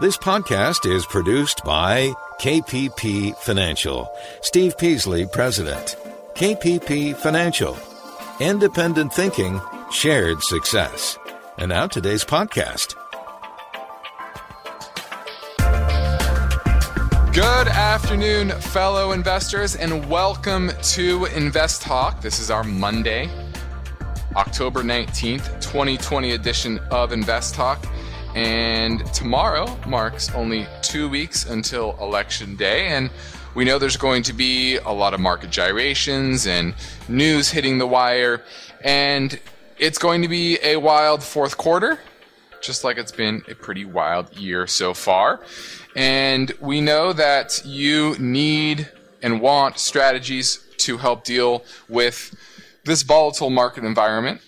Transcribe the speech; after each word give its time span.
This 0.00 0.16
podcast 0.16 0.88
is 0.88 1.04
produced 1.06 1.64
by 1.64 2.12
KPP 2.40 3.34
Financial. 3.38 4.08
Steve 4.42 4.78
Peasley, 4.78 5.26
President. 5.26 5.96
KPP 6.34 7.16
Financial. 7.16 7.76
Independent 8.38 9.12
thinking, 9.12 9.60
shared 9.90 10.40
success. 10.44 11.18
And 11.58 11.70
now 11.70 11.88
today's 11.88 12.24
podcast. 12.24 12.94
Good 17.34 17.66
afternoon, 17.66 18.50
fellow 18.50 19.10
investors, 19.10 19.74
and 19.74 20.08
welcome 20.08 20.70
to 20.80 21.24
Invest 21.34 21.82
Talk. 21.82 22.20
This 22.20 22.38
is 22.38 22.52
our 22.52 22.62
Monday, 22.62 23.28
October 24.36 24.84
19th, 24.84 25.60
2020 25.60 26.30
edition 26.30 26.78
of 26.92 27.10
Invest 27.10 27.56
Talk. 27.56 27.84
And 28.38 29.04
tomorrow 29.12 29.66
marks 29.84 30.32
only 30.32 30.68
two 30.80 31.08
weeks 31.08 31.46
until 31.46 31.98
Election 32.00 32.54
Day. 32.54 32.86
And 32.86 33.10
we 33.56 33.64
know 33.64 33.80
there's 33.80 33.96
going 33.96 34.22
to 34.22 34.32
be 34.32 34.76
a 34.76 34.92
lot 34.92 35.12
of 35.12 35.18
market 35.18 35.50
gyrations 35.50 36.46
and 36.46 36.72
news 37.08 37.50
hitting 37.50 37.78
the 37.78 37.86
wire. 37.88 38.44
And 38.84 39.40
it's 39.76 39.98
going 39.98 40.22
to 40.22 40.28
be 40.28 40.56
a 40.62 40.76
wild 40.76 41.24
fourth 41.24 41.56
quarter, 41.56 41.98
just 42.60 42.84
like 42.84 42.96
it's 42.96 43.10
been 43.10 43.42
a 43.48 43.56
pretty 43.56 43.84
wild 43.84 44.32
year 44.36 44.68
so 44.68 44.94
far. 44.94 45.40
And 45.96 46.52
we 46.60 46.80
know 46.80 47.12
that 47.12 47.60
you 47.64 48.14
need 48.20 48.88
and 49.20 49.40
want 49.40 49.80
strategies 49.80 50.64
to 50.76 50.96
help 50.96 51.24
deal 51.24 51.64
with 51.88 52.36
this 52.84 53.02
volatile 53.02 53.50
market 53.50 53.82
environment. 53.82 54.42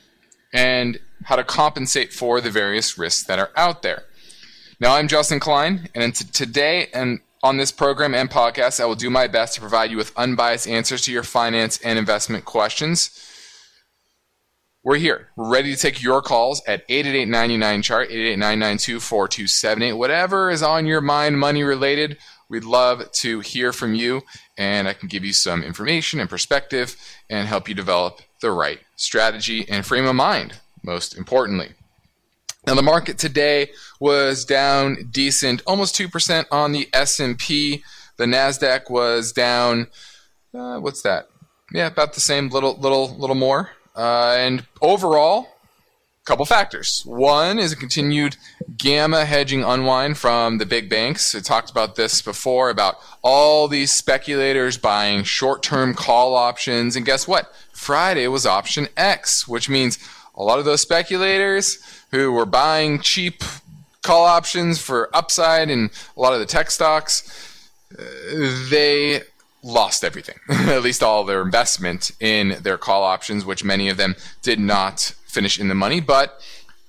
And 0.53 1.01
how 1.25 1.37
to 1.37 1.45
compensate 1.45 2.13
for 2.13 2.41
the 2.41 2.51
various 2.51 2.99
risks 2.99 3.25
that 3.25 3.39
are 3.39 3.51
out 3.57 3.83
there. 3.83 4.05
Now, 4.81 4.95
I'm 4.95 5.09
Justin 5.09 5.41
Klein, 5.41 5.89
and 5.95 6.15
today 6.15 6.89
and 6.95 7.21
on 7.43 7.57
this 7.57 7.73
program 7.73 8.15
and 8.15 8.31
podcast, 8.31 8.81
I 8.81 8.87
will 8.87 8.95
do 8.95 9.11
my 9.11 9.27
best 9.27 9.55
to 9.55 9.61
provide 9.61 9.91
you 9.91 9.97
with 9.97 10.17
unbiased 10.17 10.69
answers 10.69 11.03
to 11.03 11.13
your 11.13 11.23
finance 11.23 11.79
and 11.83 11.99
investment 11.99 12.45
questions. 12.45 13.11
We're 14.83 14.97
here, 14.97 15.29
We're 15.37 15.51
ready 15.51 15.75
to 15.75 15.79
take 15.79 16.03
your 16.03 16.23
calls 16.23 16.63
at 16.67 16.89
888-99-CHART, 16.89 18.09
888-992-4278. 18.09 19.99
Whatever 19.99 20.51
is 20.51 20.63
on 20.63 20.87
your 20.87 21.03
mind, 21.03 21.39
money 21.39 21.63
related, 21.63 22.17
we'd 22.49 22.65
love 22.65 23.13
to 23.13 23.41
hear 23.41 23.75
from 23.75 23.95
you, 23.95 24.23
and 24.57 24.89
I 24.89 24.95
can 24.95 25.09
give 25.09 25.23
you 25.23 25.35
some 25.35 25.63
information 25.63 26.19
and 26.19 26.31
perspective 26.31 26.97
and 27.29 27.47
help 27.47 27.69
you 27.69 27.75
develop 27.75 28.23
the 28.41 28.51
right 28.51 28.81
strategy 28.97 29.67
and 29.69 29.85
frame 29.85 30.07
of 30.07 30.15
mind 30.15 30.55
most 30.83 31.17
importantly. 31.17 31.71
Now 32.67 32.75
the 32.75 32.83
market 32.83 33.19
today 33.19 33.71
was 33.99 34.45
down 34.45 35.09
decent, 35.11 35.63
almost 35.67 35.95
2% 35.97 36.45
on 36.51 36.73
the 36.73 36.89
S&P. 36.93 37.83
The 38.17 38.27
Nasdaq 38.27 38.91
was 38.91 39.33
down 39.33 39.87
uh, 40.55 40.79
what's 40.79 41.03
that? 41.03 41.29
Yeah, 41.73 41.87
about 41.87 42.15
the 42.15 42.21
same 42.21 42.49
little 42.49 42.77
little 42.77 43.17
little 43.17 43.37
more. 43.37 43.71
Uh, 43.95 44.35
and 44.37 44.67
overall, 44.83 45.47
a 46.23 46.25
couple 46.25 46.45
factors. 46.45 47.03
One 47.05 47.59
is 47.59 47.73
a 47.73 47.77
continued 47.77 48.37
gamma 48.77 49.25
hedging 49.25 49.63
unwind 49.63 50.19
from 50.19 50.59
the 50.59 50.67
big 50.67 50.89
banks. 50.89 51.35
I 51.35 51.41
talked 51.41 51.71
about 51.71 51.95
this 51.95 52.23
before 52.23 52.71
about 52.71 52.97
all 53.23 53.69
these 53.69 53.93
speculators 53.93 54.77
buying 54.77 55.23
short-term 55.23 55.95
call 55.95 56.35
options 56.35 56.97
and 56.97 57.07
guess 57.07 57.29
what? 57.29 57.53
Friday 57.73 58.27
was 58.29 58.47
option 58.47 58.89
X, 58.97 59.47
which 59.47 59.69
means 59.69 59.99
a 60.35 60.43
lot 60.43 60.59
of 60.59 60.65
those 60.65 60.81
speculators 60.81 61.79
who 62.11 62.33
were 62.33 62.47
buying 62.47 63.01
cheap 63.01 63.43
call 64.03 64.25
options 64.25 64.81
for 64.81 65.15
upside 65.15 65.71
and 65.71 65.91
a 66.17 66.21
lot 66.21 66.33
of 66.33 66.41
the 66.41 66.47
tech 66.47 66.71
stocks, 66.71 67.69
uh, 67.99 68.03
they 68.71 69.23
lost 69.63 70.05
everything, 70.05 70.37
at 70.49 70.83
least 70.83 71.03
all 71.03 71.25
their 71.25 71.43
investment 71.43 72.11
in 72.21 72.57
their 72.63 72.79
call 72.79 73.03
options, 73.03 73.45
which 73.45 73.65
many 73.65 73.89
of 73.89 73.97
them 73.97 74.17
did 74.43 74.59
not 74.59 75.01
finish 75.27 75.61
in 75.61 75.69
the 75.69 75.75
money. 75.75 76.01
But 76.01 76.41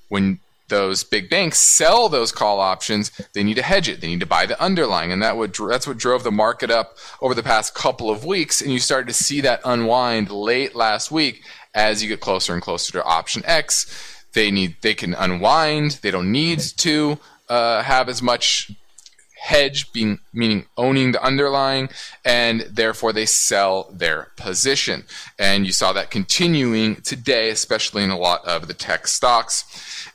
when 0.09 0.39
those 0.69 1.03
big 1.03 1.29
banks 1.29 1.59
sell 1.59 2.07
those 2.07 2.31
call 2.31 2.59
options, 2.59 3.11
they 3.33 3.43
need 3.43 3.55
to 3.55 3.61
hedge 3.61 3.89
it. 3.89 3.99
They 3.99 4.07
need 4.07 4.21
to 4.21 4.25
buy 4.25 4.45
the 4.45 4.59
underlying, 4.61 5.11
and 5.11 5.21
that 5.21 5.35
would 5.37 5.53
that's 5.53 5.85
what 5.85 5.97
drove 5.97 6.23
the 6.23 6.31
market 6.31 6.71
up 6.71 6.97
over 7.21 7.35
the 7.35 7.43
past 7.43 7.75
couple 7.75 8.09
of 8.09 8.23
weeks. 8.25 8.61
And 8.61 8.71
you 8.71 8.79
started 8.79 9.07
to 9.07 9.13
see 9.13 9.41
that 9.41 9.61
unwind 9.65 10.31
late 10.31 10.73
last 10.73 11.11
week 11.11 11.43
as 11.73 12.01
you 12.01 12.09
get 12.09 12.19
closer 12.19 12.53
and 12.53 12.61
closer 12.61 12.91
to 12.93 13.03
option 13.03 13.43
X, 13.45 14.23
they 14.33 14.51
need 14.51 14.75
they 14.81 14.93
can 14.93 15.13
unwind. 15.13 15.99
They 16.01 16.11
don't 16.11 16.31
need 16.31 16.59
to 16.77 17.19
uh, 17.49 17.83
have 17.83 18.09
as 18.09 18.21
much 18.21 18.71
hedge 19.41 19.91
being 19.91 20.19
meaning 20.33 20.65
owning 20.77 21.11
the 21.11 21.23
underlying 21.23 21.89
and 22.23 22.61
therefore 22.69 23.11
they 23.11 23.25
sell 23.25 23.89
their 23.91 24.27
position 24.35 25.03
and 25.39 25.65
you 25.65 25.71
saw 25.71 25.91
that 25.91 26.11
continuing 26.11 26.95
today 26.97 27.49
especially 27.49 28.03
in 28.03 28.11
a 28.11 28.17
lot 28.17 28.45
of 28.45 28.67
the 28.67 28.73
tech 28.75 29.07
stocks 29.07 29.65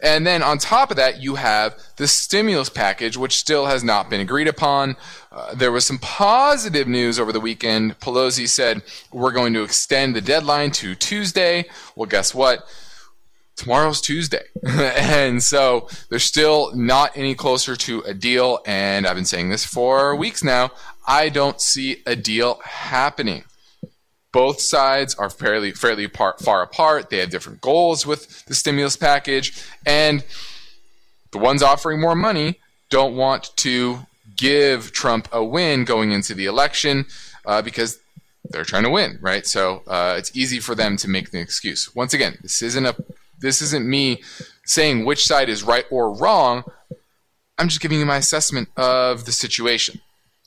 and 0.00 0.26
then 0.26 0.42
on 0.42 0.58
top 0.58 0.90
of 0.90 0.96
that 0.96 1.20
you 1.20 1.34
have 1.36 1.74
the 1.96 2.08
stimulus 2.08 2.68
package 2.68 3.16
which 3.16 3.36
still 3.36 3.66
has 3.66 3.82
not 3.82 4.10
been 4.10 4.20
agreed 4.20 4.48
upon 4.48 4.96
uh, 5.32 5.54
there 5.54 5.72
was 5.72 5.84
some 5.84 5.98
positive 5.98 6.88
news 6.88 7.18
over 7.18 7.32
the 7.32 7.40
weekend 7.40 7.98
pelosi 8.00 8.48
said 8.48 8.82
we're 9.12 9.32
going 9.32 9.52
to 9.52 9.62
extend 9.62 10.14
the 10.14 10.20
deadline 10.20 10.70
to 10.70 10.94
tuesday 10.94 11.64
well 11.94 12.06
guess 12.06 12.34
what 12.34 12.66
tomorrow's 13.56 14.00
Tuesday. 14.00 14.44
and 14.66 15.42
so 15.42 15.88
they're 16.08 16.18
still 16.18 16.74
not 16.74 17.16
any 17.16 17.34
closer 17.34 17.74
to 17.74 18.00
a 18.02 18.14
deal. 18.14 18.60
And 18.66 19.06
I've 19.06 19.16
been 19.16 19.24
saying 19.24 19.48
this 19.48 19.64
for 19.64 20.14
weeks 20.14 20.44
now. 20.44 20.70
I 21.06 21.28
don't 21.30 21.60
see 21.60 22.02
a 22.06 22.14
deal 22.14 22.60
happening. 22.64 23.44
Both 24.36 24.60
sides 24.60 25.14
are 25.14 25.30
fairly 25.30 25.72
fairly 25.72 26.08
par- 26.08 26.36
far 26.38 26.60
apart. 26.60 27.08
They 27.08 27.16
have 27.20 27.30
different 27.30 27.62
goals 27.62 28.04
with 28.04 28.44
the 28.44 28.54
stimulus 28.54 28.94
package, 28.94 29.64
and 29.86 30.22
the 31.32 31.38
ones 31.38 31.62
offering 31.62 32.02
more 32.02 32.14
money 32.14 32.60
don't 32.90 33.16
want 33.16 33.56
to 33.56 34.00
give 34.36 34.92
Trump 34.92 35.26
a 35.32 35.42
win 35.42 35.86
going 35.86 36.12
into 36.12 36.34
the 36.34 36.44
election 36.44 37.06
uh, 37.46 37.62
because 37.62 37.98
they're 38.50 38.62
trying 38.62 38.82
to 38.82 38.90
win, 38.90 39.18
right? 39.22 39.46
So 39.46 39.82
uh, 39.86 40.16
it's 40.18 40.36
easy 40.36 40.60
for 40.60 40.74
them 40.74 40.98
to 40.98 41.08
make 41.08 41.30
the 41.30 41.40
excuse. 41.40 41.94
Once 41.94 42.12
again, 42.12 42.36
this 42.42 42.60
isn't 42.60 42.84
a 42.84 42.94
this 43.40 43.62
isn't 43.62 43.88
me 43.88 44.22
saying 44.66 45.06
which 45.06 45.24
side 45.24 45.48
is 45.48 45.62
right 45.62 45.86
or 45.90 46.12
wrong. 46.12 46.62
I'm 47.56 47.68
just 47.68 47.80
giving 47.80 48.00
you 48.00 48.04
my 48.04 48.18
assessment 48.18 48.68
of 48.76 49.24
the 49.24 49.32
situation. 49.32 50.02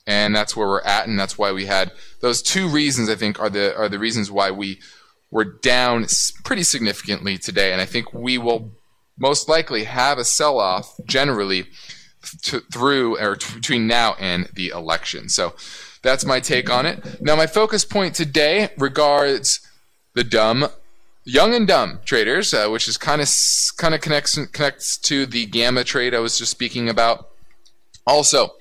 And 0.10 0.36
that's 0.36 0.58
where 0.58 0.68
we're 0.68 0.82
at, 0.82 1.08
and 1.08 1.20
that's 1.20 1.38
why 1.38 1.52
we 1.52 1.68
had 1.68 1.92
those 2.20 2.42
two 2.42 2.68
reasons. 2.68 3.10
I 3.10 3.16
think 3.16 3.40
are 3.40 3.50
the 3.50 3.78
are 3.78 3.88
the 3.88 4.00
reasons 4.00 4.32
why 4.32 4.50
we 4.50 4.80
were 5.30 5.44
down 5.44 6.08
pretty 6.44 6.64
significantly 6.64 7.38
today. 7.38 7.72
And 7.72 7.80
I 7.80 7.86
think 7.86 8.12
we 8.12 8.40
will 8.40 8.72
most 9.20 9.48
likely 9.48 9.84
have 9.84 10.18
a 10.18 10.26
sell 10.26 10.60
off 10.60 10.96
generally 11.06 11.66
through 12.74 13.20
or 13.20 13.36
t- 13.36 13.54
between 13.54 13.86
now 13.86 14.16
and 14.20 14.50
the 14.54 14.70
election. 14.70 15.30
So 15.30 15.54
that's 16.02 16.26
my 16.26 16.40
take 16.40 16.72
on 16.72 16.88
it. 16.88 17.22
Now, 17.22 17.36
my 17.36 17.46
focus 17.46 17.86
point 17.86 18.16
today 18.16 18.70
regards 18.78 19.60
the 20.16 20.24
dumb 20.24 20.70
young 21.24 21.54
and 21.54 21.68
dumb 21.68 22.00
traders, 22.04 22.52
uh, 22.52 22.68
which 22.68 22.88
is 22.88 22.98
kind 22.98 23.22
of 23.22 23.30
kind 23.78 23.94
of 23.94 24.02
connects 24.02 24.36
connects 24.48 24.98
to 24.98 25.28
the 25.28 25.46
gamma 25.46 25.84
trade 25.84 26.16
I 26.16 26.20
was 26.20 26.40
just 26.40 26.50
speaking 26.50 26.90
about. 26.90 27.28
Also, 28.08 28.56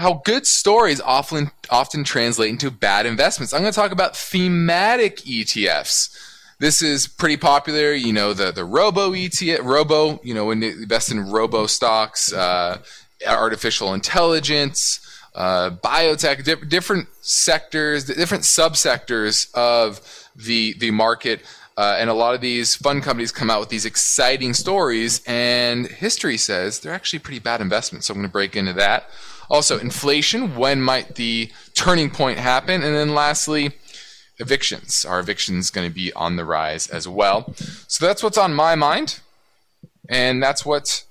how 0.00 0.22
good 0.24 0.46
stories 0.46 1.00
often 1.00 1.50
often 1.68 2.04
translate 2.04 2.50
into 2.50 2.70
bad 2.70 3.06
investments. 3.06 3.52
I'm 3.52 3.60
going 3.60 3.72
to 3.72 3.78
talk 3.78 3.92
about 3.92 4.16
thematic 4.16 5.18
ETFs. 5.18 6.16
This 6.58 6.82
is 6.82 7.06
pretty 7.06 7.36
popular. 7.36 7.92
You 7.92 8.12
know 8.12 8.32
the 8.32 8.50
the 8.50 8.64
Robo 8.64 9.12
ETF, 9.12 9.62
Robo. 9.62 10.20
You 10.24 10.34
know 10.34 10.46
when 10.46 10.62
you 10.62 10.70
invest 10.70 11.10
in 11.10 11.30
Robo 11.30 11.66
stocks, 11.66 12.32
uh, 12.32 12.78
artificial 13.26 13.94
intelligence. 13.94 15.06
Uh, 15.32 15.70
biotech, 15.70 16.42
di- 16.42 16.66
different 16.66 17.06
sectors, 17.20 18.04
different 18.04 18.42
subsectors 18.42 19.54
of 19.54 20.00
the 20.34 20.74
the 20.78 20.90
market. 20.90 21.42
Uh, 21.76 21.96
and 21.98 22.10
a 22.10 22.14
lot 22.14 22.34
of 22.34 22.40
these 22.42 22.74
fund 22.74 23.02
companies 23.02 23.32
come 23.32 23.48
out 23.48 23.60
with 23.60 23.68
these 23.68 23.86
exciting 23.86 24.52
stories, 24.52 25.22
and 25.26 25.86
history 25.86 26.36
says 26.36 26.80
they're 26.80 26.92
actually 26.92 27.18
pretty 27.20 27.38
bad 27.38 27.60
investments. 27.60 28.06
So 28.06 28.12
I'm 28.12 28.18
going 28.18 28.28
to 28.28 28.32
break 28.32 28.56
into 28.56 28.74
that. 28.74 29.08
Also, 29.50 29.78
inflation. 29.78 30.56
When 30.56 30.80
might 30.80 31.16
the 31.16 31.50
turning 31.74 32.10
point 32.10 32.38
happen? 32.38 32.82
And 32.84 32.94
then 32.94 33.14
lastly, 33.14 33.72
evictions. 34.38 35.04
Are 35.04 35.18
evictions 35.18 35.70
going 35.70 35.88
to 35.88 35.94
be 35.94 36.12
on 36.12 36.36
the 36.36 36.44
rise 36.44 36.86
as 36.86 37.08
well? 37.08 37.52
So 37.88 38.06
that's 38.06 38.22
what's 38.22 38.38
on 38.38 38.54
my 38.54 38.76
mind, 38.76 39.20
and 40.08 40.40
that's 40.40 40.64
what 40.64 41.04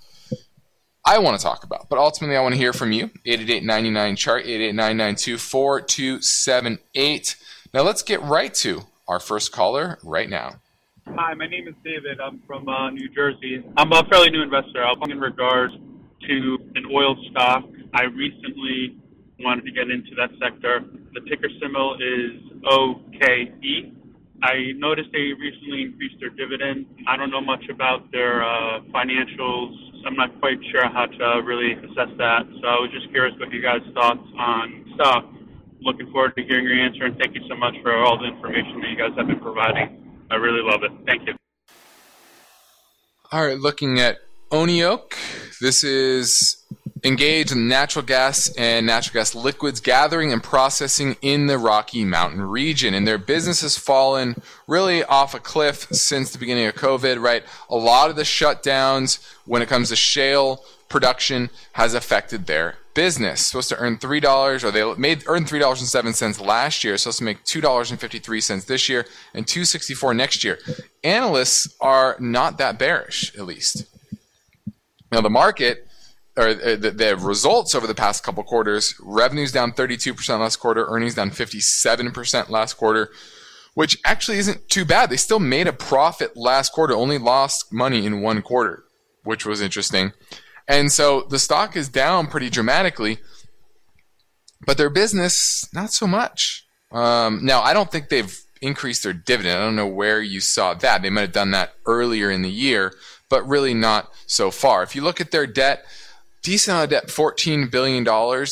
I 1.05 1.19
want 1.19 1.37
to 1.37 1.43
talk 1.43 1.63
about. 1.65 1.89
But 1.89 1.99
ultimately, 1.99 2.37
I 2.37 2.41
want 2.41 2.53
to 2.53 2.59
hear 2.59 2.71
from 2.71 2.93
you. 2.93 3.11
888 3.25 4.17
chart 4.17 4.45
888 4.45 5.39
4278 5.39 7.35
Now 7.73 7.81
let's 7.81 8.03
get 8.03 8.21
right 8.21 8.53
to 8.55 8.83
our 9.07 9.19
first 9.19 9.51
caller 9.51 9.99
right 10.01 10.29
now. 10.29 10.61
Hi, 11.07 11.33
my 11.33 11.47
name 11.47 11.67
is 11.67 11.73
David. 11.83 12.21
I'm 12.21 12.39
from 12.45 12.69
uh, 12.69 12.91
New 12.91 13.09
Jersey. 13.09 13.63
I'm 13.75 13.91
a 13.91 14.03
fairly 14.05 14.29
new 14.29 14.43
investor. 14.43 14.85
I'm 14.85 15.01
in 15.09 15.19
regards 15.19 15.73
into 16.21 16.57
an 16.75 16.85
oil 16.93 17.15
stock. 17.31 17.63
I 17.93 18.03
recently 18.03 18.97
wanted 19.39 19.65
to 19.65 19.71
get 19.71 19.89
into 19.89 20.11
that 20.15 20.29
sector. 20.41 20.83
The 21.13 21.21
ticker 21.21 21.49
symbol 21.61 21.95
is 21.95 22.41
OKE. 22.65 23.93
I 24.41 24.71
noticed 24.75 25.09
they 25.11 25.35
recently 25.35 25.83
increased 25.83 26.15
their 26.19 26.29
dividend. 26.29 26.85
I 27.07 27.17
don't 27.17 27.29
know 27.29 27.41
much 27.41 27.63
about 27.69 28.09
their 28.11 28.43
uh, 28.43 28.79
financials. 28.93 29.75
I'm 30.05 30.15
not 30.15 30.39
quite 30.39 30.59
sure 30.71 30.87
how 30.87 31.07
to 31.07 31.41
really 31.43 31.73
assess 31.73 32.11
that. 32.17 32.47
So 32.61 32.67
I 32.67 32.79
was 32.79 32.89
just 32.93 33.09
curious 33.11 33.37
what 33.39 33.51
you 33.51 33.61
guys' 33.61 33.83
thoughts 33.93 34.23
on 34.37 34.85
stock. 34.95 35.25
Looking 35.81 36.11
forward 36.11 36.35
to 36.37 36.43
hearing 36.43 36.65
your 36.65 36.75
answer, 36.75 37.05
and 37.05 37.17
thank 37.17 37.35
you 37.35 37.41
so 37.49 37.55
much 37.55 37.75
for 37.81 37.95
all 37.95 38.17
the 38.17 38.25
information 38.25 38.79
that 38.81 38.89
you 38.89 38.97
guys 38.97 39.11
have 39.17 39.27
been 39.27 39.39
providing. 39.39 40.23
I 40.31 40.35
really 40.35 40.61
love 40.61 40.83
it. 40.83 40.91
Thank 41.05 41.27
you. 41.27 41.35
All 43.31 43.45
right, 43.45 43.57
looking 43.57 43.99
at 43.99 44.19
Oneok. 44.49 45.13
This 45.61 45.83
is 45.83 46.57
engaged 47.03 47.51
in 47.51 47.67
natural 47.67 48.03
gas 48.03 48.49
and 48.57 48.85
natural 48.85 49.13
gas 49.13 49.35
liquids 49.35 49.79
gathering 49.79 50.33
and 50.33 50.43
processing 50.43 51.15
in 51.21 51.45
the 51.45 51.57
Rocky 51.57 52.03
Mountain 52.03 52.41
region. 52.41 52.93
And 52.93 53.07
their 53.07 53.19
business 53.19 53.61
has 53.61 53.77
fallen 53.77 54.41
really 54.67 55.03
off 55.03 55.35
a 55.35 55.39
cliff 55.39 55.87
since 55.91 56.31
the 56.31 56.39
beginning 56.39 56.65
of 56.65 56.75
COVID, 56.75 57.21
right? 57.21 57.43
A 57.69 57.75
lot 57.75 58.09
of 58.09 58.15
the 58.15 58.23
shutdowns 58.23 59.23
when 59.45 59.61
it 59.61 59.69
comes 59.69 59.89
to 59.89 59.95
shale 59.95 60.63
production 60.89 61.51
has 61.73 61.93
affected 61.93 62.47
their 62.47 62.77
business. 62.95 63.45
Supposed 63.45 63.69
to 63.69 63.77
earn 63.77 63.99
three 63.99 64.19
dollars, 64.19 64.63
or 64.63 64.71
they 64.71 64.93
made 64.95 65.23
earned 65.27 65.47
three 65.47 65.59
dollars 65.59 65.79
and 65.79 65.87
seven 65.87 66.13
cents 66.13 66.41
last 66.41 66.83
year. 66.83 66.97
Supposed 66.97 67.19
to 67.19 67.23
make 67.23 67.43
two 67.43 67.61
dollars 67.61 67.91
and 67.91 67.99
fifty 67.99 68.17
three 68.17 68.41
cents 68.41 68.65
this 68.65 68.89
year 68.89 69.05
and 69.35 69.47
two 69.47 69.63
sixty 69.63 69.93
four 69.93 70.15
next 70.15 70.43
year. 70.43 70.57
Analysts 71.03 71.75
are 71.79 72.17
not 72.19 72.57
that 72.57 72.79
bearish, 72.79 73.35
at 73.37 73.45
least. 73.45 73.85
Now 75.11 75.21
the 75.21 75.29
market 75.29 75.87
or 76.37 76.47
uh, 76.49 76.75
the, 76.75 76.91
the, 76.91 77.17
results 77.17 77.75
over 77.75 77.85
the 77.85 77.95
past 77.95 78.23
couple 78.23 78.43
quarters, 78.43 78.95
revenues 79.01 79.51
down 79.51 79.73
32% 79.73 80.39
last 80.39 80.55
quarter, 80.57 80.85
earnings 80.87 81.15
down 81.15 81.31
57% 81.31 82.49
last 82.49 82.75
quarter, 82.75 83.09
which 83.73 83.97
actually 84.05 84.37
isn't 84.37 84.69
too 84.69 84.85
bad. 84.85 85.09
They 85.09 85.17
still 85.17 85.39
made 85.39 85.67
a 85.67 85.73
profit 85.73 86.37
last 86.37 86.71
quarter, 86.71 86.93
only 86.93 87.17
lost 87.17 87.73
money 87.73 88.05
in 88.05 88.21
one 88.21 88.41
quarter, 88.41 88.83
which 89.23 89.45
was 89.45 89.59
interesting. 89.59 90.13
And 90.67 90.91
so 90.91 91.23
the 91.29 91.39
stock 91.39 91.75
is 91.75 91.89
down 91.89 92.27
pretty 92.27 92.49
dramatically, 92.49 93.17
but 94.65 94.77
their 94.77 94.89
business, 94.89 95.67
not 95.73 95.91
so 95.91 96.07
much. 96.07 96.65
Um, 96.91 97.43
now, 97.43 97.61
I 97.61 97.73
don't 97.73 97.91
think 97.91 98.09
they've 98.09 98.39
increased 98.61 99.03
their 99.03 99.13
dividend. 99.13 99.57
I 99.57 99.65
don't 99.65 99.75
know 99.75 99.87
where 99.87 100.21
you 100.21 100.39
saw 100.39 100.73
that. 100.75 101.01
They 101.01 101.09
might 101.09 101.21
have 101.21 101.31
done 101.31 101.51
that 101.51 101.73
earlier 101.85 102.31
in 102.31 102.43
the 102.43 102.51
year, 102.51 102.93
but 103.29 103.47
really 103.47 103.73
not 103.73 104.11
so 104.25 104.51
far. 104.51 104.83
If 104.83 104.95
you 104.95 105.01
look 105.01 105.21
at 105.21 105.31
their 105.31 105.47
debt, 105.47 105.85
decent 106.41 106.73
amount 106.73 106.85
of 106.85 106.89
debt, 106.89 107.07
$14 107.07 107.71
billion 107.71 108.05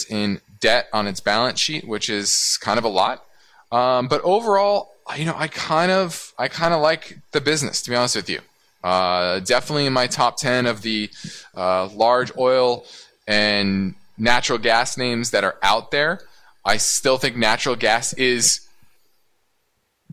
in 0.09 0.41
debt 0.59 0.88
on 0.94 1.07
its 1.07 1.19
balance 1.19 1.59
sheet, 1.59 1.88
which 1.88 2.09
is 2.09 2.57
kind 2.62 2.77
of 2.77 2.83
a 2.83 2.89
lot. 2.89 3.24
Um, 3.71 4.07
but 4.07 4.21
overall, 4.24 4.91
you 5.15 5.25
know, 5.25 5.35
I 5.35 5.47
kind 5.47 5.91
of, 5.91 6.33
I 6.38 6.47
kind 6.47 6.74
of 6.74 6.81
like 6.81 7.18
the 7.31 7.41
business, 7.41 7.81
to 7.83 7.89
be 7.89 7.95
honest 7.95 8.15
with 8.15 8.29
you. 8.29 8.39
Uh, 8.83 9.39
definitely 9.39 9.85
in 9.85 9.94
my 9.94 10.07
top 10.07 10.38
10 10.38 10.65
of 10.65 10.81
the 10.81 11.09
uh, 11.56 11.88
large 11.88 12.31
oil 12.38 12.85
and 13.27 13.95
natural 14.18 14.57
gas 14.57 14.97
names 14.97 15.31
that 15.31 15.44
are 15.44 15.57
out 15.62 15.91
there. 15.91 16.21
I 16.63 16.77
still 16.77 17.18
think 17.18 17.35
natural 17.35 17.75
gas 17.75 18.13
is 18.13 18.62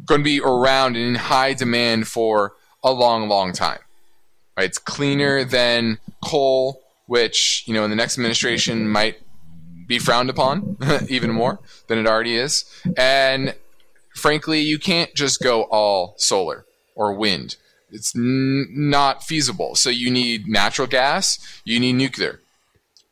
going 0.05 0.21
to 0.21 0.25
be 0.25 0.41
around 0.41 0.97
and 0.97 1.05
in 1.09 1.15
high 1.15 1.55
demand 1.55 2.09
for 2.09 2.55
a 2.83 2.93
long, 2.93 3.29
long 3.29 3.53
time. 3.53 3.79
Right? 4.57 4.67
It's 4.67 4.79
cleaner 4.79 5.45
than 5.45 5.99
coal 6.25 6.81
which 7.07 7.65
you 7.67 7.75
know 7.75 7.85
in 7.85 7.91
the 7.91 7.97
next 7.97 8.19
administration 8.19 8.89
might 8.89 9.19
be 9.87 9.99
frowned 9.99 10.31
upon 10.31 10.77
even 11.09 11.31
more 11.31 11.61
than 11.89 11.99
it 11.99 12.07
already 12.07 12.37
is. 12.37 12.65
And 12.97 13.55
frankly, 14.15 14.61
you 14.61 14.79
can't 14.79 15.15
just 15.15 15.43
go 15.43 15.65
all 15.65 16.15
solar 16.17 16.65
or 16.95 17.13
wind. 17.13 17.57
It's 17.91 18.17
n- 18.17 18.67
not 18.71 19.23
feasible. 19.23 19.75
So 19.75 19.91
you 19.91 20.11
need 20.11 20.49
natural 20.49 20.89
gas, 20.89 21.39
you 21.65 21.79
need 21.79 21.95
nuclear. 21.95 22.41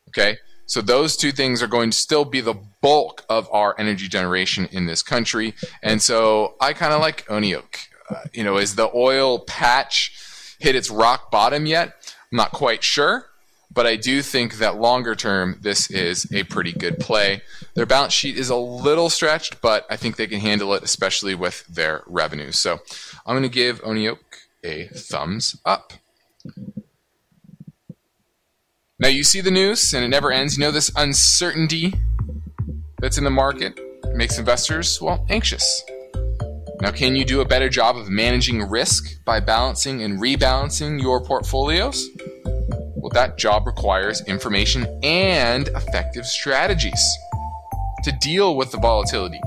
Okay? 0.09 0.37
So 0.65 0.81
those 0.81 1.15
two 1.15 1.31
things 1.31 1.61
are 1.61 1.67
going 1.67 1.91
to 1.91 1.97
still 1.97 2.25
be 2.25 2.41
the 2.41 2.55
bulk 2.81 3.23
of 3.29 3.47
our 3.51 3.75
energy 3.77 4.07
generation 4.07 4.67
in 4.71 4.87
this 4.87 5.03
country. 5.03 5.53
And 5.83 6.01
so 6.01 6.55
I 6.59 6.73
kind 6.73 6.93
of 6.93 7.01
like 7.01 7.25
Oneok. 7.27 7.87
Uh, 8.09 8.23
you 8.33 8.43
know, 8.43 8.57
is 8.57 8.75
the 8.75 8.89
oil 8.93 9.39
patch 9.39 10.11
hit 10.59 10.75
its 10.75 10.89
rock 10.89 11.31
bottom 11.31 11.65
yet? 11.65 11.95
I'm 12.31 12.37
not 12.37 12.51
quite 12.51 12.83
sure 12.83 13.27
but 13.73 13.87
I 13.87 13.95
do 13.95 14.21
think 14.21 14.55
that 14.55 14.79
longer 14.79 15.15
term, 15.15 15.57
this 15.61 15.89
is 15.89 16.31
a 16.31 16.43
pretty 16.43 16.71
good 16.71 16.99
play. 16.99 17.41
Their 17.73 17.85
balance 17.85 18.13
sheet 18.13 18.37
is 18.37 18.49
a 18.49 18.55
little 18.55 19.09
stretched, 19.09 19.61
but 19.61 19.85
I 19.89 19.95
think 19.95 20.15
they 20.15 20.27
can 20.27 20.39
handle 20.39 20.73
it, 20.73 20.83
especially 20.83 21.33
with 21.33 21.65
their 21.67 22.03
revenue. 22.05 22.51
So 22.51 22.79
I'm 23.25 23.33
going 23.33 23.43
to 23.43 23.49
give 23.49 23.81
Oneok 23.81 24.19
a 24.63 24.87
thumbs 24.87 25.59
up. 25.65 25.93
Now 28.99 29.09
you 29.09 29.23
see 29.23 29.41
the 29.41 29.51
news, 29.51 29.93
and 29.93 30.05
it 30.05 30.09
never 30.09 30.31
ends. 30.31 30.57
You 30.57 30.65
know 30.65 30.71
this 30.71 30.91
uncertainty 30.95 31.93
that's 32.99 33.17
in 33.17 33.23
the 33.23 33.31
market 33.31 33.79
makes 34.13 34.37
investors 34.37 35.01
well 35.01 35.25
anxious. 35.29 35.83
Now, 36.83 36.91
can 36.91 37.15
you 37.15 37.23
do 37.23 37.39
a 37.39 37.45
better 37.45 37.69
job 37.69 37.95
of 37.95 38.09
managing 38.09 38.61
risk 38.69 39.23
by 39.23 39.39
balancing 39.39 40.03
and 40.03 40.19
rebalancing 40.19 41.01
your 41.01 41.23
portfolios? 41.23 42.09
Well, 42.97 43.09
that 43.13 43.37
job 43.37 43.65
requires 43.65 44.21
information 44.27 44.99
and 45.01 45.69
effective 45.69 46.25
strategies 46.25 47.01
to 48.03 48.11
deal 48.19 48.57
with 48.57 48.71
the 48.71 48.79
volatility, 48.79 49.39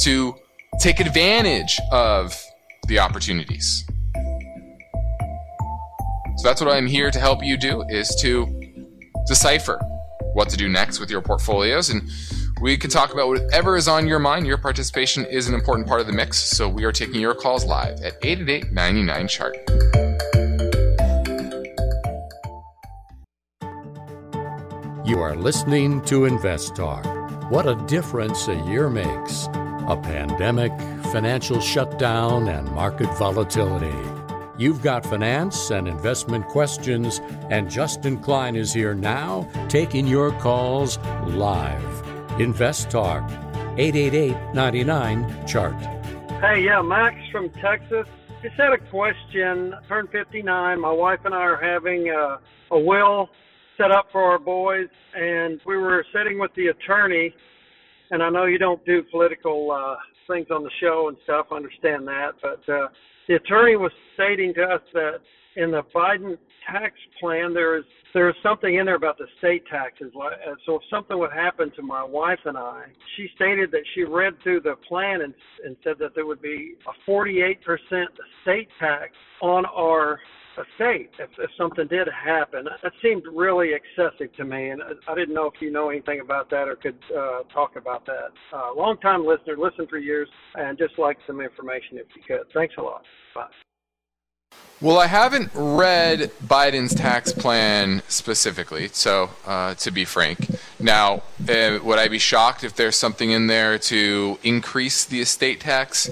to 0.00 0.34
take 0.78 1.00
advantage 1.00 1.80
of 1.90 2.38
the 2.86 2.98
opportunities. 2.98 3.82
So 6.36 6.42
that's 6.44 6.60
what 6.60 6.70
I'm 6.70 6.86
here 6.86 7.10
to 7.10 7.18
help 7.18 7.42
you 7.42 7.56
do 7.56 7.82
is 7.88 8.14
to 8.20 8.46
decipher 9.26 9.80
what 10.34 10.50
to 10.50 10.58
do 10.58 10.68
next 10.68 11.00
with 11.00 11.10
your 11.10 11.22
portfolios 11.22 11.88
and 11.88 12.10
we 12.60 12.76
can 12.76 12.90
talk 12.90 13.12
about 13.12 13.28
whatever 13.28 13.76
is 13.76 13.88
on 13.88 14.06
your 14.06 14.18
mind. 14.18 14.46
Your 14.46 14.58
participation 14.58 15.24
is 15.26 15.48
an 15.48 15.54
important 15.54 15.86
part 15.86 16.00
of 16.00 16.06
the 16.06 16.12
mix, 16.12 16.38
so 16.38 16.68
we 16.68 16.84
are 16.84 16.92
taking 16.92 17.20
your 17.20 17.34
calls 17.34 17.64
live 17.64 18.00
at 18.02 18.16
888 18.22 18.72
99 18.72 19.28
chart. 19.28 19.56
You 25.06 25.20
are 25.20 25.36
listening 25.36 26.02
to 26.02 26.24
Invest 26.26 26.76
Talk. 26.76 27.04
What 27.50 27.66
a 27.66 27.76
difference 27.86 28.48
a 28.48 28.56
year 28.66 28.90
makes. 28.90 29.46
A 29.86 29.98
pandemic, 30.02 30.72
financial 31.12 31.60
shutdown, 31.60 32.48
and 32.48 32.70
market 32.72 33.08
volatility. 33.16 33.96
You've 34.58 34.82
got 34.82 35.06
finance 35.06 35.70
and 35.70 35.88
investment 35.88 36.46
questions, 36.48 37.20
and 37.48 37.70
Justin 37.70 38.18
Klein 38.18 38.56
is 38.56 38.74
here 38.74 38.94
now 38.94 39.48
taking 39.68 40.06
your 40.06 40.32
calls 40.32 40.98
live. 41.28 42.07
Invest 42.38 42.88
Talk, 42.88 43.28
888 43.78 44.54
99 44.54 45.46
Chart. 45.46 45.74
Hey, 46.40 46.62
yeah, 46.64 46.80
Max 46.80 47.16
from 47.32 47.50
Texas. 47.50 48.06
Just 48.42 48.54
had 48.54 48.72
a 48.72 48.78
question. 48.90 49.74
Turned 49.88 50.10
59. 50.10 50.80
My 50.80 50.92
wife 50.92 51.18
and 51.24 51.34
I 51.34 51.38
are 51.38 51.60
having 51.60 52.10
a, 52.10 52.38
a 52.70 52.78
will 52.78 53.28
set 53.76 53.90
up 53.90 54.06
for 54.12 54.22
our 54.22 54.38
boys, 54.38 54.86
and 55.16 55.60
we 55.66 55.76
were 55.76 56.06
sitting 56.14 56.38
with 56.38 56.54
the 56.54 56.68
attorney. 56.68 57.34
And 58.12 58.22
I 58.22 58.30
know 58.30 58.44
you 58.44 58.58
don't 58.58 58.84
do 58.86 59.02
political 59.10 59.72
uh, 59.72 59.96
things 60.32 60.46
on 60.52 60.62
the 60.62 60.70
show 60.80 61.08
and 61.08 61.16
stuff. 61.24 61.46
I 61.50 61.56
understand 61.56 62.06
that, 62.06 62.34
but 62.40 62.72
uh, 62.72 62.86
the 63.26 63.34
attorney 63.34 63.74
was 63.74 63.90
stating 64.14 64.54
to 64.54 64.62
us 64.62 64.82
that 64.94 65.18
in 65.56 65.72
the 65.72 65.82
Biden 65.92 66.38
tax 66.70 66.94
plan 67.20 67.54
there 67.54 67.76
is 67.78 67.84
there 68.14 68.28
is 68.28 68.36
something 68.42 68.76
in 68.76 68.86
there 68.86 68.94
about 68.94 69.18
the 69.18 69.26
state 69.38 69.64
taxes. 69.70 70.12
Uh, 70.16 70.30
so 70.64 70.76
if 70.76 70.82
something 70.88 71.18
would 71.18 71.32
happen 71.32 71.70
to 71.76 71.82
my 71.82 72.02
wife 72.02 72.38
and 72.46 72.56
I, 72.56 72.84
she 73.16 73.28
stated 73.34 73.70
that 73.72 73.82
she 73.94 74.04
read 74.04 74.34
through 74.42 74.62
the 74.62 74.76
plan 74.88 75.20
and, 75.20 75.34
and 75.64 75.76
said 75.84 75.96
that 76.00 76.14
there 76.14 76.24
would 76.24 76.40
be 76.40 76.76
a 76.86 77.10
48% 77.10 77.56
state 78.42 78.68
tax 78.80 79.12
on 79.42 79.66
our 79.66 80.18
estate 80.58 81.10
if, 81.18 81.30
if 81.38 81.50
something 81.56 81.86
did 81.88 82.08
happen. 82.08 82.66
That 82.82 82.92
seemed 83.02 83.24
really 83.32 83.72
excessive 83.74 84.34
to 84.36 84.44
me, 84.44 84.70
and 84.70 84.82
I, 84.82 85.12
I 85.12 85.14
didn't 85.14 85.34
know 85.34 85.46
if 85.46 85.60
you 85.60 85.70
know 85.70 85.90
anything 85.90 86.20
about 86.20 86.50
that 86.50 86.68
or 86.68 86.76
could 86.76 86.98
uh, 87.16 87.42
talk 87.52 87.76
about 87.76 88.06
that. 88.06 88.30
Uh, 88.52 88.74
long 88.74 88.96
time 88.98 89.24
listener, 89.24 89.56
listened 89.56 89.88
for 89.88 89.98
years, 89.98 90.28
and 90.54 90.78
just 90.78 90.98
like 90.98 91.18
some 91.26 91.40
information 91.40 91.98
if 91.98 92.06
you 92.16 92.22
could. 92.26 92.46
Thanks 92.54 92.74
a 92.78 92.82
lot. 92.82 93.02
Bye. 93.34 93.67
Well, 94.80 94.98
I 95.00 95.08
haven't 95.08 95.50
read 95.54 96.30
Biden's 96.40 96.94
tax 96.94 97.32
plan 97.32 98.00
specifically, 98.06 98.86
so 98.92 99.30
uh, 99.44 99.74
to 99.74 99.90
be 99.90 100.04
frank. 100.04 100.46
Now, 100.78 101.24
uh, 101.48 101.80
would 101.82 101.98
I 101.98 102.06
be 102.06 102.20
shocked 102.20 102.62
if 102.62 102.76
there's 102.76 102.94
something 102.94 103.32
in 103.32 103.48
there 103.48 103.76
to 103.80 104.38
increase 104.44 105.04
the 105.04 105.20
estate 105.20 105.58
tax? 105.58 106.08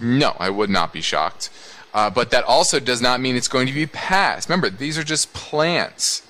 No, 0.00 0.34
I 0.40 0.50
would 0.50 0.70
not 0.70 0.92
be 0.92 1.00
shocked. 1.00 1.50
Uh, 1.94 2.10
but 2.10 2.32
that 2.32 2.42
also 2.42 2.80
does 2.80 3.00
not 3.00 3.20
mean 3.20 3.36
it's 3.36 3.46
going 3.46 3.68
to 3.68 3.72
be 3.72 3.86
passed. 3.86 4.48
Remember, 4.48 4.70
these 4.70 4.98
are 4.98 5.04
just 5.04 5.32
plans. 5.32 6.22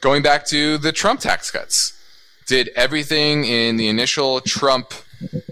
going 0.00 0.22
back 0.24 0.44
to 0.46 0.76
the 0.76 0.90
Trump 0.90 1.20
tax 1.20 1.52
cuts, 1.52 1.92
did 2.48 2.68
everything 2.74 3.44
in 3.44 3.76
the 3.76 3.86
initial 3.86 4.40
Trump 4.40 4.92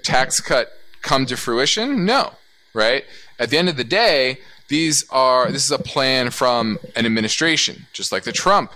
tax 0.02 0.40
cut 0.40 0.72
come 1.02 1.26
to 1.26 1.36
fruition? 1.36 2.04
No, 2.04 2.32
right? 2.74 3.04
At 3.38 3.50
the 3.50 3.58
end 3.58 3.68
of 3.68 3.76
the 3.76 3.84
day, 3.84 4.38
these 4.68 5.08
are 5.10 5.50
this 5.50 5.64
is 5.64 5.70
a 5.70 5.78
plan 5.78 6.30
from 6.30 6.78
an 6.94 7.06
administration, 7.06 7.86
just 7.92 8.12
like 8.12 8.24
the 8.24 8.32
Trump 8.32 8.72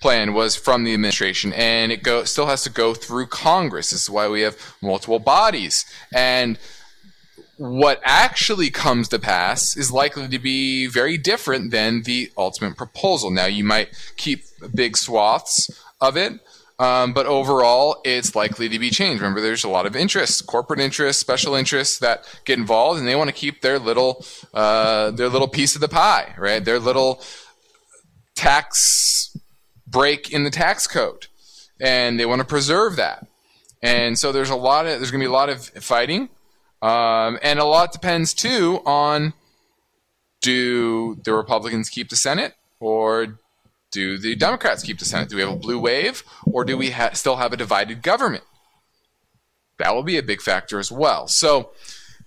plan 0.00 0.34
was 0.34 0.56
from 0.56 0.84
the 0.84 0.94
administration, 0.94 1.52
and 1.52 1.92
it 1.92 2.02
go 2.02 2.24
still 2.24 2.46
has 2.46 2.62
to 2.64 2.70
go 2.70 2.94
through 2.94 3.26
Congress. 3.26 3.90
This 3.90 4.02
is 4.02 4.10
why 4.10 4.28
we 4.28 4.42
have 4.42 4.76
multiple 4.82 5.18
bodies 5.18 5.84
and 6.12 6.58
what 7.58 8.00
actually 8.04 8.70
comes 8.70 9.08
to 9.08 9.18
pass 9.18 9.76
is 9.76 9.90
likely 9.90 10.28
to 10.28 10.38
be 10.38 10.86
very 10.86 11.16
different 11.16 11.70
than 11.70 12.02
the 12.02 12.30
ultimate 12.36 12.76
proposal. 12.76 13.30
Now, 13.30 13.46
you 13.46 13.64
might 13.64 13.88
keep 14.16 14.44
big 14.74 14.96
swaths 14.96 15.70
of 16.00 16.16
it, 16.16 16.34
um, 16.78 17.14
but 17.14 17.26
overall, 17.26 18.00
it's 18.04 18.34
likely 18.34 18.68
to 18.68 18.78
be 18.78 18.90
changed. 18.90 19.22
Remember, 19.22 19.40
there's 19.40 19.64
a 19.64 19.68
lot 19.68 19.86
of 19.86 19.96
interests, 19.96 20.42
corporate 20.42 20.80
interests, 20.80 21.20
special 21.20 21.54
interests 21.54 21.98
that 22.00 22.24
get 22.44 22.58
involved, 22.58 22.98
and 22.98 23.08
they 23.08 23.16
want 23.16 23.28
to 23.28 23.34
keep 23.34 23.62
their 23.62 23.78
little 23.78 24.24
uh, 24.52 25.10
their 25.10 25.28
little 25.28 25.48
piece 25.48 25.74
of 25.74 25.80
the 25.80 25.88
pie, 25.88 26.34
right? 26.36 26.64
Their 26.64 26.78
little 26.78 27.22
tax 28.34 29.36
break 29.86 30.30
in 30.30 30.44
the 30.44 30.50
tax 30.50 30.86
code, 30.86 31.28
and 31.80 32.20
they 32.20 32.26
want 32.26 32.40
to 32.40 32.46
preserve 32.46 32.96
that. 32.96 33.26
And 33.82 34.18
so 34.18 34.30
there's 34.30 34.50
a 34.50 34.56
lot 34.56 34.86
of 34.86 34.98
there's 34.98 35.10
going 35.10 35.20
to 35.20 35.26
be 35.26 35.30
a 35.30 35.32
lot 35.32 35.48
of 35.48 35.64
fighting. 35.66 36.28
Um, 36.82 37.38
and 37.42 37.58
a 37.58 37.64
lot 37.64 37.90
depends 37.92 38.34
too 38.34 38.80
on 38.84 39.32
do 40.42 41.16
the 41.24 41.32
Republicans 41.32 41.88
keep 41.88 42.10
the 42.10 42.16
Senate 42.16 42.54
or 42.80 43.38
do 43.90 44.18
the 44.18 44.36
Democrats 44.36 44.82
keep 44.82 44.98
the 44.98 45.04
Senate? 45.04 45.28
Do 45.28 45.36
we 45.36 45.42
have 45.42 45.52
a 45.52 45.56
blue 45.56 45.78
wave 45.78 46.22
or 46.56 46.64
do 46.64 46.78
we 46.78 46.90
ha- 46.92 47.10
still 47.12 47.36
have 47.36 47.52
a 47.52 47.56
divided 47.56 48.00
government? 48.00 48.42
That 49.78 49.94
will 49.94 50.02
be 50.02 50.16
a 50.16 50.22
big 50.22 50.40
factor 50.40 50.78
as 50.78 50.90
well. 50.90 51.28
So 51.28 51.72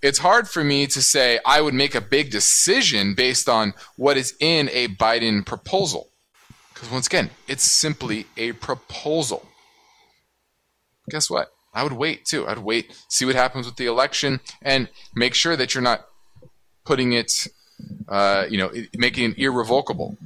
it's 0.04 0.20
hard 0.20 0.48
for 0.48 0.62
me 0.62 0.86
to 0.86 1.02
say 1.02 1.40
I 1.44 1.60
would 1.60 1.74
make 1.74 1.96
a 1.96 2.00
big 2.00 2.30
decision 2.30 3.14
based 3.14 3.48
on 3.48 3.74
what 3.96 4.16
is 4.16 4.36
in 4.38 4.70
a 4.72 4.86
Biden 4.86 5.44
proposal. 5.44 6.10
Because 6.72 6.92
once 6.92 7.08
again, 7.08 7.30
it's 7.48 7.64
simply 7.64 8.26
a 8.36 8.52
proposal. 8.52 9.48
Guess 11.08 11.28
what? 11.28 11.48
I 11.74 11.82
would 11.82 11.94
wait 11.94 12.24
too. 12.24 12.46
I'd 12.46 12.58
wait, 12.58 12.96
see 13.08 13.24
what 13.24 13.34
happens 13.34 13.66
with 13.66 13.78
the 13.78 13.86
election, 13.86 14.38
and 14.62 14.88
make 15.12 15.34
sure 15.34 15.56
that 15.56 15.74
you're 15.74 15.82
not 15.82 16.06
putting 16.84 17.12
it, 17.14 17.48
uh, 18.08 18.46
you 18.48 18.58
know, 18.58 18.70
making 18.94 19.32
it 19.32 19.38
irrevocable. 19.38 20.16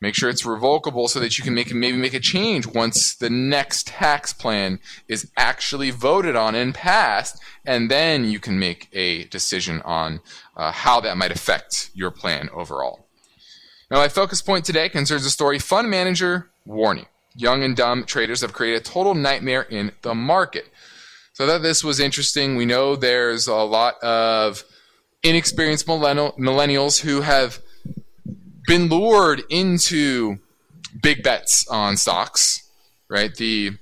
Make 0.00 0.14
sure 0.14 0.30
it's 0.30 0.46
revocable 0.46 1.08
so 1.08 1.20
that 1.20 1.36
you 1.36 1.44
can 1.44 1.54
make 1.54 1.74
maybe 1.74 1.98
make 1.98 2.14
a 2.14 2.20
change 2.20 2.66
once 2.66 3.14
the 3.14 3.28
next 3.28 3.86
tax 3.86 4.32
plan 4.32 4.78
is 5.08 5.30
actually 5.36 5.90
voted 5.90 6.36
on 6.36 6.54
and 6.54 6.74
passed, 6.74 7.42
and 7.66 7.90
then 7.90 8.24
you 8.24 8.40
can 8.40 8.58
make 8.58 8.88
a 8.92 9.24
decision 9.24 9.82
on 9.82 10.20
uh, 10.56 10.72
how 10.72 11.00
that 11.00 11.18
might 11.18 11.32
affect 11.32 11.90
your 11.92 12.10
plan 12.10 12.48
overall. 12.54 13.06
Now, 13.90 13.98
my 13.98 14.08
focus 14.08 14.40
point 14.40 14.64
today 14.64 14.88
concerns 14.88 15.24
the 15.24 15.30
story 15.30 15.58
Fund 15.58 15.90
Manager 15.90 16.50
Warning 16.64 17.06
young 17.36 17.62
and 17.62 17.76
dumb 17.76 18.04
traders 18.04 18.40
have 18.40 18.52
created 18.52 18.80
a 18.80 18.84
total 18.84 19.14
nightmare 19.14 19.62
in 19.62 19.92
the 20.02 20.14
market. 20.14 20.66
So 21.32 21.46
that 21.46 21.62
this 21.62 21.82
was 21.82 22.00
interesting. 22.00 22.56
We 22.56 22.66
know 22.66 22.96
there's 22.96 23.46
a 23.46 23.54
lot 23.54 24.02
of 24.02 24.64
inexperienced 25.22 25.86
millennials 25.86 27.00
who 27.00 27.22
have 27.22 27.60
been 28.66 28.88
lured 28.88 29.42
into 29.48 30.38
big 31.02 31.22
bets 31.22 31.66
on 31.68 31.96
stocks, 31.96 32.68
right? 33.08 33.34
The 33.34 33.72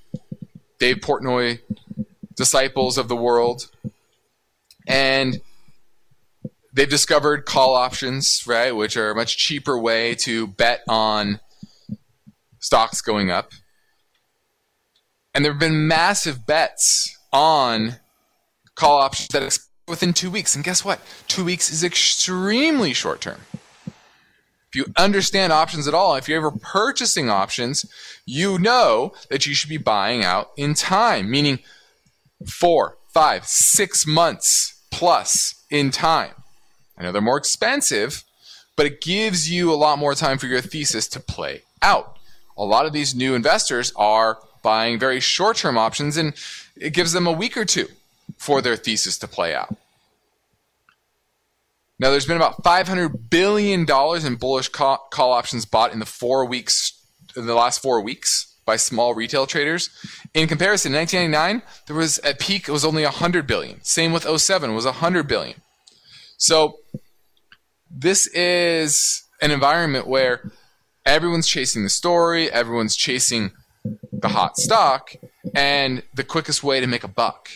Dave 0.79 0.99
Portnoy 0.99 1.61
disciples 2.37 2.99
of 2.99 3.09
the 3.09 3.17
world. 3.17 3.71
And 4.87 5.41
they've 6.73 6.89
discovered 6.89 7.45
call 7.45 7.75
options, 7.75 8.45
right, 8.47 8.75
which 8.75 8.97
are 8.97 9.11
a 9.11 9.15
much 9.15 9.37
cheaper 9.37 9.79
way 9.79 10.15
to 10.17 10.47
bet 10.47 10.83
on 10.89 11.41
stocks 12.61 13.01
going 13.01 13.31
up. 13.31 13.53
And 15.35 15.45
there 15.45 15.53
have 15.53 15.61
been 15.61 15.87
massive 15.87 16.47
bets 16.47 17.17
on 17.33 17.97
call 18.75 19.01
options 19.01 19.29
that 19.29 19.59
within 19.89 20.13
two 20.13 20.31
weeks. 20.31 20.55
And 20.55 20.65
guess 20.65 20.85
what? 20.85 21.01
Two 21.27 21.45
weeks 21.45 21.71
is 21.71 21.83
extremely 21.83 22.93
short 22.93 23.21
term. 23.21 23.41
If 24.71 24.77
you 24.77 24.87
understand 24.97 25.53
options 25.53 25.89
at 25.89 25.95
all, 25.95 26.15
if 26.17 26.29
you're 26.29 26.39
ever 26.39 26.51
purchasing 26.51 27.31
options, 27.31 27.87
you 28.27 28.59
know 28.59 29.13
that 29.31 29.47
you 29.47 29.55
should 29.55 29.71
be 29.71 29.79
buying 29.79 30.25
out 30.25 30.51
in 30.57 30.75
time, 30.75 31.31
meaning 31.31 31.61
four, 32.47 32.99
five, 33.09 33.47
six 33.47 34.07
months 34.07 34.81
plus 34.91 35.65
in 35.71 35.91
time. 35.91 36.33
I 36.97 37.03
know 37.03 37.13
they're 37.13 37.23
more 37.23 37.39
expensive, 37.39 38.25
but 38.77 38.87
it 38.87 39.01
gives 39.01 39.51
you 39.51 39.73
a 39.73 39.75
lot 39.75 39.99
more 39.99 40.15
time 40.15 40.39
for 40.39 40.47
your 40.47 40.61
thesis 40.61 41.09
to 41.09 41.21
play 41.21 41.63
out 41.81 42.19
a 42.59 42.65
lot 42.65 42.85
of 42.85 42.93
these 42.93 43.15
new 43.15 43.35
investors 43.35 43.93
are 43.97 44.39
buying 44.63 44.99
very 44.99 45.21
short 45.21 45.57
term 45.57 45.79
options, 45.79 46.17
and 46.17 46.35
it 46.77 46.93
gives 46.93 47.13
them 47.13 47.27
a 47.27 47.33
week 47.33 47.57
or 47.57 47.65
two 47.65 47.87
for 48.37 48.61
their 48.61 48.77
thesis 48.77 49.17
to 49.19 49.29
play 49.29 49.55
out. 49.55 49.75
Now, 52.01 52.11
there's 52.11 52.27
been 52.27 52.37
about 52.37 52.63
$500 52.63 53.29
billion 53.29 53.81
in 53.81 54.35
bullish 54.37 54.69
call, 54.69 55.09
options 55.17 55.65
bought 55.65 55.93
in 55.93 55.99
the 55.99 56.07
four 56.07 56.45
weeks, 56.45 56.93
in 57.37 57.47
the 57.47 57.55
last 57.55 57.83
four 57.83 58.01
weeks 58.01 58.57
by 58.65 58.77
small 58.77 59.15
retail 59.15 59.47
traders. 59.47 59.91
In 60.35 60.47
comparison, 60.47 60.93
in 60.93 60.99
1999, 60.99 61.63
there 61.87 61.97
was 61.97 62.19
at 62.21 62.39
peak 62.39 62.69
it 62.69 62.73
was 62.73 62.85
only 62.85 63.03
100 63.03 63.47
billion. 63.47 63.83
Same 63.83 64.13
with 64.13 64.25
07 64.25 64.75
was 64.75 64.85
100 64.85 65.27
billion. 65.27 65.61
So 66.37 66.77
this 67.91 68.29
is 68.29 69.25
an 69.41 69.51
environment 69.51 70.07
where 70.07 70.53
everyone's 71.05 71.49
chasing 71.49 71.83
the 71.83 71.89
story, 71.89 72.51
everyone's 72.51 72.95
chasing 72.95 73.53
the 74.13 74.29
hot 74.29 74.57
stock, 74.57 75.13
and 75.55 76.03
the 76.15 76.25
quickest 76.25 76.63
way 76.63 76.79
to 76.79 76.87
make 76.87 77.03
a 77.03 77.09
buck. 77.09 77.49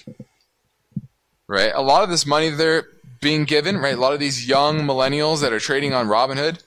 Right? 1.46 1.72
A 1.75 1.82
lot 1.82 2.02
of 2.02 2.11
this 2.11 2.26
money 2.26 2.49
they're 2.49 2.87
being 3.23 3.45
given, 3.45 3.79
right? 3.79 3.95
A 3.95 4.00
lot 4.00 4.12
of 4.12 4.21
these 4.21 4.47
young 4.47 4.81
millennials 4.81 5.41
that 5.41 5.52
are 5.52 5.61
trading 5.61 5.95
on 5.95 6.09
Robinhood, 6.09 6.62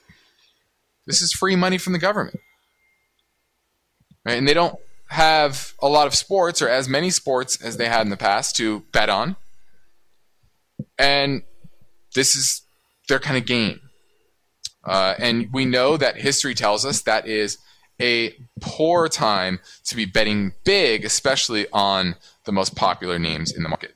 this 1.06 1.22
is 1.22 1.32
free 1.32 1.54
money 1.54 1.78
from 1.78 1.92
the 1.92 2.00
government. 2.00 2.40
Right? 4.24 4.38
And 4.38 4.48
they 4.48 4.54
don't 4.54 4.76
have 5.10 5.74
a 5.80 5.88
lot 5.88 6.08
of 6.08 6.14
sports 6.16 6.60
or 6.60 6.68
as 6.68 6.88
many 6.88 7.10
sports 7.10 7.62
as 7.62 7.76
they 7.76 7.86
had 7.86 8.00
in 8.00 8.10
the 8.10 8.16
past 8.16 8.56
to 8.56 8.80
bet 8.90 9.08
on. 9.08 9.36
And 10.98 11.42
this 12.14 12.34
is 12.34 12.62
their 13.08 13.20
kind 13.20 13.36
of 13.36 13.46
game. 13.46 13.80
Uh, 14.82 15.14
and 15.18 15.52
we 15.52 15.64
know 15.64 15.96
that 15.96 16.16
history 16.16 16.54
tells 16.54 16.84
us 16.84 17.02
that 17.02 17.28
is 17.28 17.58
a 18.00 18.34
poor 18.60 19.08
time 19.08 19.60
to 19.84 19.96
be 19.96 20.04
betting 20.04 20.52
big, 20.64 21.04
especially 21.04 21.66
on 21.72 22.16
the 22.44 22.52
most 22.52 22.74
popular 22.74 23.18
names 23.18 23.52
in 23.52 23.62
the 23.62 23.68
market. 23.68 23.94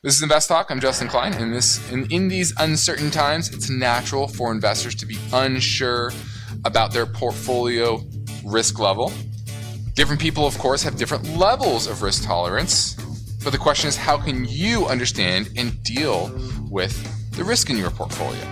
This 0.00 0.14
is 0.14 0.22
Invest 0.22 0.48
Talk. 0.48 0.70
I'm 0.70 0.78
Justin 0.78 1.08
Klein. 1.08 1.34
In 1.34 1.50
this, 1.50 1.90
in, 1.90 2.08
in 2.12 2.28
these 2.28 2.54
uncertain 2.60 3.10
times, 3.10 3.52
it's 3.52 3.68
natural 3.68 4.28
for 4.28 4.52
investors 4.52 4.94
to 4.94 5.06
be 5.06 5.18
unsure 5.32 6.12
about 6.64 6.92
their 6.92 7.04
portfolio 7.04 8.00
risk 8.44 8.78
level. 8.78 9.12
Different 9.94 10.20
people, 10.20 10.46
of 10.46 10.56
course, 10.56 10.84
have 10.84 10.94
different 10.94 11.36
levels 11.36 11.88
of 11.88 12.02
risk 12.02 12.22
tolerance. 12.22 12.94
But 13.42 13.50
the 13.50 13.58
question 13.58 13.88
is, 13.88 13.96
how 13.96 14.18
can 14.18 14.44
you 14.44 14.86
understand 14.86 15.50
and 15.56 15.82
deal 15.82 16.30
with 16.70 16.94
the 17.32 17.42
risk 17.42 17.68
in 17.68 17.76
your 17.76 17.90
portfolio? 17.90 18.44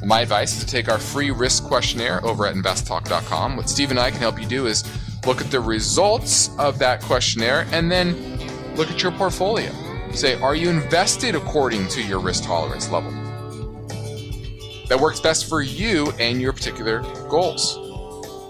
Well, 0.00 0.06
my 0.06 0.22
advice 0.22 0.58
is 0.58 0.64
to 0.64 0.66
take 0.66 0.88
our 0.88 0.98
free 0.98 1.30
risk 1.30 1.62
questionnaire 1.66 2.24
over 2.24 2.46
at 2.46 2.56
investtalk.com. 2.56 3.56
What 3.56 3.70
Steve 3.70 3.92
and 3.92 4.00
I 4.00 4.10
can 4.10 4.18
help 4.18 4.40
you 4.40 4.48
do 4.48 4.66
is 4.66 4.82
look 5.24 5.40
at 5.40 5.52
the 5.52 5.60
results 5.60 6.50
of 6.58 6.80
that 6.80 7.00
questionnaire 7.00 7.68
and 7.70 7.88
then 7.88 8.40
look 8.74 8.90
at 8.90 9.04
your 9.04 9.12
portfolio. 9.12 9.70
Say, 10.12 10.40
are 10.40 10.54
you 10.54 10.68
invested 10.70 11.34
according 11.34 11.88
to 11.88 12.02
your 12.02 12.20
risk 12.20 12.44
tolerance 12.44 12.90
level? 12.90 13.12
That 14.88 14.98
works 15.00 15.20
best 15.20 15.48
for 15.48 15.60
you 15.62 16.10
and 16.18 16.40
your 16.40 16.52
particular 16.52 17.00
goals. 17.28 17.76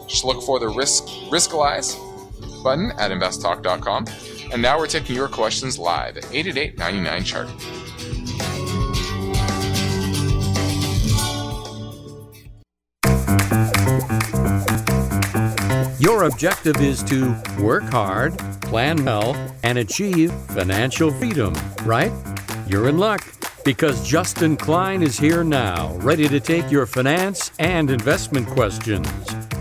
Just 0.08 0.24
look 0.24 0.42
for 0.44 0.58
the 0.58 0.68
risk 0.68 1.04
riskalyze 1.30 1.96
button 2.62 2.92
at 2.98 3.10
investtalk.com. 3.10 4.06
And 4.52 4.62
now 4.62 4.78
we're 4.78 4.86
taking 4.86 5.14
your 5.14 5.28
questions 5.28 5.78
live 5.78 6.16
at 6.16 6.24
888 6.32 6.78
99 6.78 7.24
chart. 7.24 7.48
Your 16.00 16.28
objective 16.28 16.80
is 16.80 17.02
to 17.04 17.34
work 17.60 17.82
hard, 17.82 18.38
plan 18.62 19.04
well, 19.04 19.34
and 19.64 19.78
achieve 19.78 20.30
financial 20.30 21.10
freedom, 21.10 21.52
right? 21.82 22.12
You're 22.68 22.88
in 22.88 22.98
luck 22.98 23.20
because 23.64 24.06
Justin 24.06 24.56
Klein 24.56 25.02
is 25.02 25.18
here 25.18 25.42
now, 25.42 25.92
ready 25.96 26.28
to 26.28 26.38
take 26.38 26.70
your 26.70 26.86
finance 26.86 27.50
and 27.58 27.90
investment 27.90 28.46
questions. 28.46 29.08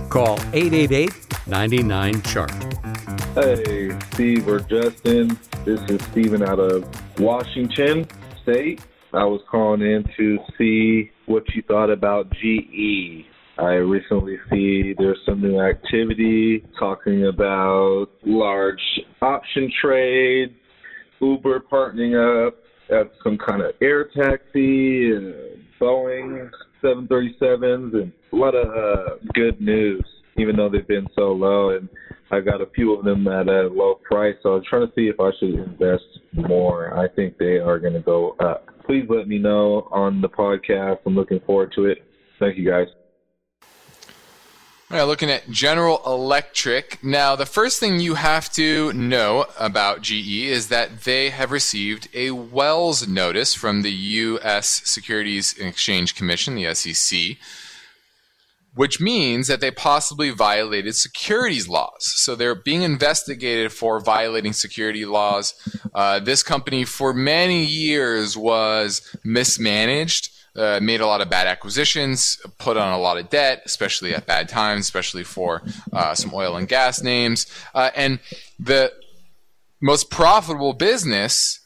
Call 0.09 0.39
888 0.53 1.11
99 1.47 2.21
Chart. 2.21 2.51
Hey, 3.33 3.97
Steve 4.13 4.47
or 4.47 4.59
Justin. 4.59 5.39
This 5.65 5.81
is 5.89 5.99
Steven 6.11 6.43
out 6.43 6.59
of 6.59 6.85
Washington 7.19 8.07
State. 8.43 8.85
I 9.11 9.23
was 9.23 9.41
calling 9.49 9.81
in 9.81 10.03
to 10.17 10.37
see 10.55 11.09
what 11.25 11.49
you 11.55 11.63
thought 11.63 11.89
about 11.89 12.29
GE. 12.29 13.25
I 13.59 13.73
recently 13.73 14.37
see 14.51 14.93
there's 14.97 15.17
some 15.25 15.41
new 15.41 15.59
activity 15.59 16.63
talking 16.79 17.25
about 17.25 18.07
large 18.23 18.81
option 19.21 19.71
trade, 19.81 20.55
Uber 21.19 21.61
partnering 21.71 22.47
up 22.47 22.55
at 22.91 23.11
some 23.23 23.37
kind 23.37 23.63
of 23.63 23.71
air 23.81 24.05
taxi, 24.15 25.11
and 25.11 25.33
Boeing 25.81 26.49
737s, 26.83 27.93
and 27.93 28.11
a 28.31 28.35
lot 28.35 28.53
of 28.53 28.67
uh, 28.67 29.15
good 29.33 29.59
news, 29.59 30.05
even 30.37 30.55
though 30.55 30.69
they've 30.69 30.87
been 30.87 31.07
so 31.15 31.31
low. 31.31 31.71
And 31.71 31.89
I 32.29 32.41
got 32.41 32.61
a 32.61 32.67
few 32.75 32.93
of 32.93 33.05
them 33.05 33.27
at 33.27 33.47
a 33.47 33.67
low 33.67 33.99
price, 34.03 34.35
so 34.43 34.49
I'm 34.49 34.63
trying 34.69 34.87
to 34.87 34.93
see 34.93 35.07
if 35.07 35.19
I 35.19 35.31
should 35.39 35.55
invest 35.55 36.03
more. 36.33 36.97
I 36.97 37.07
think 37.07 37.37
they 37.39 37.57
are 37.57 37.79
going 37.79 37.93
to 37.93 38.01
go 38.01 38.35
up. 38.39 38.67
Please 38.85 39.05
let 39.09 39.27
me 39.27 39.39
know 39.39 39.87
on 39.91 40.21
the 40.21 40.29
podcast. 40.29 40.97
I'm 41.05 41.15
looking 41.15 41.39
forward 41.45 41.73
to 41.75 41.85
it. 41.85 41.97
Thank 42.39 42.57
you, 42.57 42.69
guys. 42.69 42.87
All 44.89 44.95
right, 44.95 45.03
looking 45.03 45.29
at 45.29 45.49
General 45.49 46.01
Electric. 46.05 47.03
Now, 47.03 47.35
the 47.35 47.45
first 47.45 47.77
thing 47.77 47.99
you 47.99 48.13
have 48.13 48.49
to 48.53 48.93
know 48.93 49.45
about 49.59 50.01
GE 50.01 50.45
is 50.45 50.69
that 50.69 51.01
they 51.01 51.29
have 51.29 51.51
received 51.51 52.07
a 52.13 52.31
Wells 52.31 53.05
notice 53.05 53.53
from 53.53 53.81
the 53.81 53.91
U.S. 53.91 54.81
Securities 54.85 55.53
and 55.59 55.67
Exchange 55.67 56.15
Commission, 56.15 56.55
the 56.55 56.73
SEC, 56.73 57.35
which 58.75 59.01
means 59.01 59.49
that 59.49 59.59
they 59.59 59.71
possibly 59.71 60.29
violated 60.29 60.95
securities 60.95 61.67
laws. 61.67 61.97
So 61.99 62.33
they're 62.33 62.55
being 62.55 62.83
investigated 62.83 63.73
for 63.73 63.99
violating 63.99 64.53
security 64.53 65.03
laws. 65.03 65.53
Uh, 65.93 66.19
this 66.19 66.43
company, 66.43 66.85
for 66.85 67.13
many 67.13 67.65
years, 67.65 68.37
was 68.37 69.01
mismanaged 69.25 70.29
uh, 70.57 70.79
made 70.81 71.01
a 71.01 71.05
lot 71.05 71.21
of 71.21 71.29
bad 71.29 71.47
acquisitions, 71.47 72.41
put 72.57 72.77
on 72.77 72.91
a 72.91 72.97
lot 72.97 73.17
of 73.17 73.29
debt, 73.29 73.61
especially 73.65 74.13
at 74.13 74.25
bad 74.25 74.49
times, 74.49 74.85
especially 74.85 75.23
for 75.23 75.61
uh, 75.93 76.15
some 76.15 76.33
oil 76.33 76.57
and 76.57 76.67
gas 76.67 77.03
names. 77.03 77.45
Uh, 77.75 77.91
and 77.95 78.19
the 78.59 78.91
most 79.79 80.09
profitable 80.09 80.73
business 80.73 81.59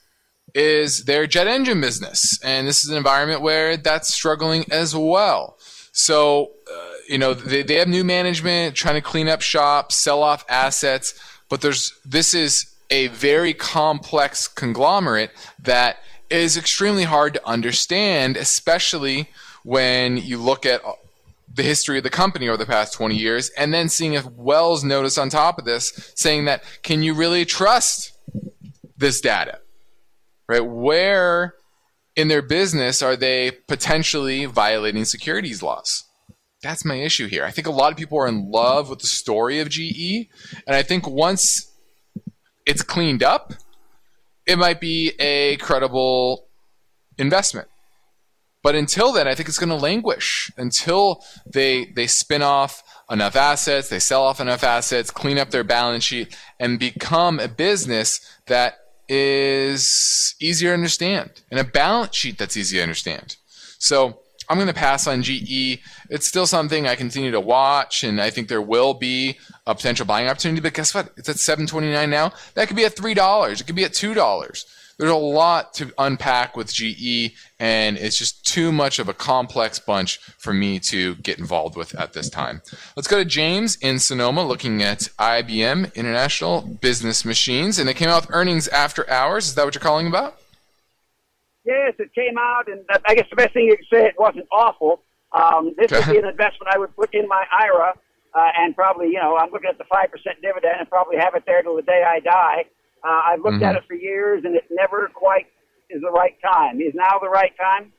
is 0.53 1.05
their 1.05 1.25
jet 1.25 1.47
engine 1.47 1.79
business. 1.79 2.37
And 2.43 2.67
this 2.67 2.83
is 2.83 2.89
an 2.89 2.97
environment 2.97 3.41
where 3.41 3.77
that's 3.77 4.13
struggling 4.13 4.65
as 4.69 4.93
well. 4.93 5.57
So, 5.93 6.51
uh, 6.69 6.91
you 7.07 7.17
know, 7.17 7.33
they, 7.33 7.63
they 7.63 7.75
have 7.75 7.87
new 7.87 8.03
management 8.03 8.75
trying 8.75 8.95
to 8.95 9.01
clean 9.01 9.29
up 9.29 9.41
shop, 9.41 9.93
sell 9.93 10.21
off 10.21 10.43
assets, 10.49 11.13
but 11.49 11.61
there's 11.61 11.93
this 12.03 12.33
is 12.33 12.65
a 12.89 13.07
very 13.07 13.53
complex 13.53 14.49
conglomerate 14.49 15.31
that– 15.63 15.97
is 16.31 16.57
extremely 16.57 17.03
hard 17.03 17.33
to 17.33 17.47
understand, 17.47 18.37
especially 18.37 19.29
when 19.63 20.17
you 20.17 20.37
look 20.37 20.65
at 20.65 20.81
the 21.53 21.63
history 21.63 21.97
of 21.97 22.03
the 22.03 22.09
company 22.09 22.47
over 22.47 22.57
the 22.57 22.65
past 22.65 22.93
20 22.93 23.15
years 23.15 23.49
and 23.57 23.73
then 23.73 23.89
seeing 23.89 24.15
a 24.15 24.23
Wells 24.35 24.83
notice 24.83 25.17
on 25.17 25.29
top 25.29 25.59
of 25.59 25.65
this 25.65 26.13
saying 26.15 26.45
that 26.45 26.63
can 26.81 27.03
you 27.03 27.13
really 27.13 27.45
trust 27.45 28.13
this 28.97 29.19
data? 29.19 29.59
Right? 30.47 30.65
Where 30.65 31.55
in 32.15 32.27
their 32.27 32.41
business 32.41 33.01
are 33.01 33.15
they 33.15 33.51
potentially 33.67 34.45
violating 34.45 35.05
securities 35.05 35.61
laws? 35.61 36.05
That's 36.61 36.85
my 36.85 36.95
issue 36.95 37.27
here. 37.27 37.43
I 37.43 37.51
think 37.51 37.67
a 37.67 37.71
lot 37.71 37.91
of 37.91 37.97
people 37.97 38.19
are 38.19 38.27
in 38.27 38.51
love 38.51 38.89
with 38.89 38.99
the 38.99 39.07
story 39.07 39.59
of 39.59 39.69
GE, 39.69 40.29
and 40.67 40.75
I 40.75 40.83
think 40.83 41.07
once 41.07 41.71
it's 42.67 42.83
cleaned 42.83 43.23
up, 43.23 43.53
it 44.45 44.57
might 44.57 44.79
be 44.79 45.13
a 45.19 45.57
credible 45.57 46.47
investment. 47.17 47.67
But 48.63 48.75
until 48.75 49.11
then, 49.11 49.27
I 49.27 49.33
think 49.33 49.49
it's 49.49 49.57
going 49.57 49.69
to 49.69 49.75
languish 49.75 50.51
until 50.55 51.23
they 51.51 51.85
they 51.85 52.07
spin 52.07 52.43
off 52.43 52.83
enough 53.09 53.35
assets, 53.35 53.89
they 53.89 53.99
sell 53.99 54.23
off 54.23 54.39
enough 54.39 54.63
assets, 54.63 55.09
clean 55.09 55.39
up 55.39 55.49
their 55.49 55.63
balance 55.63 56.03
sheet, 56.03 56.37
and 56.59 56.79
become 56.79 57.39
a 57.39 57.47
business 57.47 58.21
that 58.47 58.77
is 59.07 60.35
easier 60.39 60.69
to 60.69 60.75
understand 60.75 61.41
and 61.49 61.59
a 61.59 61.63
balance 61.63 62.15
sheet 62.15 62.37
that's 62.37 62.55
easy 62.55 62.77
to 62.77 62.83
understand. 62.83 63.35
So 63.77 64.20
I'm 64.51 64.57
going 64.57 64.67
to 64.67 64.73
pass 64.73 65.07
on 65.07 65.23
GE. 65.23 65.79
It's 66.09 66.27
still 66.27 66.45
something 66.45 66.85
I 66.85 66.95
continue 66.97 67.31
to 67.31 67.39
watch, 67.39 68.03
and 68.03 68.19
I 68.19 68.29
think 68.31 68.49
there 68.49 68.61
will 68.61 68.93
be 68.93 69.39
a 69.65 69.73
potential 69.73 70.05
buying 70.05 70.27
opportunity. 70.27 70.59
But 70.59 70.73
guess 70.73 70.93
what? 70.93 71.09
It's 71.15 71.29
at 71.29 71.37
7.29 71.37 72.09
now. 72.09 72.33
That 72.55 72.67
could 72.67 72.75
be 72.75 72.83
at 72.83 72.97
three 72.97 73.13
dollars. 73.13 73.61
It 73.61 73.63
could 73.63 73.77
be 73.77 73.85
at 73.85 73.93
two 73.93 74.13
dollars. 74.13 74.65
There's 74.99 75.09
a 75.09 75.15
lot 75.15 75.73
to 75.75 75.93
unpack 75.97 76.57
with 76.57 76.73
GE, 76.73 77.33
and 77.61 77.97
it's 77.97 78.17
just 78.17 78.45
too 78.45 78.73
much 78.73 78.99
of 78.99 79.07
a 79.07 79.13
complex 79.13 79.79
bunch 79.79 80.19
for 80.37 80.53
me 80.53 80.79
to 80.79 81.15
get 81.15 81.39
involved 81.39 81.77
with 81.77 81.95
at 81.95 82.11
this 82.11 82.29
time. 82.29 82.61
Let's 82.97 83.07
go 83.07 83.17
to 83.19 83.25
James 83.25 83.77
in 83.77 83.99
Sonoma, 83.99 84.45
looking 84.45 84.83
at 84.83 85.07
IBM 85.17 85.95
International 85.95 86.61
Business 86.61 87.23
Machines, 87.23 87.79
and 87.79 87.87
they 87.87 87.93
came 87.93 88.09
out 88.09 88.27
with 88.27 88.35
earnings 88.35 88.67
after 88.67 89.09
hours. 89.09 89.47
Is 89.47 89.55
that 89.55 89.63
what 89.63 89.75
you're 89.75 89.81
calling 89.81 90.07
about? 90.07 90.40
Yes, 91.65 91.93
it 91.99 92.13
came 92.15 92.37
out, 92.39 92.67
and 92.67 92.81
I 93.05 93.13
guess 93.13 93.27
the 93.29 93.35
best 93.35 93.53
thing 93.53 93.65
you 93.65 93.77
could 93.77 93.85
say 93.91 94.05
it 94.05 94.15
wasn't 94.17 94.47
awful. 94.51 95.03
Um, 95.31 95.73
this 95.77 95.91
would 95.91 96.05
be 96.11 96.17
an 96.17 96.25
investment 96.33 96.73
I 96.73 96.77
would 96.77 96.95
put 96.95 97.13
in 97.13 97.27
my 97.27 97.45
IRA, 97.53 97.93
uh, 98.33 98.49
and 98.57 98.75
probably, 98.75 99.07
you 99.07 99.19
know, 99.19 99.37
I'm 99.37 99.51
looking 99.51 99.69
at 99.69 99.77
the 99.77 99.85
five 99.85 100.09
percent 100.11 100.41
dividend, 100.41 100.75
and 100.79 100.89
probably 100.89 101.17
have 101.17 101.35
it 101.35 101.43
there 101.45 101.61
till 101.61 101.75
the 101.75 101.83
day 101.83 102.03
I 102.05 102.19
die. 102.19 102.65
Uh, 103.03 103.21
I've 103.25 103.39
looked 103.41 103.55
mm-hmm. 103.55 103.63
at 103.63 103.75
it 103.75 103.83
for 103.87 103.93
years, 103.93 104.43
and 104.43 104.55
it 104.55 104.65
never 104.71 105.09
quite 105.13 105.47
is 105.89 106.01
the 106.01 106.11
right 106.11 106.35
time. 106.41 106.81
Is 106.81 106.93
now 106.95 107.19
the 107.21 107.29
right 107.29 107.51
time? 107.57 107.93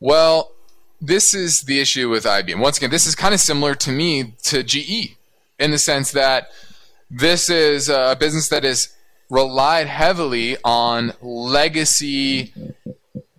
Well, 0.00 0.52
this 1.00 1.34
is 1.34 1.62
the 1.62 1.80
issue 1.80 2.08
with 2.08 2.24
IBM. 2.24 2.60
Once 2.60 2.78
again, 2.78 2.90
this 2.90 3.06
is 3.06 3.14
kind 3.14 3.34
of 3.34 3.40
similar 3.40 3.74
to 3.76 3.90
me 3.90 4.34
to 4.42 4.62
GE 4.62 5.16
in 5.58 5.70
the 5.70 5.78
sense 5.78 6.12
that 6.12 6.48
this 7.10 7.48
is 7.48 7.88
a 7.88 8.16
business 8.18 8.48
that 8.48 8.64
is 8.64 8.93
relied 9.30 9.86
heavily 9.86 10.56
on 10.64 11.12
legacy 11.20 12.52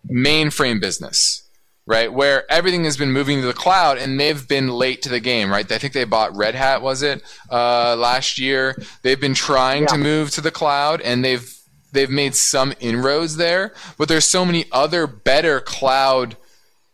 mainframe 0.09 0.79
business, 0.79 1.47
right? 1.85 2.11
Where 2.11 2.49
everything 2.51 2.83
has 2.85 2.97
been 2.97 3.11
moving 3.11 3.41
to 3.41 3.47
the 3.47 3.53
cloud 3.53 3.97
and 3.97 4.19
they've 4.19 4.47
been 4.47 4.69
late 4.69 5.01
to 5.03 5.09
the 5.09 5.19
game, 5.19 5.51
right? 5.51 5.69
I 5.71 5.77
think 5.77 5.93
they 5.93 6.03
bought 6.03 6.35
Red 6.35 6.55
Hat, 6.55 6.81
was 6.81 7.01
it, 7.01 7.21
uh, 7.51 7.95
last 7.95 8.39
year? 8.39 8.75
They've 9.01 9.19
been 9.19 9.33
trying 9.33 9.83
yeah. 9.83 9.87
to 9.87 9.97
move 9.97 10.31
to 10.31 10.41
the 10.41 10.51
cloud 10.51 11.01
and 11.01 11.23
they've 11.23 11.51
they've 11.91 12.09
made 12.09 12.35
some 12.35 12.73
inroads 12.81 13.37
there, 13.37 13.73
but 13.97 14.09
there's 14.09 14.25
so 14.25 14.43
many 14.43 14.65
other 14.71 15.07
better 15.07 15.61
cloud 15.61 16.35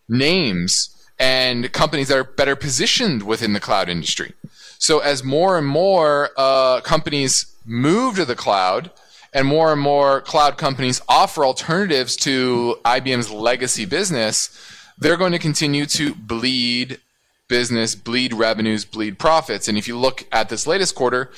names 0.08 0.96
and 1.18 1.72
companies 1.72 2.08
that 2.10 2.18
are 2.18 2.24
better 2.24 2.56
positioned 2.56 3.24
within 3.24 3.54
the 3.54 3.60
cloud 3.60 3.90
industry. 3.90 4.34
So 4.78 5.00
as 5.00 5.24
more 5.24 5.58
and 5.58 5.68
more 5.68 6.30
uh, 6.38 6.82
companies 6.82 7.51
move 7.66 8.16
to 8.16 8.26
the 8.26 8.36
cloud 8.36 8.92
and 9.34 9.48
more 9.48 9.72
and 9.72 9.82
more 9.82 10.22
cloud 10.22 10.58
companies 10.58 11.02
offer 11.08 11.46
alternatives 11.46 12.16
to 12.18 12.78
IBM's 12.84 13.32
legacy 13.32 13.86
business, 13.86 14.50
they're 14.98 15.18
going 15.18 15.32
to 15.32 15.40
continue 15.40 15.86
to 15.86 16.14
bleed 16.14 17.00
business, 17.48 17.96
bleed 17.96 18.34
revenues, 18.34 18.86
bleed 18.86 19.20
profits. 19.20 19.68
And 19.68 19.78
if 19.78 19.88
you 19.88 19.98
look 19.98 20.26
at 20.32 20.50
this 20.50 20.68
latest 20.68 20.96
quarter, 20.96 21.32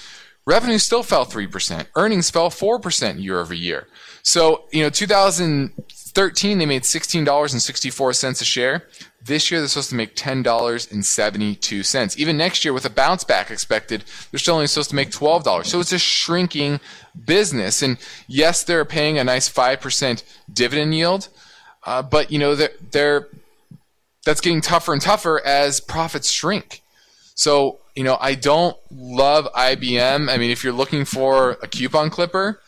revenue 0.45 0.77
still 0.77 1.03
fell 1.03 1.25
3%, 1.25 1.87
earnings 1.95 2.29
fell 2.29 2.49
4% 2.49 3.21
year 3.21 3.39
over 3.39 3.53
year. 3.53 3.87
So, 4.21 4.65
you 4.71 4.83
know, 4.83 4.89
2013, 4.89 6.57
they 6.57 6.65
made 6.65 6.83
$16.64 6.83 8.41
a 8.41 8.45
share. 8.45 8.87
This 9.25 9.49
year, 9.49 9.61
they're 9.61 9.69
supposed 9.69 9.91
to 9.91 9.95
make 9.95 10.15
$10.72. 10.15 12.17
Even 12.17 12.35
next 12.35 12.65
year, 12.65 12.73
with 12.73 12.85
a 12.85 12.89
bounce 12.89 13.23
back 13.23 13.49
expected, 13.49 14.03
they're 14.29 14.39
still 14.39 14.55
only 14.55 14.67
supposed 14.67 14.89
to 14.89 14.97
make 14.97 15.11
$12. 15.11 15.65
So 15.65 15.79
it's 15.79 15.93
a 15.93 15.99
shrinking 15.99 16.81
business. 17.25 17.81
And 17.81 17.97
yes, 18.27 18.63
they're 18.63 18.83
paying 18.83 19.17
a 19.17 19.23
nice 19.23 19.47
5% 19.47 20.23
dividend 20.51 20.93
yield, 20.93 21.29
uh, 21.85 22.01
but, 22.01 22.31
you 22.31 22.39
know, 22.39 22.55
they're, 22.55 22.71
they're, 22.91 23.29
that's 24.25 24.41
getting 24.41 24.61
tougher 24.61 24.91
and 24.91 25.01
tougher 25.01 25.41
as 25.45 25.79
profits 25.79 26.29
shrink. 26.29 26.81
So, 27.35 27.79
you 27.95 28.03
know, 28.03 28.17
I 28.19 28.35
don't 28.35 28.75
love 28.91 29.47
IBM. 29.53 30.29
I 30.29 30.37
mean, 30.37 30.51
if 30.51 30.63
you're 30.63 30.73
looking 30.73 31.05
for 31.05 31.51
a 31.61 31.67
coupon 31.67 32.09
clipper, 32.09 32.59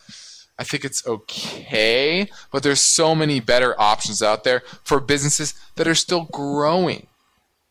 I 0.58 0.64
think 0.64 0.86
it's 0.86 1.06
okay, 1.06 2.30
but 2.52 2.64
there's 2.64 2.80
so 2.80 3.14
many 3.14 3.40
better 3.40 3.80
options 3.80 4.24
out 4.24 4.44
there 4.46 4.62
for 4.84 5.00
businesses 5.00 5.54
that 5.76 5.88
are 5.88 5.96
still 5.96 6.26
growing. 6.26 7.08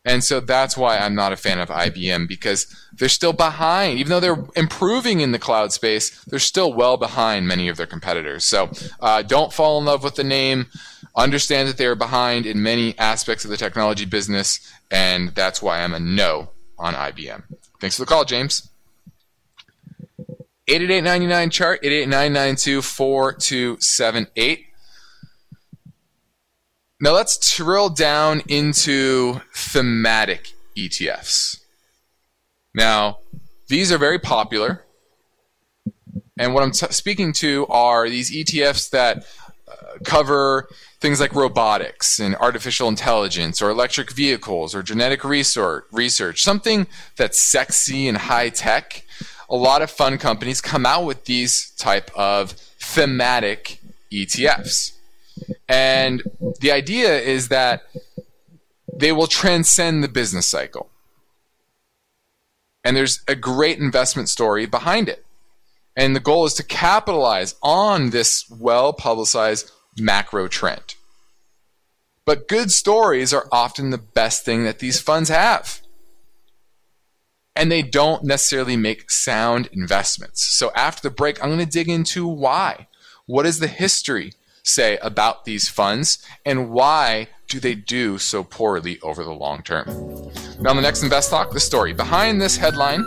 And 0.07 0.23
so 0.23 0.39
that's 0.39 0.77
why 0.77 0.99
I'm 0.99 1.15
not 1.15 1.33
a 1.33 1.35
fan 1.35 1.59
of 1.59 1.69
IBM 1.69 2.27
because 2.27 2.67
they're 2.93 3.09
still 3.09 3.33
behind. 3.33 3.97
Even 3.97 4.11
though 4.11 4.19
they're 4.19 4.45
improving 4.55 5.19
in 5.19 5.31
the 5.31 5.39
cloud 5.39 5.73
space, 5.73 6.23
they're 6.25 6.37
still 6.37 6.71
well 6.71 6.95
behind 6.95 7.47
many 7.47 7.67
of 7.67 7.77
their 7.77 7.87
competitors. 7.87 8.45
So 8.45 8.69
uh, 8.99 9.23
don't 9.23 9.51
fall 9.51 9.79
in 9.79 9.85
love 9.85 10.03
with 10.03 10.13
the 10.13 10.23
name. 10.23 10.67
Understand 11.15 11.67
that 11.67 11.77
they 11.77 11.87
are 11.87 11.95
behind 11.95 12.45
in 12.45 12.61
many 12.61 12.97
aspects 12.99 13.45
of 13.45 13.51
the 13.51 13.57
technology 13.57 14.05
business, 14.05 14.59
and 14.91 15.29
that's 15.29 15.61
why 15.61 15.79
I'm 15.81 15.93
a 15.93 15.99
no 15.99 16.51
on 16.77 16.93
IBM. 16.93 17.43
Thanks 17.79 17.95
for 17.95 18.03
the 18.03 18.07
call, 18.07 18.25
James. 18.25 18.69
888 20.67 21.51
chart 21.51 21.79
88992 21.83 22.81
Now 26.99 27.11
let's 27.11 27.55
drill 27.55 27.89
down 27.89 28.41
into 28.47 29.41
thematic 29.53 30.53
ETFs. 30.77 31.59
Now, 32.73 33.19
these 33.67 33.91
are 33.91 33.97
very 33.97 34.19
popular. 34.19 34.85
And 36.37 36.53
what 36.53 36.63
I'm 36.63 36.71
t- 36.71 36.87
speaking 36.89 37.31
to 37.33 37.65
are 37.67 38.09
these 38.09 38.31
ETFs 38.31 38.89
that 38.89 39.25
uh, 39.67 39.97
cover 40.03 40.67
things 40.99 41.19
like 41.19 41.33
robotics 41.33 42.19
and 42.19 42.35
artificial 42.35 42.89
intelligence 42.89 43.61
or 43.61 43.69
electric 43.69 44.11
vehicles 44.11 44.75
or 44.75 44.83
genetic 44.83 45.23
research, 45.23 45.85
research 45.91 46.41
something 46.41 46.87
that's 47.15 47.41
sexy 47.41 48.07
and 48.07 48.17
high 48.17 48.49
tech. 48.49 49.04
A 49.49 49.55
lot 49.55 49.81
of 49.81 49.91
fund 49.91 50.19
companies 50.19 50.61
come 50.61 50.85
out 50.85 51.05
with 51.05 51.25
these 51.25 51.71
type 51.77 52.11
of 52.15 52.51
thematic 52.51 53.79
ETFs. 54.11 54.93
And 55.67 56.23
the 56.59 56.71
idea 56.71 57.19
is 57.19 57.49
that 57.49 57.83
they 58.91 59.11
will 59.11 59.27
transcend 59.27 60.03
the 60.03 60.07
business 60.07 60.47
cycle. 60.47 60.89
And 62.83 62.95
there's 62.95 63.21
a 63.27 63.35
great 63.35 63.79
investment 63.79 64.29
story 64.29 64.65
behind 64.65 65.09
it. 65.09 65.25
And 65.95 66.15
the 66.15 66.19
goal 66.19 66.45
is 66.45 66.53
to 66.55 66.63
capitalize 66.63 67.55
on 67.63 68.11
this 68.11 68.49
well 68.49 68.93
publicized 68.93 69.71
macro 69.97 70.47
trend. 70.47 70.95
But 72.25 72.47
good 72.47 72.71
stories 72.71 73.33
are 73.33 73.47
often 73.51 73.91
the 73.91 73.97
best 73.97 74.43
thing 74.45 74.63
that 74.63 74.79
these 74.79 74.99
funds 74.99 75.29
have. 75.29 75.81
And 77.55 77.71
they 77.71 77.81
don't 77.81 78.23
necessarily 78.23 78.75
make 78.75 79.09
sound 79.09 79.69
investments. 79.71 80.43
So 80.43 80.71
after 80.75 81.01
the 81.01 81.15
break, 81.15 81.41
I'm 81.41 81.49
going 81.49 81.59
to 81.59 81.65
dig 81.65 81.89
into 81.89 82.27
why. 82.27 82.87
What 83.25 83.45
is 83.45 83.59
the 83.59 83.67
history 83.67 84.33
say 84.63 84.97
about 84.97 85.45
these 85.45 85.69
funds 85.69 86.25
and 86.45 86.69
why 86.69 87.27
do 87.47 87.59
they 87.59 87.75
do 87.75 88.17
so 88.17 88.43
poorly 88.43 88.99
over 89.01 89.23
the 89.23 89.31
long 89.31 89.61
term? 89.63 89.85
Now, 90.59 90.71
on 90.71 90.75
the 90.75 90.81
next 90.81 91.03
Invest 91.03 91.29
Talk, 91.29 91.51
the 91.51 91.59
story 91.59 91.93
behind 91.93 92.41
this 92.41 92.57
headline 92.57 93.05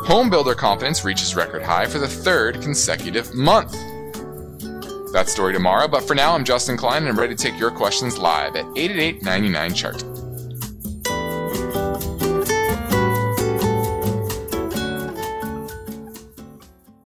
Home 0.00 0.30
builder 0.30 0.54
confidence 0.54 1.04
reaches 1.04 1.34
record 1.34 1.62
high 1.62 1.86
for 1.86 1.98
the 1.98 2.06
third 2.06 2.60
consecutive 2.60 3.34
month. 3.34 3.72
That 5.12 5.24
story 5.28 5.52
tomorrow, 5.52 5.88
but 5.88 6.06
for 6.06 6.14
now, 6.14 6.32
I'm 6.34 6.44
Justin 6.44 6.76
Klein 6.76 7.02
and 7.02 7.08
I'm 7.08 7.18
ready 7.18 7.34
to 7.34 7.42
take 7.42 7.58
your 7.58 7.70
questions 7.72 8.16
live 8.16 8.54
at 8.54 8.66
888 8.76 9.22
99 9.24 9.74
Chart. 9.74 10.15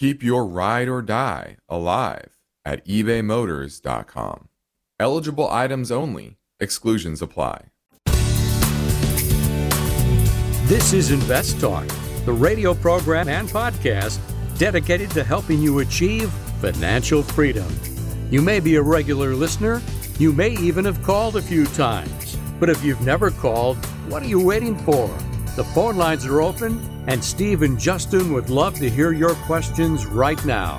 Keep 0.00 0.22
your 0.22 0.46
ride 0.46 0.88
or 0.88 1.02
die 1.02 1.58
alive 1.68 2.38
at 2.64 2.82
ebaymotors.com. 2.86 4.48
Eligible 4.98 5.50
items 5.50 5.92
only, 5.92 6.38
exclusions 6.58 7.20
apply. 7.20 7.66
This 10.64 10.94
is 10.94 11.10
Invest 11.10 11.60
Talk, 11.60 11.86
the 12.24 12.32
radio 12.32 12.72
program 12.72 13.28
and 13.28 13.46
podcast 13.46 14.18
dedicated 14.56 15.10
to 15.10 15.22
helping 15.22 15.60
you 15.60 15.80
achieve 15.80 16.30
financial 16.62 17.22
freedom. 17.22 17.70
You 18.30 18.40
may 18.40 18.58
be 18.58 18.76
a 18.76 18.82
regular 18.82 19.34
listener. 19.34 19.82
You 20.18 20.32
may 20.32 20.52
even 20.52 20.86
have 20.86 21.02
called 21.02 21.36
a 21.36 21.42
few 21.42 21.66
times. 21.66 22.38
But 22.58 22.70
if 22.70 22.82
you've 22.82 23.02
never 23.02 23.30
called, 23.30 23.76
what 24.08 24.22
are 24.22 24.28
you 24.28 24.42
waiting 24.42 24.78
for? 24.78 25.14
The 25.56 25.64
phone 25.64 25.96
lines 25.96 26.24
are 26.26 26.40
open, 26.40 26.80
and 27.08 27.22
Steve 27.22 27.62
and 27.62 27.78
Justin 27.78 28.32
would 28.32 28.50
love 28.50 28.76
to 28.76 28.88
hear 28.88 29.12
your 29.12 29.34
questions 29.34 30.06
right 30.06 30.42
now. 30.44 30.78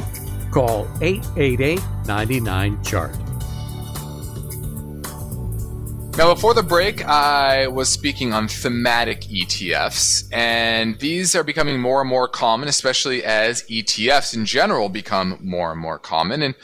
Call 0.51 0.87
888 1.01 1.81
99 2.07 2.83
Chart. 2.83 3.15
Now, 6.17 6.33
before 6.33 6.53
the 6.53 6.63
break, 6.63 7.05
I 7.05 7.67
was 7.67 7.89
speaking 7.89 8.33
on 8.33 8.47
thematic 8.47 9.21
ETFs, 9.21 10.27
and 10.31 10.99
these 10.99 11.35
are 11.35 11.43
becoming 11.43 11.79
more 11.79 12.01
and 12.01 12.09
more 12.09 12.27
common, 12.27 12.67
especially 12.67 13.23
as 13.23 13.63
ETFs 13.63 14.33
in 14.33 14.45
general 14.45 14.89
become 14.89 15.37
more 15.41 15.71
and 15.71 15.79
more 15.79 15.99
common. 15.99 16.41
And 16.41 16.55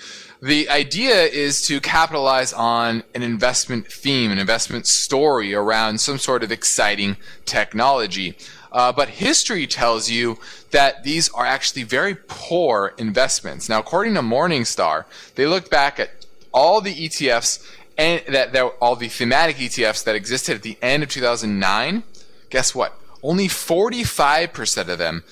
the 0.41 0.69
idea 0.69 1.23
is 1.23 1.61
to 1.63 1.81
capitalize 1.81 2.53
on 2.53 3.03
an 3.15 3.23
investment 3.23 3.87
theme, 3.87 4.31
an 4.31 4.37
investment 4.37 4.85
story 4.85 5.53
around 5.53 5.99
some 5.99 6.17
sort 6.17 6.43
of 6.43 6.51
exciting 6.51 7.17
technology. 7.45 8.37
Uh, 8.71 8.91
but 8.91 9.09
history 9.09 9.65
tells 9.65 10.09
you 10.09 10.37
that 10.71 11.03
these 11.03 11.29
are 11.29 11.45
actually 11.45 11.83
very 11.83 12.15
poor 12.27 12.93
investments. 12.97 13.69
Now, 13.69 13.79
according 13.79 14.13
to 14.15 14.21
Morningstar, 14.21 15.05
they 15.35 15.47
looked 15.47 15.71
back 15.71 15.99
at 15.99 16.25
all 16.53 16.81
the 16.81 16.93
ETFs 16.93 17.65
and 17.97 18.21
that, 18.27 18.53
that 18.53 18.63
all 18.79 18.95
the 18.95 19.07
thematic 19.07 19.55
ETFs 19.55 20.03
that 20.03 20.15
existed 20.15 20.55
at 20.55 20.61
the 20.61 20.77
end 20.81 21.01
of 21.01 21.09
2009. 21.09 22.03
Guess 22.49 22.75
what? 22.75 22.99
Only 23.23 23.47
45% 23.47 24.87
of 24.87 24.99
them 24.99 25.23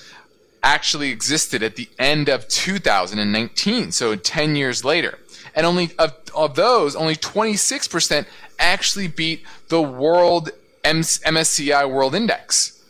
actually 0.62 1.10
existed 1.10 1.62
at 1.62 1.76
the 1.76 1.88
end 1.98 2.28
of 2.28 2.48
2019, 2.48 3.92
so 3.92 4.16
10 4.16 4.56
years 4.56 4.84
later. 4.84 5.18
And 5.54 5.66
only 5.66 5.90
of, 5.98 6.14
of 6.34 6.54
those, 6.54 6.96
only 6.96 7.16
26% 7.16 8.26
actually 8.58 9.08
beat 9.08 9.44
the 9.68 9.82
world 9.82 10.50
MSCI 10.84 11.90
World 11.90 12.14
Index. 12.14 12.82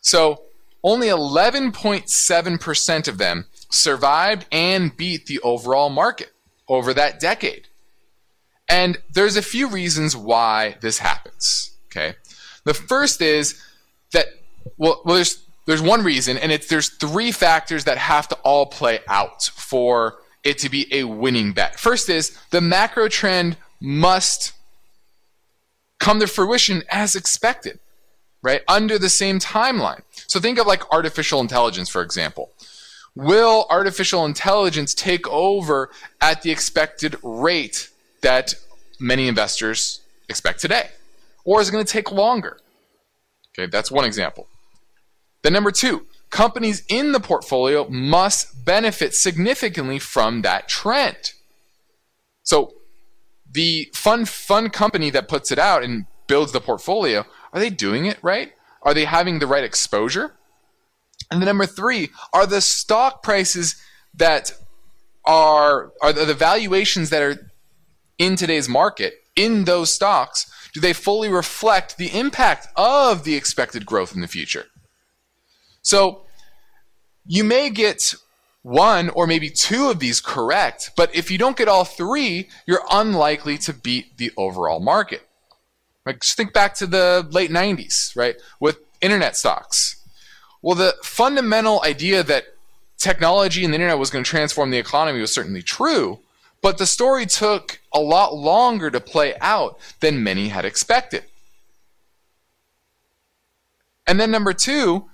So 0.00 0.42
only 0.82 1.08
11.7% 1.08 3.08
of 3.08 3.18
them 3.18 3.46
survived 3.70 4.46
and 4.52 4.96
beat 4.96 5.26
the 5.26 5.40
overall 5.40 5.90
market 5.90 6.32
over 6.68 6.94
that 6.94 7.20
decade. 7.20 7.68
And 8.68 8.98
there's 9.12 9.36
a 9.36 9.42
few 9.42 9.68
reasons 9.68 10.16
why 10.16 10.76
this 10.80 10.98
happens. 10.98 11.76
Okay. 11.86 12.16
The 12.64 12.74
first 12.74 13.20
is 13.20 13.60
that 14.12 14.26
well, 14.76 15.02
well 15.04 15.16
there's 15.16 15.43
there's 15.66 15.82
one 15.82 16.02
reason, 16.02 16.36
and 16.36 16.52
it's 16.52 16.66
there's 16.68 16.90
three 16.90 17.32
factors 17.32 17.84
that 17.84 17.98
have 17.98 18.28
to 18.28 18.34
all 18.36 18.66
play 18.66 19.00
out 19.08 19.44
for 19.44 20.16
it 20.42 20.58
to 20.58 20.68
be 20.68 20.86
a 20.92 21.04
winning 21.04 21.52
bet. 21.52 21.78
First 21.78 22.08
is 22.08 22.38
the 22.50 22.60
macro 22.60 23.08
trend 23.08 23.56
must 23.80 24.52
come 25.98 26.20
to 26.20 26.26
fruition 26.26 26.82
as 26.90 27.16
expected, 27.16 27.78
right? 28.42 28.62
Under 28.68 28.98
the 28.98 29.08
same 29.08 29.38
timeline. 29.38 30.02
So 30.26 30.38
think 30.38 30.58
of 30.58 30.66
like 30.66 30.92
artificial 30.92 31.40
intelligence, 31.40 31.88
for 31.88 32.02
example. 32.02 32.50
Will 33.14 33.66
artificial 33.70 34.24
intelligence 34.26 34.92
take 34.92 35.26
over 35.28 35.88
at 36.20 36.42
the 36.42 36.50
expected 36.50 37.16
rate 37.22 37.88
that 38.22 38.54
many 38.98 39.28
investors 39.28 40.00
expect 40.28 40.60
today? 40.60 40.88
Or 41.44 41.60
is 41.60 41.68
it 41.68 41.72
going 41.72 41.84
to 41.84 41.92
take 41.92 42.10
longer? 42.10 42.58
Okay, 43.52 43.70
that's 43.70 43.90
one 43.90 44.04
example. 44.04 44.48
Then, 45.44 45.52
number 45.52 45.70
two, 45.70 46.06
companies 46.30 46.82
in 46.88 47.12
the 47.12 47.20
portfolio 47.20 47.86
must 47.88 48.64
benefit 48.64 49.14
significantly 49.14 49.98
from 49.98 50.42
that 50.42 50.68
trend. 50.68 51.32
So, 52.42 52.72
the 53.48 53.90
fund 53.94 54.28
fund 54.28 54.72
company 54.72 55.10
that 55.10 55.28
puts 55.28 55.52
it 55.52 55.58
out 55.58 55.84
and 55.84 56.06
builds 56.26 56.52
the 56.52 56.60
portfolio, 56.60 57.24
are 57.52 57.60
they 57.60 57.70
doing 57.70 58.06
it 58.06 58.18
right? 58.22 58.52
Are 58.82 58.94
they 58.94 59.04
having 59.04 59.38
the 59.38 59.46
right 59.46 59.62
exposure? 59.62 60.34
And 61.30 61.40
then 61.40 61.46
number 61.46 61.66
three, 61.66 62.08
are 62.32 62.46
the 62.46 62.60
stock 62.60 63.22
prices 63.22 63.76
that 64.14 64.52
are 65.26 65.92
are 66.02 66.12
the 66.12 66.34
valuations 66.34 67.10
that 67.10 67.22
are 67.22 67.50
in 68.18 68.36
today's 68.36 68.68
market 68.68 69.14
in 69.36 69.64
those 69.64 69.92
stocks, 69.92 70.50
do 70.72 70.80
they 70.80 70.92
fully 70.92 71.28
reflect 71.28 71.96
the 71.96 72.18
impact 72.18 72.68
of 72.76 73.24
the 73.24 73.34
expected 73.34 73.84
growth 73.84 74.14
in 74.14 74.20
the 74.20 74.28
future? 74.28 74.66
So 75.84 76.22
you 77.26 77.44
may 77.44 77.70
get 77.70 78.14
one 78.62 79.10
or 79.10 79.26
maybe 79.26 79.50
two 79.50 79.90
of 79.90 80.00
these 80.00 80.20
correct, 80.20 80.90
but 80.96 81.14
if 81.14 81.30
you 81.30 81.38
don't 81.38 81.56
get 81.56 81.68
all 81.68 81.84
three, 81.84 82.48
you're 82.66 82.82
unlikely 82.90 83.58
to 83.58 83.72
beat 83.74 84.16
the 84.16 84.32
overall 84.36 84.80
market. 84.80 85.28
Like 86.06 86.20
just 86.20 86.36
think 86.36 86.52
back 86.52 86.74
to 86.76 86.86
the 86.86 87.26
late 87.30 87.50
90s, 87.50 88.16
right? 88.16 88.36
With 88.58 88.78
internet 89.00 89.36
stocks. 89.36 90.02
Well, 90.62 90.74
the 90.74 90.94
fundamental 91.02 91.82
idea 91.84 92.22
that 92.22 92.44
technology 92.96 93.64
and 93.64 93.72
the 93.72 93.76
internet 93.76 93.98
was 93.98 94.08
going 94.08 94.24
to 94.24 94.30
transform 94.30 94.70
the 94.70 94.78
economy 94.78 95.20
was 95.20 95.32
certainly 95.32 95.62
true, 95.62 96.20
but 96.62 96.78
the 96.78 96.86
story 96.86 97.26
took 97.26 97.80
a 97.92 98.00
lot 98.00 98.34
longer 98.34 98.90
to 98.90 99.00
play 99.00 99.34
out 99.42 99.78
than 100.00 100.22
many 100.22 100.48
had 100.48 100.64
expected. 100.64 101.24
And 104.06 104.18
then 104.18 104.30
number 104.30 104.54
two, 104.54 105.10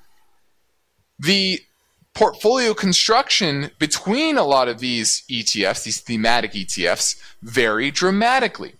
the 1.20 1.60
portfolio 2.14 2.74
construction 2.74 3.70
between 3.78 4.36
a 4.36 4.44
lot 4.44 4.68
of 4.68 4.80
these 4.80 5.22
ETFs, 5.30 5.84
these 5.84 6.00
thematic 6.00 6.52
ETFs, 6.52 7.20
vary 7.42 7.90
dramatically. 7.90 8.74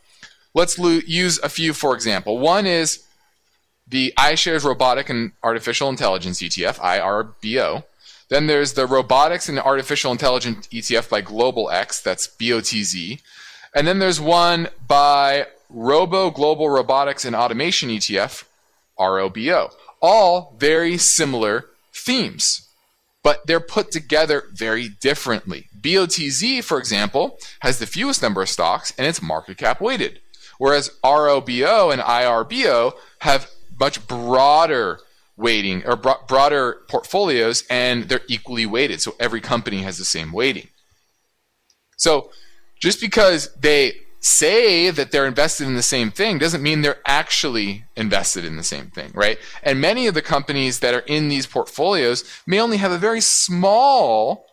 Let's 0.54 0.78
lo- 0.78 1.00
use 1.06 1.38
a 1.42 1.48
few 1.48 1.72
for 1.72 1.94
example. 1.94 2.38
One 2.38 2.66
is 2.66 3.04
the 3.86 4.12
iShares 4.16 4.64
Robotic 4.64 5.10
and 5.10 5.32
Artificial 5.42 5.88
Intelligence 5.88 6.40
ETF, 6.40 6.76
IRBO. 6.76 7.84
Then 8.28 8.46
there's 8.46 8.74
the 8.74 8.86
Robotics 8.86 9.48
and 9.48 9.58
Artificial 9.58 10.12
Intelligence 10.12 10.66
ETF 10.68 11.10
by 11.10 11.20
Global 11.20 11.70
X, 11.70 12.00
that's 12.00 12.28
BOTZ. 12.28 13.20
And 13.74 13.86
then 13.86 13.98
there's 13.98 14.20
one 14.20 14.68
by 14.86 15.46
Robo 15.68 16.30
Global 16.30 16.70
Robotics 16.70 17.24
and 17.24 17.34
Automation 17.34 17.90
ETF, 17.90 18.44
ROBO. 18.98 19.70
All 20.00 20.54
very 20.58 20.96
similar 20.96 21.66
themes, 21.94 22.68
but 23.22 23.46
they're 23.46 23.60
put 23.60 23.90
together 23.90 24.44
very 24.52 24.88
differently. 24.88 25.68
BOTZ, 25.80 26.64
for 26.64 26.78
example, 26.78 27.38
has 27.60 27.78
the 27.78 27.86
fewest 27.86 28.22
number 28.22 28.42
of 28.42 28.48
stocks 28.48 28.92
and 28.96 29.06
it's 29.06 29.22
market 29.22 29.58
cap 29.58 29.80
weighted, 29.80 30.20
whereas 30.58 30.90
ROBO 31.04 31.90
and 31.90 32.00
IRBO 32.00 32.92
have 33.20 33.50
much 33.78 34.06
broader 34.06 35.00
weighting 35.36 35.84
or 35.86 35.96
bro- 35.96 36.22
broader 36.28 36.82
portfolios 36.88 37.64
and 37.70 38.04
they're 38.04 38.20
equally 38.28 38.66
weighted. 38.66 39.00
So 39.00 39.14
every 39.18 39.40
company 39.40 39.78
has 39.78 39.98
the 39.98 40.04
same 40.04 40.32
weighting. 40.32 40.68
So 41.96 42.30
just 42.80 43.00
because 43.00 43.52
they 43.54 43.94
say 44.20 44.90
that 44.90 45.10
they're 45.10 45.26
invested 45.26 45.66
in 45.66 45.74
the 45.74 45.82
same 45.82 46.10
thing 46.10 46.38
doesn't 46.38 46.62
mean 46.62 46.82
they're 46.82 47.00
actually 47.06 47.84
invested 47.96 48.44
in 48.44 48.56
the 48.56 48.62
same 48.62 48.90
thing, 48.90 49.10
right? 49.14 49.38
And 49.62 49.80
many 49.80 50.06
of 50.06 50.14
the 50.14 50.22
companies 50.22 50.80
that 50.80 50.94
are 50.94 51.00
in 51.00 51.28
these 51.28 51.46
portfolios 51.46 52.22
may 52.46 52.60
only 52.60 52.76
have 52.76 52.92
a 52.92 52.98
very 52.98 53.22
small 53.22 54.44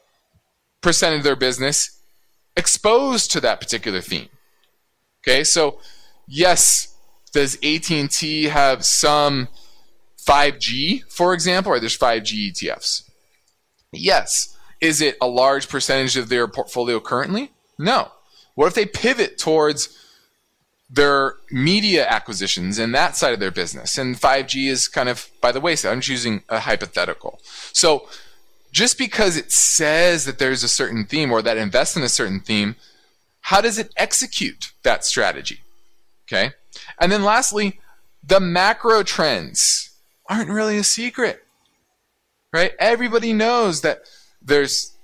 percentage 0.81 1.19
of 1.19 1.23
their 1.25 1.35
business 1.35 1.99
exposed 2.55 3.29
to 3.31 3.41
that 3.41 3.59
particular 3.59 3.99
theme. 3.99 4.29
Okay? 5.21 5.43
So 5.43 5.79
yes, 6.27 6.95
does 7.33 7.55
AT&T 7.55 8.45
have 8.45 8.85
some 8.85 9.49
5G, 10.25 11.11
for 11.11 11.33
example, 11.33 11.73
or 11.73 11.79
there's 11.79 11.97
5G 11.97 12.51
ETFs? 12.51 13.03
Yes. 13.91 14.55
Is 14.79 15.01
it 15.01 15.17
a 15.19 15.27
large 15.27 15.67
percentage 15.67 16.15
of 16.15 16.29
their 16.29 16.47
portfolio 16.47 16.99
currently? 16.99 17.51
No. 17.77 18.11
What 18.57 18.65
if 18.65 18.73
they 18.73 18.87
pivot 18.87 19.37
towards 19.37 19.95
their 20.89 21.35
media 21.51 22.07
acquisitions 22.07 22.79
and 22.79 22.91
that 22.95 23.15
side 23.15 23.31
of 23.31 23.39
their 23.39 23.51
business? 23.51 23.99
And 23.99 24.15
5G 24.15 24.67
is 24.67 24.87
kind 24.87 25.09
of 25.09 25.29
by 25.41 25.51
the 25.51 25.61
wayside. 25.61 25.91
I'm 25.91 26.01
choosing 26.01 26.41
a 26.49 26.61
hypothetical. 26.61 27.39
So 27.71 28.09
just 28.71 28.97
because 28.97 29.37
it 29.37 29.51
says 29.51 30.25
that 30.25 30.39
there's 30.39 30.63
a 30.63 30.67
certain 30.67 31.05
theme 31.05 31.31
or 31.31 31.43
that 31.43 31.57
invests 31.57 31.95
in 31.95 32.01
a 32.01 32.09
certain 32.09 32.39
theme, 32.39 32.75
how 33.41 33.61
does 33.61 33.77
it 33.77 33.93
execute 33.95 34.71
that 34.81 35.05
strategy? 35.05 35.61
Okay. 36.25 36.53
And 36.99 37.11
then 37.11 37.23
lastly, 37.23 37.79
the 38.23 38.39
macro 38.39 39.03
trends 39.03 39.91
aren't 40.27 40.49
really 40.49 40.79
a 40.79 40.83
secret, 40.83 41.43
right? 42.51 42.71
Everybody 42.79 43.33
knows 43.33 43.81
that 43.81 43.99
there's 44.41 44.96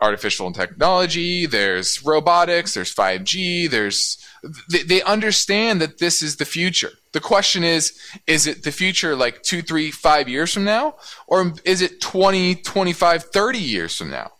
artificial 0.00 0.52
technology, 0.52 1.46
there's 1.46 2.04
robotics, 2.04 2.74
there's 2.74 2.94
5G, 2.94 3.68
there's 3.68 4.24
they, 4.70 4.82
they 4.82 5.02
understand 5.02 5.80
that 5.80 5.98
this 5.98 6.22
is 6.22 6.36
the 6.36 6.44
future. 6.44 6.92
The 7.12 7.20
question 7.20 7.64
is, 7.64 7.98
is 8.26 8.46
it 8.46 8.62
the 8.62 8.70
future 8.70 9.16
like 9.16 9.42
two, 9.42 9.62
three, 9.62 9.90
five 9.90 10.28
years 10.28 10.52
from 10.52 10.64
now? 10.64 10.94
Or 11.26 11.52
is 11.64 11.82
it 11.82 12.00
20, 12.00 12.56
25, 12.56 13.24
30 13.24 13.58
years 13.58 13.96
from 13.96 14.10
now? 14.10 14.30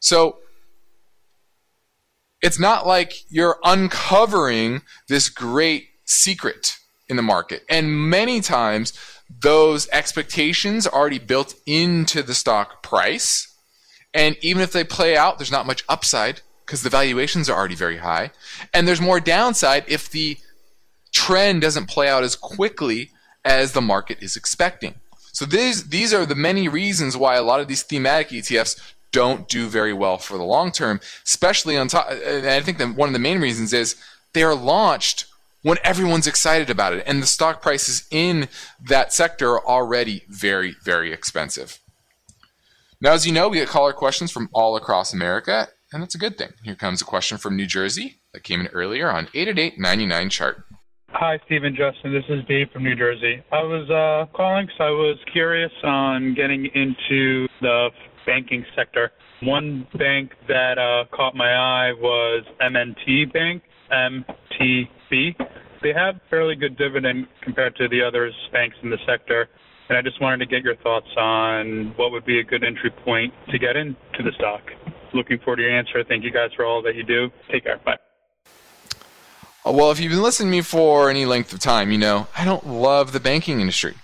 So 0.00 0.38
it's 2.40 2.58
not 2.58 2.86
like 2.86 3.14
you're 3.30 3.58
uncovering 3.62 4.82
this 5.08 5.28
great 5.28 5.90
secret 6.04 6.76
in 7.08 7.16
the 7.16 7.22
market. 7.22 7.62
And 7.70 8.10
many 8.10 8.40
times, 8.40 8.92
those 9.40 9.88
expectations 9.90 10.86
are 10.86 10.98
already 10.98 11.18
built 11.18 11.54
into 11.66 12.22
the 12.22 12.34
stock 12.34 12.82
price. 12.82 13.51
And 14.14 14.36
even 14.40 14.62
if 14.62 14.72
they 14.72 14.84
play 14.84 15.16
out, 15.16 15.38
there's 15.38 15.52
not 15.52 15.66
much 15.66 15.84
upside 15.88 16.40
because 16.66 16.82
the 16.82 16.90
valuations 16.90 17.48
are 17.48 17.58
already 17.58 17.74
very 17.74 17.98
high. 17.98 18.30
And 18.72 18.86
there's 18.86 19.00
more 19.00 19.20
downside 19.20 19.84
if 19.88 20.10
the 20.10 20.38
trend 21.12 21.62
doesn't 21.62 21.88
play 21.88 22.08
out 22.08 22.24
as 22.24 22.36
quickly 22.36 23.10
as 23.44 23.72
the 23.72 23.80
market 23.80 24.22
is 24.22 24.36
expecting. 24.36 24.94
So 25.32 25.44
these 25.44 25.88
these 25.88 26.12
are 26.12 26.26
the 26.26 26.34
many 26.34 26.68
reasons 26.68 27.16
why 27.16 27.36
a 27.36 27.42
lot 27.42 27.60
of 27.60 27.68
these 27.68 27.82
thematic 27.82 28.28
ETFs 28.28 28.78
don't 29.12 29.48
do 29.48 29.68
very 29.68 29.92
well 29.92 30.18
for 30.18 30.36
the 30.36 30.44
long 30.44 30.72
term, 30.72 31.00
especially 31.24 31.76
on 31.76 31.88
top. 31.88 32.10
And 32.10 32.46
I 32.46 32.60
think 32.60 32.78
that 32.78 32.94
one 32.94 33.08
of 33.08 33.12
the 33.12 33.18
main 33.18 33.40
reasons 33.40 33.72
is 33.72 33.96
they 34.32 34.42
are 34.42 34.54
launched 34.54 35.26
when 35.62 35.78
everyone's 35.84 36.26
excited 36.26 36.70
about 36.70 36.92
it, 36.92 37.04
and 37.06 37.22
the 37.22 37.26
stock 37.26 37.62
prices 37.62 38.04
in 38.10 38.48
that 38.84 39.12
sector 39.12 39.50
are 39.50 39.64
already 39.64 40.24
very, 40.28 40.74
very 40.82 41.12
expensive. 41.12 41.78
Now, 43.02 43.14
as 43.14 43.26
you 43.26 43.32
know, 43.32 43.48
we 43.48 43.56
get 43.56 43.66
caller 43.66 43.92
questions 43.92 44.30
from 44.30 44.48
all 44.52 44.76
across 44.76 45.12
America, 45.12 45.66
and 45.92 46.00
that's 46.00 46.14
a 46.14 46.18
good 46.18 46.38
thing. 46.38 46.50
Here 46.62 46.76
comes 46.76 47.02
a 47.02 47.04
question 47.04 47.36
from 47.36 47.56
New 47.56 47.66
Jersey 47.66 48.20
that 48.32 48.44
came 48.44 48.60
in 48.60 48.68
earlier 48.68 49.10
on 49.10 49.26
888 49.34 50.30
chart. 50.30 50.62
Hi, 51.08 51.40
Stephen 51.46 51.74
Justin. 51.74 52.12
This 52.12 52.22
is 52.28 52.44
Dave 52.46 52.68
from 52.72 52.84
New 52.84 52.94
Jersey. 52.94 53.42
I 53.50 53.60
was 53.64 53.90
uh, 53.90 54.32
calling 54.36 54.66
because 54.66 54.80
I 54.80 54.90
was 54.90 55.18
curious 55.32 55.72
on 55.82 56.34
getting 56.36 56.66
into 56.76 57.48
the 57.60 57.88
banking 58.24 58.64
sector. 58.76 59.10
One 59.42 59.84
bank 59.98 60.30
that 60.46 60.78
uh, 60.78 61.06
caught 61.12 61.34
my 61.34 61.54
eye 61.54 61.92
was 61.94 62.44
M&T 62.60 63.24
Bank, 63.24 63.64
MTB. 63.90 65.34
They 65.82 65.92
have 65.92 66.20
fairly 66.30 66.54
good 66.54 66.78
dividend 66.78 67.26
compared 67.42 67.74
to 67.76 67.88
the 67.88 68.00
other 68.00 68.30
banks 68.52 68.76
in 68.84 68.90
the 68.90 68.98
sector. 69.04 69.48
And 69.92 69.98
I 69.98 70.00
just 70.00 70.22
wanted 70.22 70.38
to 70.38 70.46
get 70.46 70.62
your 70.62 70.76
thoughts 70.76 71.08
on 71.18 71.92
what 71.96 72.12
would 72.12 72.24
be 72.24 72.38
a 72.40 72.42
good 72.42 72.64
entry 72.64 72.88
point 72.88 73.34
to 73.50 73.58
get 73.58 73.76
into 73.76 74.22
the 74.24 74.32
stock. 74.36 74.62
Looking 75.12 75.38
forward 75.40 75.56
to 75.56 75.64
your 75.64 75.70
answer. 75.70 76.02
Thank 76.02 76.24
you 76.24 76.30
guys 76.30 76.48
for 76.56 76.64
all 76.64 76.80
that 76.80 76.94
you 76.94 77.02
do. 77.02 77.30
Take 77.50 77.64
care. 77.64 77.76
Bye. 77.76 77.98
Uh, 79.66 79.72
well, 79.72 79.90
if 79.90 80.00
you've 80.00 80.10
been 80.10 80.22
listening 80.22 80.48
to 80.48 80.50
me 80.50 80.62
for 80.62 81.10
any 81.10 81.26
length 81.26 81.52
of 81.52 81.60
time, 81.60 81.92
you 81.92 81.98
know 81.98 82.26
I 82.38 82.46
don't 82.46 82.66
love 82.66 83.12
the 83.12 83.20
banking 83.20 83.60
industry. 83.60 83.94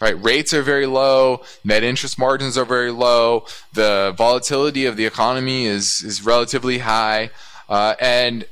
Right, 0.00 0.14
rates 0.22 0.54
are 0.54 0.62
very 0.62 0.86
low, 0.86 1.42
net 1.64 1.82
interest 1.82 2.20
margins 2.20 2.56
are 2.56 2.64
very 2.64 2.92
low, 2.92 3.46
the 3.72 4.14
volatility 4.16 4.86
of 4.86 4.96
the 4.96 5.06
economy 5.06 5.66
is 5.66 6.04
is 6.04 6.24
relatively 6.24 6.78
high, 6.78 7.30
uh, 7.68 7.96
and 7.98 8.44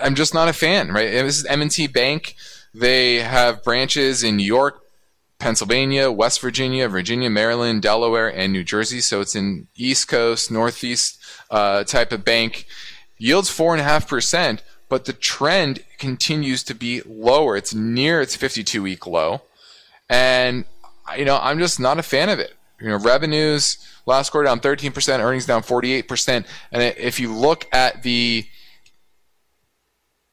I'm 0.00 0.14
just 0.14 0.32
not 0.32 0.48
a 0.48 0.54
fan. 0.54 0.90
Right, 0.90 1.10
this 1.10 1.40
is 1.40 1.44
M&T 1.44 1.88
Bank. 1.88 2.34
They 2.72 3.16
have 3.16 3.62
branches 3.62 4.22
in 4.22 4.38
New 4.38 4.46
York, 4.46 4.82
Pennsylvania, 5.38 6.10
West 6.10 6.40
Virginia, 6.40 6.88
Virginia, 6.88 7.30
Maryland, 7.30 7.82
Delaware, 7.82 8.28
and 8.28 8.52
New 8.52 8.64
Jersey. 8.64 9.00
So 9.00 9.20
it's 9.20 9.34
an 9.34 9.68
East 9.76 10.08
Coast, 10.08 10.50
Northeast 10.50 11.18
uh, 11.50 11.84
type 11.84 12.12
of 12.12 12.24
bank. 12.24 12.66
Yields 13.18 13.50
four 13.50 13.72
and 13.72 13.80
a 13.80 13.84
half 13.84 14.08
percent 14.08 14.62
but 14.88 15.04
the 15.04 15.12
trend 15.12 15.84
continues 15.98 16.62
to 16.64 16.74
be 16.74 17.02
lower. 17.04 17.56
It's 17.56 17.74
near 17.74 18.20
its 18.20 18.36
52 18.36 18.82
week 18.82 19.06
low. 19.06 19.42
And, 20.08 20.64
you 21.16 21.24
know, 21.24 21.38
I'm 21.40 21.58
just 21.58 21.78
not 21.78 21.98
a 21.98 22.02
fan 22.02 22.28
of 22.28 22.38
it. 22.38 22.54
You 22.80 22.88
know, 22.88 22.98
revenues 22.98 23.78
last 24.06 24.30
quarter 24.30 24.46
down 24.46 24.60
13%, 24.60 25.18
earnings 25.18 25.46
down 25.46 25.62
48%. 25.62 26.46
And 26.72 26.82
if 26.96 27.20
you 27.20 27.34
look 27.34 27.66
at 27.72 28.02
the 28.02 28.46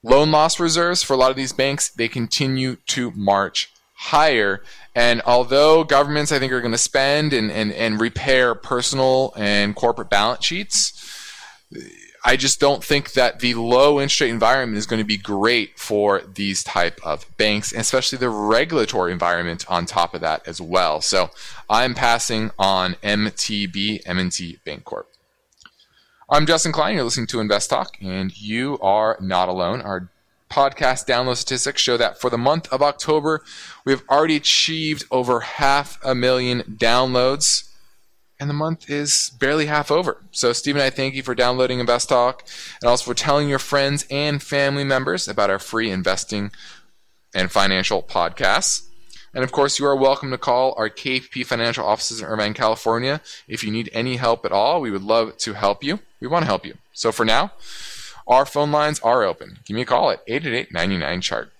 loan 0.03 0.31
loss 0.31 0.59
reserves 0.59 1.03
for 1.03 1.13
a 1.13 1.17
lot 1.17 1.31
of 1.31 1.35
these 1.37 1.53
banks, 1.53 1.89
they 1.89 2.07
continue 2.07 2.77
to 2.87 3.11
march 3.11 3.71
higher. 3.95 4.61
And 4.93 5.21
although 5.25 5.83
governments, 5.83 6.31
I 6.31 6.39
think, 6.39 6.53
are 6.53 6.61
going 6.61 6.71
to 6.71 6.77
spend 6.77 7.33
and, 7.33 7.51
and, 7.51 7.71
and 7.73 7.99
repair 7.99 8.53
personal 8.53 9.33
and 9.35 9.75
corporate 9.75 10.09
balance 10.09 10.45
sheets, 10.45 10.91
I 12.27 12.37
just 12.37 12.59
don't 12.59 12.83
think 12.83 13.13
that 13.13 13.39
the 13.39 13.53
low 13.53 13.99
interest 14.01 14.21
rate 14.21 14.31
environment 14.31 14.77
is 14.77 14.87
going 14.87 14.99
to 14.99 15.05
be 15.05 15.17
great 15.17 15.77
for 15.77 16.21
these 16.21 16.63
type 16.63 16.99
of 17.03 17.25
banks, 17.37 17.71
and 17.71 17.81
especially 17.81 18.17
the 18.17 18.29
regulatory 18.29 19.11
environment 19.11 19.63
on 19.69 19.85
top 19.85 20.15
of 20.15 20.21
that 20.21 20.47
as 20.47 20.59
well. 20.59 21.01
So 21.01 21.29
I'm 21.69 21.93
passing 21.93 22.49
on 22.57 22.95
MTB, 23.03 24.01
M&T 24.07 24.59
Bancorp. 24.65 25.05
I'm 26.27 26.47
Justin 26.47 26.71
Klein. 26.71 26.95
You're 26.95 27.03
listening 27.03 27.27
to 27.27 27.39
Invest 27.39 27.69
Talk, 27.69 27.95
and 28.01 28.35
you 28.35 28.79
are 28.79 29.17
not 29.21 29.47
alone. 29.47 29.81
Our 29.81 30.09
podcast 30.49 31.07
download 31.07 31.37
statistics 31.37 31.81
show 31.81 31.97
that 31.97 32.19
for 32.19 32.29
the 32.29 32.37
month 32.37 32.71
of 32.71 32.81
October, 32.81 33.43
we've 33.85 34.03
already 34.09 34.35
achieved 34.35 35.05
over 35.11 35.39
half 35.41 35.99
a 36.03 36.15
million 36.15 36.61
downloads 36.77 37.69
and 38.39 38.49
the 38.49 38.53
month 38.53 38.89
is 38.89 39.31
barely 39.39 39.67
half 39.67 39.89
over. 39.89 40.17
So, 40.31 40.51
Stephen, 40.51 40.81
I 40.81 40.89
thank 40.89 41.15
you 41.15 41.23
for 41.23 41.35
downloading 41.35 41.79
Invest 41.79 42.09
Talk 42.09 42.43
and 42.81 42.89
also 42.89 43.05
for 43.05 43.13
telling 43.13 43.47
your 43.47 43.59
friends 43.59 44.05
and 44.11 44.43
family 44.43 44.83
members 44.83 45.27
about 45.27 45.49
our 45.49 45.59
free 45.59 45.89
investing 45.89 46.51
and 47.33 47.51
financial 47.51 48.03
podcasts. 48.03 48.87
And 49.33 49.43
of 49.43 49.51
course, 49.51 49.79
you 49.79 49.85
are 49.85 49.95
welcome 49.95 50.31
to 50.31 50.37
call 50.37 50.73
our 50.77 50.89
KPP 50.89 51.45
financial 51.45 51.85
offices 51.85 52.21
in 52.21 52.25
Irvine, 52.25 52.53
California. 52.53 53.21
If 53.47 53.63
you 53.63 53.71
need 53.71 53.89
any 53.93 54.15
help 54.15 54.45
at 54.45 54.51
all, 54.51 54.81
we 54.81 54.91
would 54.91 55.03
love 55.03 55.37
to 55.39 55.53
help 55.53 55.83
you. 55.83 55.99
We 56.19 56.27
want 56.27 56.43
to 56.43 56.47
help 56.47 56.65
you. 56.65 56.75
So 56.93 57.11
for 57.11 57.25
now, 57.25 57.51
our 58.27 58.45
phone 58.45 58.71
lines 58.71 58.99
are 59.01 59.23
open. 59.23 59.59
Give 59.65 59.75
me 59.75 59.81
a 59.81 59.85
call 59.85 60.11
at 60.11 60.23
888 60.27 60.73
99 60.73 61.21
chart. 61.21 61.51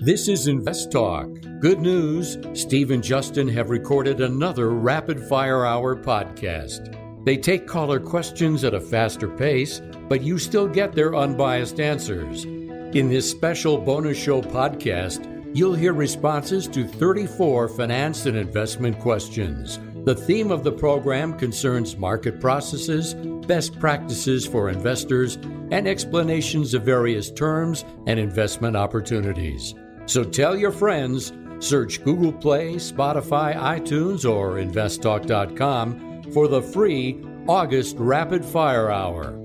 This 0.00 0.28
is 0.28 0.46
Invest 0.46 0.90
Talk. 0.90 1.28
Good 1.60 1.80
news 1.80 2.38
Steve 2.54 2.90
and 2.90 3.02
Justin 3.02 3.48
have 3.48 3.68
recorded 3.68 4.20
another 4.20 4.70
Rapid 4.70 5.20
Fire 5.28 5.66
Hour 5.66 5.96
podcast. 5.96 6.94
They 7.24 7.36
take 7.36 7.66
caller 7.66 8.00
questions 8.00 8.64
at 8.64 8.74
a 8.74 8.80
faster 8.80 9.28
pace, 9.28 9.82
but 10.08 10.22
you 10.22 10.38
still 10.38 10.66
get 10.66 10.92
their 10.94 11.14
unbiased 11.14 11.78
answers. 11.78 12.44
In 12.44 13.10
this 13.10 13.30
special 13.30 13.76
bonus 13.76 14.16
show 14.16 14.40
podcast, 14.40 15.26
you'll 15.54 15.74
hear 15.74 15.92
responses 15.92 16.66
to 16.68 16.86
34 16.86 17.68
finance 17.68 18.24
and 18.24 18.36
investment 18.36 18.98
questions. 18.98 19.78
The 20.04 20.14
theme 20.14 20.50
of 20.50 20.64
the 20.64 20.72
program 20.72 21.38
concerns 21.38 21.96
market 21.96 22.40
processes, 22.40 23.14
best 23.46 23.78
practices 23.78 24.46
for 24.46 24.70
investors, 24.70 25.36
and 25.70 25.86
explanations 25.86 26.74
of 26.74 26.82
various 26.82 27.30
terms 27.30 27.84
and 28.06 28.18
investment 28.18 28.76
opportunities. 28.76 29.74
So 30.06 30.24
tell 30.24 30.56
your 30.56 30.72
friends, 30.72 31.32
search 31.58 32.02
Google 32.04 32.32
Play, 32.32 32.76
Spotify, 32.76 33.54
iTunes, 33.54 34.28
or 34.28 34.54
investtalk.com 34.54 36.22
for 36.32 36.48
the 36.48 36.62
free 36.62 37.22
August 37.46 37.96
Rapid 37.98 38.44
Fire 38.44 38.90
Hour. 38.90 39.38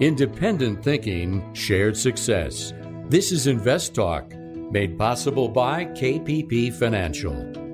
Independent 0.00 0.82
thinking, 0.82 1.54
shared 1.54 1.96
success. 1.96 2.72
This 3.08 3.32
is 3.32 3.46
Invest 3.46 3.94
Talk, 3.94 4.32
made 4.70 4.98
possible 4.98 5.48
by 5.48 5.86
KPP 5.86 6.72
Financial. 6.72 7.67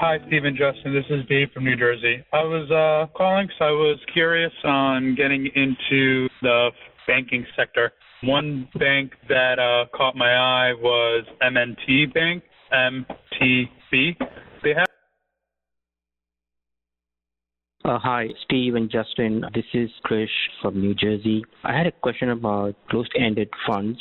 Hi, 0.00 0.18
Stephen 0.28 0.56
Justin. 0.56 0.94
This 0.94 1.06
is 1.10 1.26
Dave 1.28 1.48
from 1.52 1.64
New 1.64 1.74
Jersey. 1.74 2.24
I 2.32 2.44
was 2.44 2.70
uh, 2.70 3.12
calling 3.18 3.48
because 3.48 3.60
I 3.60 3.72
was 3.72 3.98
curious 4.12 4.52
on 4.62 5.16
getting 5.16 5.50
into 5.56 6.28
the 6.40 6.70
banking 7.08 7.44
sector. 7.56 7.90
One 8.22 8.68
bank 8.78 9.14
that 9.28 9.58
uh, 9.58 9.86
caught 9.92 10.14
my 10.14 10.30
eye 10.30 10.72
was 10.74 11.24
M&T 11.42 12.06
Bank, 12.14 12.44
MTB. 12.72 14.14
They 14.62 14.74
have. 14.76 14.86
Uh, 17.84 17.98
hi, 17.98 18.28
Steve 18.44 18.76
and 18.76 18.88
Justin. 18.88 19.44
This 19.52 19.64
is 19.74 19.90
Krish 20.08 20.28
from 20.62 20.80
New 20.80 20.94
Jersey. 20.94 21.42
I 21.64 21.76
had 21.76 21.88
a 21.88 21.92
question 21.92 22.30
about 22.30 22.76
closed-ended 22.88 23.50
funds. 23.66 23.98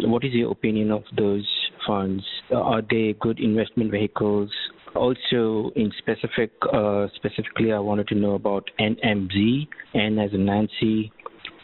What 0.00 0.24
is 0.24 0.34
your 0.34 0.52
opinion 0.52 0.90
of 0.90 1.04
those 1.16 1.48
funds? 1.86 2.22
Are 2.54 2.82
they 2.82 3.14
good 3.18 3.40
investment 3.40 3.92
vehicles? 3.92 4.50
Also, 4.94 5.70
in 5.74 5.90
specific, 5.96 6.50
uh, 6.70 7.08
specifically, 7.14 7.72
I 7.72 7.78
wanted 7.78 8.08
to 8.08 8.14
know 8.14 8.34
about 8.34 8.70
NMZ, 8.78 9.68
N 9.94 10.18
as 10.18 10.32
in 10.34 10.44
Nancy, 10.44 11.10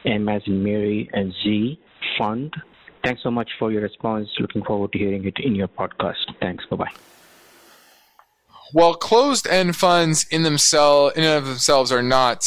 M 0.06 0.28
as 0.28 0.42
in 0.46 0.62
Mary, 0.62 1.10
and 1.12 1.32
Z 1.44 1.78
fund. 2.16 2.54
Thanks 3.04 3.22
so 3.22 3.30
much 3.30 3.50
for 3.58 3.70
your 3.70 3.82
response. 3.82 4.28
Looking 4.40 4.64
forward 4.64 4.92
to 4.92 4.98
hearing 4.98 5.24
it 5.26 5.38
in 5.38 5.54
your 5.54 5.68
podcast. 5.68 6.24
Thanks. 6.40 6.64
Bye 6.66 6.76
bye. 6.76 6.90
Well, 8.72 8.94
closed-end 8.94 9.76
funds 9.76 10.26
in 10.30 10.42
themselves, 10.42 11.16
in 11.16 11.24
and 11.24 11.38
of 11.38 11.46
themselves, 11.46 11.90
are 11.92 12.02
not 12.02 12.44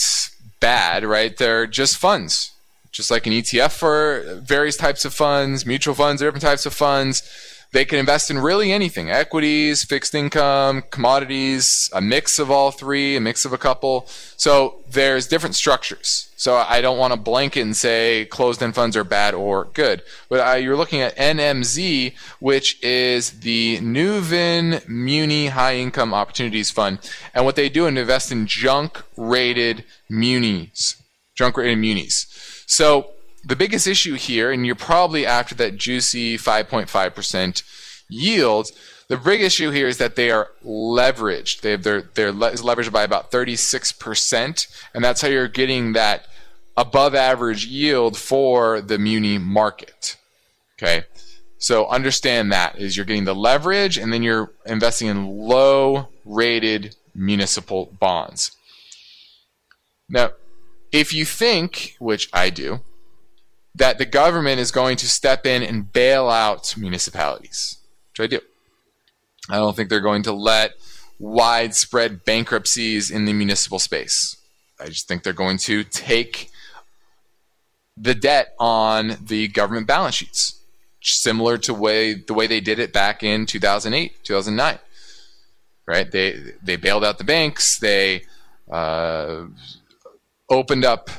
bad, 0.60 1.04
right? 1.04 1.36
They're 1.36 1.66
just 1.66 1.98
funds, 1.98 2.52
just 2.92 3.10
like 3.10 3.26
an 3.26 3.34
ETF 3.34 3.72
for 3.72 4.40
various 4.42 4.78
types 4.78 5.06
of 5.06 5.14
funds, 5.14 5.66
mutual 5.66 5.96
funds, 5.96 6.22
different 6.22 6.44
types 6.44 6.66
of 6.66 6.74
funds 6.74 7.51
they 7.72 7.86
can 7.86 8.00
invest 8.00 8.30
in 8.30 8.38
really 8.38 8.72
anything 8.72 9.10
equities, 9.10 9.84
fixed 9.84 10.14
income, 10.14 10.84
commodities, 10.92 11.90
a 11.94 12.02
mix 12.02 12.38
of 12.38 12.52
all 12.52 12.72
three, 12.72 13.16
a 13.16 13.22
mix 13.22 13.46
of 13.46 13.54
a 13.54 13.58
couple. 13.58 14.08
So 14.36 14.84
there's 14.90 15.28
different 15.28 15.56
structures. 15.56 16.30
So 16.36 16.56
I 16.56 16.82
don't 16.82 16.98
want 16.98 17.14
to 17.14 17.20
blanket 17.20 17.62
and 17.62 17.76
say 17.76 18.26
closed 18.26 18.62
end 18.62 18.76
funds 18.76 18.98
are 18.98 19.06
bad 19.06 19.34
or 19.34 19.66
good. 19.74 20.02
But 20.28 20.40
uh, 20.46 20.56
you're 20.56 20.76
looking 20.76 21.02
at 21.02 21.16
NMZ, 21.16 22.14
which 22.40 22.82
is 22.84 23.40
the 23.40 23.78
Nuveen 23.78 24.86
Muni 24.90 25.48
High 25.48 25.78
Income 25.78 26.14
Opportunities 26.14 26.72
Fund. 26.72 27.00
And 27.34 27.46
what 27.46 27.56
they 27.56 27.70
do 27.70 27.86
is 27.86 27.96
invest 27.96 28.32
in 28.32 28.48
junk 28.48 29.02
rated 29.16 29.86
munis. 30.10 31.02
junk 31.36 31.56
rated 31.56 31.78
munis. 31.78 32.28
So 32.66 33.12
the 33.44 33.56
biggest 33.56 33.88
issue 33.88 34.16
here, 34.16 34.52
and 34.52 34.66
you're 34.66 34.76
probably 34.76 35.26
after 35.26 35.56
that 35.56 35.78
juicy 35.78 36.38
5.5% 36.38 37.64
yield, 38.10 38.72
the 39.08 39.18
big 39.18 39.42
issue 39.42 39.72
here 39.72 39.88
is 39.88 39.98
that 39.98 40.16
they 40.16 40.32
are 40.32 40.52
leveraged. 40.66 41.62
They 41.62 41.72
have 41.72 41.84
their, 41.84 42.02
they're 42.02 42.32
leveraged 42.32 42.92
by 42.92 43.04
about 43.04 43.32
36%, 43.32 44.68
and 44.94 45.04
that's 45.04 45.22
how 45.22 45.28
you're 45.28 45.48
getting 45.48 45.94
that 45.94 46.28
above 46.78 47.16
average 47.16 47.66
yield 47.66 48.18
for 48.18 48.82
the 48.82 48.98
muni 48.98 49.38
market. 49.38 50.18
Okay. 50.78 51.04
So 51.58 51.88
understand 51.88 52.52
that 52.52 52.80
is 52.80 52.98
you're 52.98 53.06
getting 53.06 53.26
the 53.26 53.36
leverage 53.36 53.98
and 53.98 54.12
then 54.12 54.24
you're 54.24 54.52
investing 54.66 55.10
in 55.10 55.28
low 55.28 56.08
rated 56.26 56.96
municipal 57.14 57.86
bonds. 58.00 58.52
Now, 60.10 60.32
if 60.92 61.14
you 61.14 61.24
think, 61.24 61.96
which 62.00 62.30
I 62.34 62.50
do, 62.50 62.82
that 63.76 63.98
the 63.98 64.06
government 64.06 64.60
is 64.60 64.72
going 64.72 64.98
to 64.98 65.10
step 65.10 65.46
in 65.46 65.64
and 65.64 65.92
bail 65.92 66.30
out 66.30 66.76
municipalities, 66.78 67.78
which 68.12 68.26
I 68.26 68.28
do. 68.28 68.42
I 69.50 69.56
don't 69.58 69.76
think 69.76 69.90
they're 69.90 70.02
going 70.02 70.24
to 70.24 70.34
let 70.34 70.74
widespread 71.20 72.26
bankruptcies 72.26 73.12
in 73.12 73.26
the 73.26 73.34
municipal 73.34 73.80
space. 73.80 74.36
I 74.80 74.88
just 74.88 75.08
think 75.08 75.24
they're 75.24 75.34
going 75.34 75.58
to 75.60 75.84
take 75.84 76.50
the 77.96 78.16
debt 78.16 78.56
on 78.60 79.18
the 79.22 79.48
government 79.50 79.88
balance 79.88 80.16
sheets, 80.16 80.60
similar 81.02 81.58
to 81.60 81.74
way 81.74 82.14
the 82.14 82.34
way 82.34 82.48
they 82.48 82.60
did 82.60 82.80
it 82.80 82.92
back 82.92 83.24
in 83.24 83.46
2008, 83.46 84.24
2009. 84.24 84.80
Right? 85.88 86.12
They 86.12 86.54
they 86.64 86.76
bailed 86.78 87.04
out 87.04 87.18
the 87.18 87.24
banks. 87.24 87.78
They 87.78 88.24
uh, 88.72 89.46
opened 90.50 90.86
up 90.86 91.10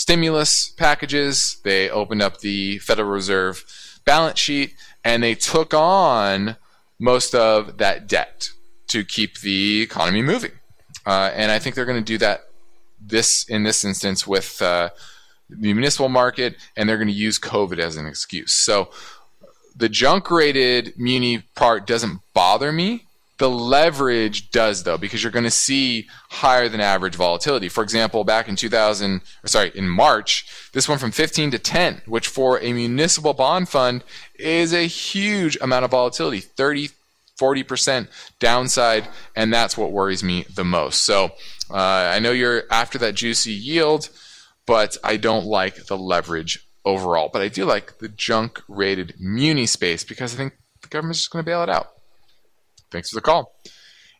stimulus 0.00 0.70
packages. 0.70 1.58
They 1.62 1.90
opened 1.90 2.22
up 2.22 2.38
the 2.38 2.78
Federal 2.78 3.10
Reserve 3.10 3.64
balance 4.06 4.38
sheet, 4.38 4.74
and 5.04 5.22
they 5.22 5.34
took 5.34 5.74
on 5.74 6.56
most 6.98 7.34
of 7.34 7.76
that 7.76 8.06
debt 8.06 8.48
to 8.88 9.04
keep 9.04 9.40
the 9.40 9.82
economy 9.82 10.22
moving. 10.22 10.52
Uh, 11.06 11.30
and 11.34 11.52
I 11.52 11.58
think 11.58 11.74
they're 11.74 11.84
going 11.84 12.02
to 12.02 12.12
do 12.12 12.18
that 12.18 12.46
this 12.98 13.44
in 13.48 13.62
this 13.62 13.84
instance 13.84 14.26
with 14.26 14.60
uh, 14.62 14.88
the 15.50 15.72
municipal 15.74 16.08
market, 16.08 16.56
and 16.76 16.88
they're 16.88 16.96
going 16.96 17.08
to 17.08 17.14
use 17.14 17.38
COVID 17.38 17.78
as 17.78 17.96
an 17.96 18.06
excuse. 18.06 18.54
So 18.54 18.90
the 19.76 19.88
junk 19.88 20.30
rated 20.30 20.94
muni 20.96 21.42
part 21.54 21.86
doesn't 21.86 22.20
bother 22.32 22.72
me. 22.72 23.06
The 23.40 23.50
leverage 23.50 24.50
does 24.50 24.84
though, 24.84 24.98
because 24.98 25.22
you're 25.22 25.32
going 25.32 25.44
to 25.44 25.50
see 25.50 26.06
higher 26.28 26.68
than 26.68 26.80
average 26.80 27.16
volatility. 27.16 27.68
For 27.68 27.82
example, 27.82 28.22
back 28.22 28.48
in 28.48 28.54
2000, 28.54 29.22
sorry, 29.46 29.72
in 29.74 29.88
March, 29.88 30.46
this 30.72 30.88
went 30.88 31.00
from 31.00 31.10
15 31.10 31.50
to 31.52 31.58
10, 31.58 32.02
which 32.06 32.28
for 32.28 32.60
a 32.60 32.72
municipal 32.72 33.32
bond 33.34 33.68
fund 33.68 34.04
is 34.34 34.72
a 34.72 34.86
huge 34.86 35.56
amount 35.60 35.84
of 35.84 35.90
volatility, 35.90 36.40
30, 36.40 36.90
40% 37.38 38.08
downside, 38.38 39.08
and 39.34 39.52
that's 39.52 39.76
what 39.76 39.90
worries 39.90 40.22
me 40.22 40.44
the 40.54 40.64
most. 40.64 41.00
So 41.00 41.30
uh, 41.70 41.74
I 41.74 42.18
know 42.18 42.32
you're 42.32 42.64
after 42.70 42.98
that 42.98 43.14
juicy 43.14 43.52
yield 43.52 44.10
but 44.70 44.96
I 45.02 45.16
don't 45.16 45.46
like 45.46 45.86
the 45.86 45.98
leverage 45.98 46.64
overall. 46.84 47.28
But 47.32 47.42
I 47.42 47.48
do 47.48 47.64
like 47.64 47.98
the 47.98 48.08
junk 48.08 48.62
rated 48.68 49.14
muni 49.18 49.66
space 49.66 50.04
because 50.04 50.32
I 50.32 50.36
think 50.36 50.52
the 50.82 50.86
government's 50.86 51.18
just 51.18 51.32
going 51.32 51.44
to 51.44 51.50
bail 51.50 51.64
it 51.64 51.68
out. 51.68 51.88
Thanks 52.90 53.10
for 53.10 53.16
the 53.16 53.22
call. 53.22 53.54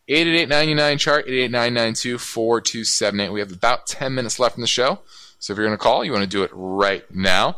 888 0.08 0.98
chart 0.98 1.28
888 1.28 3.32
We 3.32 3.40
have 3.40 3.52
about 3.52 3.86
10 3.86 4.14
minutes 4.14 4.38
left 4.38 4.56
in 4.56 4.60
the 4.60 4.66
show. 4.66 5.00
So 5.38 5.52
if 5.52 5.56
you're 5.56 5.66
going 5.66 5.78
to 5.78 5.82
call, 5.82 6.04
you 6.04 6.12
want 6.12 6.24
to 6.24 6.28
do 6.28 6.42
it 6.42 6.50
right 6.52 7.04
now. 7.14 7.56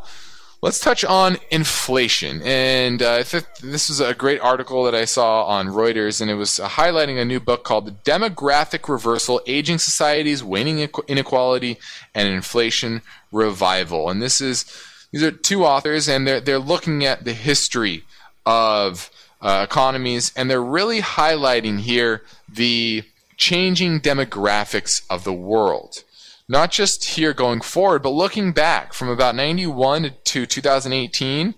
Let's 0.60 0.78
touch 0.78 1.04
on 1.04 1.38
inflation. 1.50 2.40
And 2.42 3.02
uh, 3.02 3.24
this 3.62 3.88
was 3.88 4.00
a 4.00 4.14
great 4.14 4.40
article 4.40 4.84
that 4.84 4.94
I 4.94 5.06
saw 5.06 5.44
on 5.46 5.66
Reuters, 5.66 6.20
and 6.20 6.30
it 6.30 6.34
was 6.34 6.60
uh, 6.60 6.68
highlighting 6.68 7.20
a 7.20 7.24
new 7.24 7.40
book 7.40 7.64
called 7.64 7.86
The 7.86 8.10
Demographic 8.10 8.88
Reversal 8.88 9.40
Aging 9.44 9.78
Societies, 9.78 10.44
Waning 10.44 10.88
Inequality, 11.08 11.78
and 12.14 12.28
Inflation 12.28 13.02
Revival. 13.32 14.08
And 14.08 14.22
this 14.22 14.40
is 14.40 14.64
these 15.10 15.24
are 15.24 15.32
two 15.32 15.64
authors, 15.64 16.08
and 16.08 16.28
they're, 16.28 16.40
they're 16.40 16.60
looking 16.60 17.04
at 17.04 17.24
the 17.24 17.34
history 17.34 18.04
of 18.46 19.10
uh, 19.42 19.66
economies, 19.68 20.32
and 20.34 20.50
they're 20.50 20.62
really 20.62 21.02
highlighting 21.02 21.80
here 21.80 22.22
the 22.48 23.04
changing 23.36 24.00
demographics 24.00 25.02
of 25.10 25.24
the 25.24 25.32
world 25.32 26.04
not 26.52 26.70
just 26.70 27.04
here 27.04 27.32
going 27.32 27.62
forward, 27.62 28.02
but 28.02 28.10
looking 28.10 28.52
back 28.52 28.92
from 28.92 29.08
about 29.08 29.34
91 29.34 30.12
to 30.24 30.46
2018, 30.46 31.54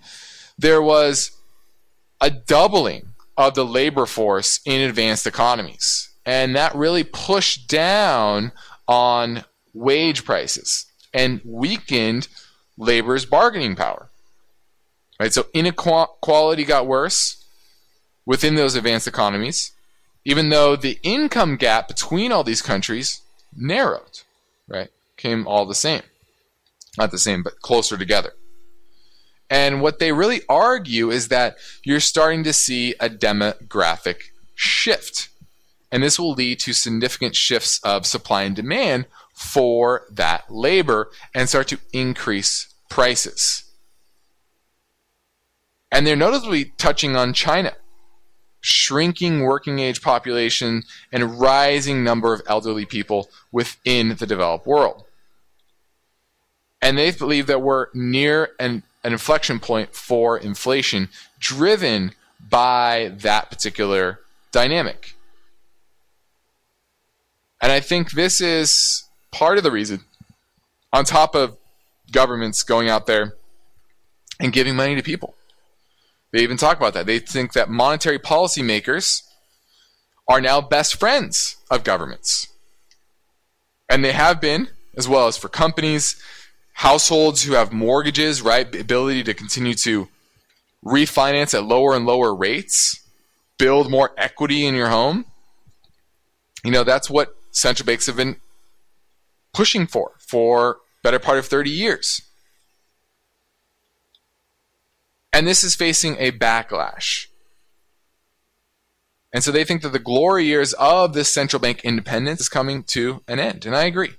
there 0.57 0.81
was 0.81 1.31
a 2.21 2.29
doubling 2.29 3.09
of 3.37 3.55
the 3.55 3.65
labor 3.65 4.05
force 4.05 4.61
in 4.65 4.79
advanced 4.79 5.27
economies. 5.27 6.09
And 6.25 6.55
that 6.55 6.73
really 6.75 7.03
pushed 7.03 7.67
down 7.67 8.53
on 8.87 9.43
wage 9.73 10.23
prices 10.23 10.85
and 11.13 11.41
weakened 11.43 12.29
labor's 12.77 13.25
bargaining 13.25 13.75
power. 13.75 14.09
Right? 15.19 15.33
So 15.33 15.47
inequality 15.53 16.63
got 16.63 16.87
worse 16.87 17.44
within 18.25 18.55
those 18.55 18.75
advanced 18.75 19.07
economies, 19.07 19.71
even 20.23 20.49
though 20.49 20.75
the 20.75 20.99
income 21.03 21.55
gap 21.55 21.87
between 21.87 22.31
all 22.31 22.43
these 22.43 22.61
countries 22.61 23.21
narrowed 23.55 24.21
right, 24.67 24.89
came 25.17 25.47
all 25.47 25.65
the 25.65 25.75
same. 25.75 26.01
Not 26.97 27.11
the 27.11 27.17
same, 27.17 27.43
but 27.43 27.61
closer 27.61 27.97
together. 27.97 28.33
And 29.49 29.81
what 29.81 29.99
they 29.99 30.11
really 30.11 30.41
argue 30.49 31.11
is 31.11 31.27
that 31.27 31.57
you're 31.83 31.99
starting 31.99 32.43
to 32.45 32.53
see 32.53 32.95
a 32.99 33.09
demographic 33.09 34.31
shift. 34.55 35.29
And 35.91 36.01
this 36.01 36.17
will 36.17 36.33
lead 36.33 36.59
to 36.61 36.73
significant 36.73 37.35
shifts 37.35 37.79
of 37.83 38.05
supply 38.05 38.43
and 38.43 38.55
demand 38.55 39.05
for 39.33 40.05
that 40.09 40.49
labor 40.49 41.11
and 41.33 41.47
start 41.47 41.67
to 41.67 41.79
increase 41.93 42.73
prices. 42.89 43.63
And 45.91 46.07
they're 46.07 46.15
notably 46.15 46.73
touching 46.77 47.15
on 47.15 47.33
China 47.33 47.73
shrinking 48.65 49.41
working 49.41 49.77
age 49.77 50.01
population, 50.01 50.83
and 51.11 51.39
rising 51.39 52.03
number 52.03 52.33
of 52.33 52.41
elderly 52.47 52.83
people 52.83 53.29
within 53.51 54.15
the 54.15 54.25
developed 54.25 54.65
world. 54.65 55.03
And 56.81 56.97
they 56.97 57.11
believe 57.11 57.45
that 57.45 57.61
we're 57.61 57.87
near 57.93 58.53
an, 58.59 58.81
an 59.03 59.13
inflection 59.13 59.59
point 59.59 59.93
for 59.93 60.35
inflation 60.35 61.09
driven 61.39 62.13
by 62.49 63.11
that 63.17 63.51
particular 63.51 64.19
dynamic. 64.51 65.15
And 67.61 67.71
I 67.71 67.79
think 67.81 68.11
this 68.11 68.41
is 68.41 69.03
part 69.31 69.59
of 69.59 69.63
the 69.63 69.71
reason, 69.71 70.05
on 70.91 71.05
top 71.05 71.35
of 71.35 71.55
governments 72.11 72.63
going 72.63 72.89
out 72.89 73.05
there 73.05 73.35
and 74.39 74.51
giving 74.51 74.75
money 74.75 74.95
to 74.95 75.03
people. 75.03 75.34
They 76.31 76.41
even 76.41 76.57
talk 76.57 76.77
about 76.77 76.93
that. 76.93 77.05
They 77.05 77.19
think 77.19 77.53
that 77.53 77.69
monetary 77.69 78.19
policymakers 78.19 79.21
are 80.27 80.41
now 80.41 80.61
best 80.61 80.99
friends 80.99 81.57
of 81.69 81.83
governments. 81.83 82.47
And 83.89 84.03
they 84.03 84.11
have 84.11 84.41
been, 84.41 84.69
as 84.97 85.07
well 85.07 85.27
as 85.27 85.37
for 85.37 85.49
companies, 85.49 86.21
households 86.73 87.43
who 87.43 87.53
have 87.53 87.71
mortgages, 87.71 88.41
right? 88.41 88.69
The 88.69 88.79
ability 88.79 89.23
to 89.23 89.33
continue 89.33 89.75
to 89.75 90.09
refinance 90.83 91.53
at 91.53 91.63
lower 91.63 91.95
and 91.95 92.05
lower 92.05 92.35
rates, 92.35 93.01
build 93.57 93.89
more 93.89 94.11
equity 94.17 94.65
in 94.65 94.75
your 94.75 94.89
home. 94.89 95.25
You 96.63 96.71
know, 96.71 96.83
that's 96.83 97.09
what 97.09 97.35
central 97.51 97.85
banks 97.85 98.07
have 98.07 98.17
been 98.17 98.37
pushing 99.53 99.87
for 99.87 100.11
for 100.19 100.79
better 101.01 101.19
part 101.19 101.37
of 101.37 101.45
30 101.45 101.69
years. 101.69 102.21
And 105.35 105.45
this 105.45 105.65
is 105.65 105.75
facing 105.75 106.15
a 106.17 106.31
backlash. 106.31 107.27
And 109.33 109.43
so 109.43 109.51
they 109.51 109.65
think 109.65 109.81
that 109.81 109.89
the 109.89 109.99
glory 109.99 110.45
years 110.45 110.71
of 110.75 111.11
this 111.11 111.33
central 111.33 111.59
bank 111.59 111.83
independence 111.83 112.39
is 112.39 112.47
coming 112.47 112.83
to 112.83 113.21
an 113.27 113.37
end. 113.37 113.65
And 113.65 113.75
I 113.75 113.83
agree. 113.83 114.13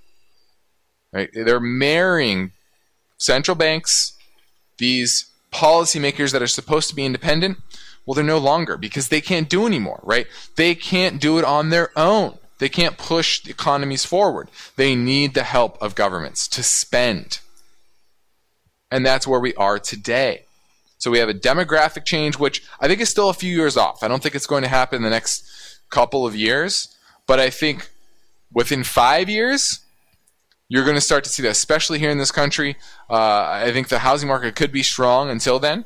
Right? 1.14 1.30
They're 1.32 1.58
marrying 1.58 2.52
central 3.16 3.54
banks, 3.54 4.12
these 4.76 5.30
policymakers 5.50 6.32
that 6.32 6.42
are 6.42 6.46
supposed 6.46 6.90
to 6.90 6.94
be 6.94 7.06
independent, 7.06 7.56
well, 8.04 8.14
they're 8.14 8.22
no 8.22 8.36
longer 8.36 8.76
because 8.76 9.08
they 9.08 9.22
can't 9.22 9.48
do 9.48 9.66
anymore, 9.66 10.00
right? 10.02 10.26
They 10.56 10.74
can't 10.74 11.18
do 11.18 11.38
it 11.38 11.46
on 11.46 11.70
their 11.70 11.98
own. 11.98 12.36
They 12.58 12.68
can't 12.68 12.98
push 12.98 13.42
the 13.42 13.50
economies 13.52 14.04
forward. 14.04 14.50
They 14.76 14.94
need 14.94 15.32
the 15.32 15.44
help 15.44 15.80
of 15.80 15.94
governments 15.94 16.46
to 16.48 16.62
spend. 16.62 17.40
And 18.90 19.06
that's 19.06 19.26
where 19.26 19.40
we 19.40 19.54
are 19.54 19.78
today. 19.78 20.45
So 21.06 21.12
we 21.12 21.20
have 21.20 21.28
a 21.28 21.34
demographic 21.34 22.04
change, 22.04 22.36
which 22.36 22.64
I 22.80 22.88
think 22.88 23.00
is 23.00 23.08
still 23.08 23.28
a 23.28 23.32
few 23.32 23.54
years 23.54 23.76
off. 23.76 24.02
I 24.02 24.08
don't 24.08 24.20
think 24.20 24.34
it's 24.34 24.44
going 24.44 24.64
to 24.64 24.68
happen 24.68 24.96
in 24.96 25.02
the 25.04 25.10
next 25.10 25.78
couple 25.88 26.26
of 26.26 26.34
years, 26.34 26.96
but 27.28 27.38
I 27.38 27.48
think 27.48 27.88
within 28.52 28.82
five 28.82 29.28
years, 29.28 29.84
You're 30.68 30.84
going 30.84 30.96
to 30.96 31.00
start 31.00 31.22
to 31.24 31.30
see 31.30 31.42
that, 31.44 31.50
especially 31.50 31.98
here 31.98 32.10
in 32.10 32.18
this 32.18 32.32
country. 32.32 32.76
Uh, 33.08 33.62
I 33.64 33.70
think 33.72 33.88
the 33.88 34.00
housing 34.00 34.28
market 34.28 34.56
could 34.56 34.72
be 34.72 34.82
strong 34.82 35.30
until 35.30 35.58
then, 35.60 35.84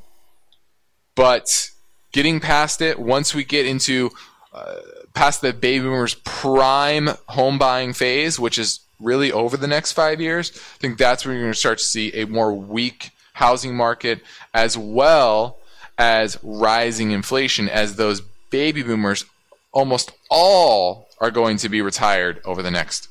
but 1.14 1.70
getting 2.12 2.40
past 2.40 2.80
it, 2.80 2.98
once 2.98 3.34
we 3.34 3.44
get 3.44 3.66
into 3.66 4.10
uh, 4.54 4.76
past 5.12 5.42
the 5.42 5.52
baby 5.52 5.84
boomers' 5.84 6.14
prime 6.14 7.10
home 7.28 7.58
buying 7.58 7.92
phase, 7.92 8.40
which 8.40 8.58
is 8.58 8.80
really 8.98 9.30
over 9.30 9.56
the 9.56 9.66
next 9.66 9.92
five 9.92 10.20
years, 10.20 10.50
I 10.50 10.78
think 10.78 10.96
that's 10.96 11.26
when 11.26 11.34
you're 11.34 11.44
going 11.44 11.52
to 11.52 11.58
start 11.58 11.78
to 11.78 11.84
see 11.84 12.10
a 12.14 12.26
more 12.26 12.54
weak 12.54 13.10
housing 13.32 13.76
market 13.76 14.22
as 14.54 14.76
well 14.76 15.58
as 15.98 16.38
rising 16.42 17.10
inflation 17.10 17.68
as 17.68 17.96
those 17.96 18.22
baby 18.50 18.82
boomers 18.82 19.24
almost 19.72 20.12
all 20.30 21.08
are 21.20 21.30
going 21.30 21.56
to 21.58 21.68
be 21.68 21.82
retired 21.82 22.40
over 22.44 22.62
the 22.62 22.70
next 22.70 23.08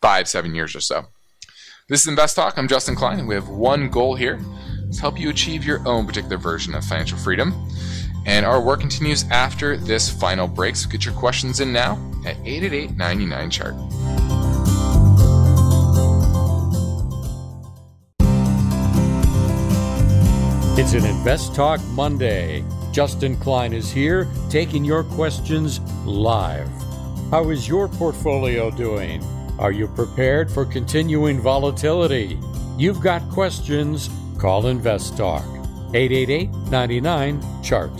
five, 0.00 0.28
seven 0.28 0.54
years 0.54 0.74
or 0.74 0.80
so. 0.80 1.06
This 1.88 2.02
is 2.02 2.06
Invest 2.06 2.36
Talk. 2.36 2.56
I'm 2.56 2.68
Justin 2.68 2.94
Klein, 2.94 3.18
and 3.18 3.26
we 3.26 3.34
have 3.34 3.48
one 3.48 3.88
goal 3.88 4.14
here 4.14 4.38
to 4.92 5.00
help 5.00 5.18
you 5.18 5.30
achieve 5.30 5.64
your 5.64 5.86
own 5.88 6.06
particular 6.06 6.36
version 6.36 6.74
of 6.74 6.84
financial 6.84 7.18
freedom. 7.18 7.54
And 8.26 8.44
our 8.44 8.60
work 8.60 8.80
continues 8.80 9.24
after 9.30 9.76
this 9.76 10.10
final 10.10 10.46
break. 10.46 10.76
So 10.76 10.88
get 10.88 11.04
your 11.04 11.14
questions 11.14 11.60
in 11.60 11.72
now 11.72 11.94
at 12.26 12.36
888 12.44 12.96
99 12.96 13.50
chart. 13.50 14.29
It's 20.78 20.92
an 20.94 21.04
Invest 21.04 21.54
Talk 21.54 21.82
Monday. 21.88 22.64
Justin 22.92 23.36
Klein 23.36 23.72
is 23.72 23.90
here 23.90 24.28
taking 24.48 24.84
your 24.84 25.02
questions 25.02 25.80
live. 26.06 26.68
How 27.30 27.50
is 27.50 27.68
your 27.68 27.88
portfolio 27.88 28.70
doing? 28.70 29.22
Are 29.58 29.72
you 29.72 29.88
prepared 29.88 30.50
for 30.50 30.64
continuing 30.64 31.40
volatility? 31.40 32.38
You've 32.78 33.00
got 33.00 33.28
questions, 33.30 34.08
call 34.38 34.68
Invest 34.68 35.16
Talk. 35.16 35.44
888 35.92 36.48
99 36.70 37.62
Chart. 37.62 37.90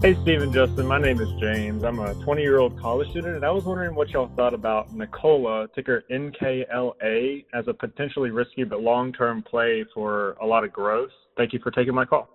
Hey, 0.00 0.16
Stephen 0.22 0.50
Justin. 0.50 0.86
My 0.86 0.98
name 0.98 1.20
is 1.20 1.28
James. 1.38 1.84
I'm 1.84 1.98
a 1.98 2.14
20 2.14 2.40
year 2.40 2.58
old 2.58 2.80
college 2.80 3.10
student, 3.10 3.36
and 3.36 3.44
I 3.44 3.50
was 3.50 3.64
wondering 3.64 3.94
what 3.94 4.08
y'all 4.08 4.30
thought 4.34 4.54
about 4.54 4.94
Nikola, 4.94 5.68
ticker 5.74 6.04
NKLA, 6.10 7.44
as 7.52 7.68
a 7.68 7.74
potentially 7.74 8.30
risky 8.30 8.64
but 8.64 8.80
long 8.80 9.12
term 9.12 9.42
play 9.42 9.84
for 9.92 10.38
a 10.40 10.46
lot 10.46 10.64
of 10.64 10.72
growth. 10.72 11.10
Thank 11.40 11.54
you 11.54 11.58
for 11.58 11.70
taking 11.70 11.94
my 11.94 12.04
call. 12.04 12.28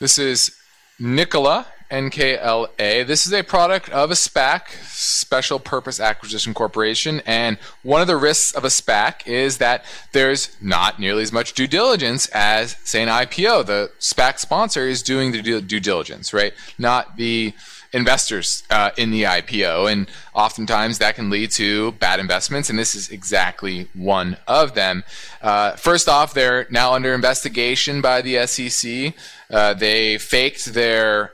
This 0.00 0.18
is 0.18 0.56
Nikola, 0.98 1.66
NKLA. 1.90 3.06
This 3.06 3.26
is 3.26 3.34
a 3.34 3.42
product 3.42 3.90
of 3.90 4.10
a 4.10 4.14
SPAC, 4.14 4.68
Special 4.86 5.58
Purpose 5.58 6.00
Acquisition 6.00 6.54
Corporation. 6.54 7.20
And 7.26 7.58
one 7.82 8.00
of 8.00 8.06
the 8.06 8.16
risks 8.16 8.52
of 8.52 8.64
a 8.64 8.68
SPAC 8.68 9.26
is 9.26 9.58
that 9.58 9.84
there's 10.12 10.56
not 10.58 10.98
nearly 10.98 11.22
as 11.22 11.32
much 11.32 11.52
due 11.52 11.66
diligence 11.66 12.28
as, 12.28 12.78
say, 12.82 13.02
an 13.02 13.10
IPO. 13.10 13.66
The 13.66 13.90
SPAC 13.98 14.38
sponsor 14.38 14.88
is 14.88 15.02
doing 15.02 15.32
the 15.32 15.42
due 15.42 15.80
diligence, 15.80 16.32
right? 16.32 16.54
Not 16.78 17.18
the 17.18 17.52
investors 17.94 18.64
uh, 18.70 18.90
in 18.96 19.10
the 19.10 19.22
IPO. 19.22 19.90
And 19.90 20.10
oftentimes 20.34 20.98
that 20.98 21.14
can 21.14 21.30
lead 21.30 21.50
to 21.52 21.92
bad 21.92 22.20
investments. 22.20 22.68
And 22.68 22.78
this 22.78 22.94
is 22.94 23.08
exactly 23.08 23.88
one 23.94 24.36
of 24.46 24.74
them. 24.74 25.04
Uh, 25.40 25.72
first 25.76 26.08
off, 26.08 26.34
they're 26.34 26.66
now 26.70 26.92
under 26.92 27.14
investigation 27.14 28.02
by 28.02 28.20
the 28.20 28.46
SEC. 28.46 29.14
Uh, 29.50 29.72
they 29.72 30.18
faked 30.18 30.74
their 30.74 31.32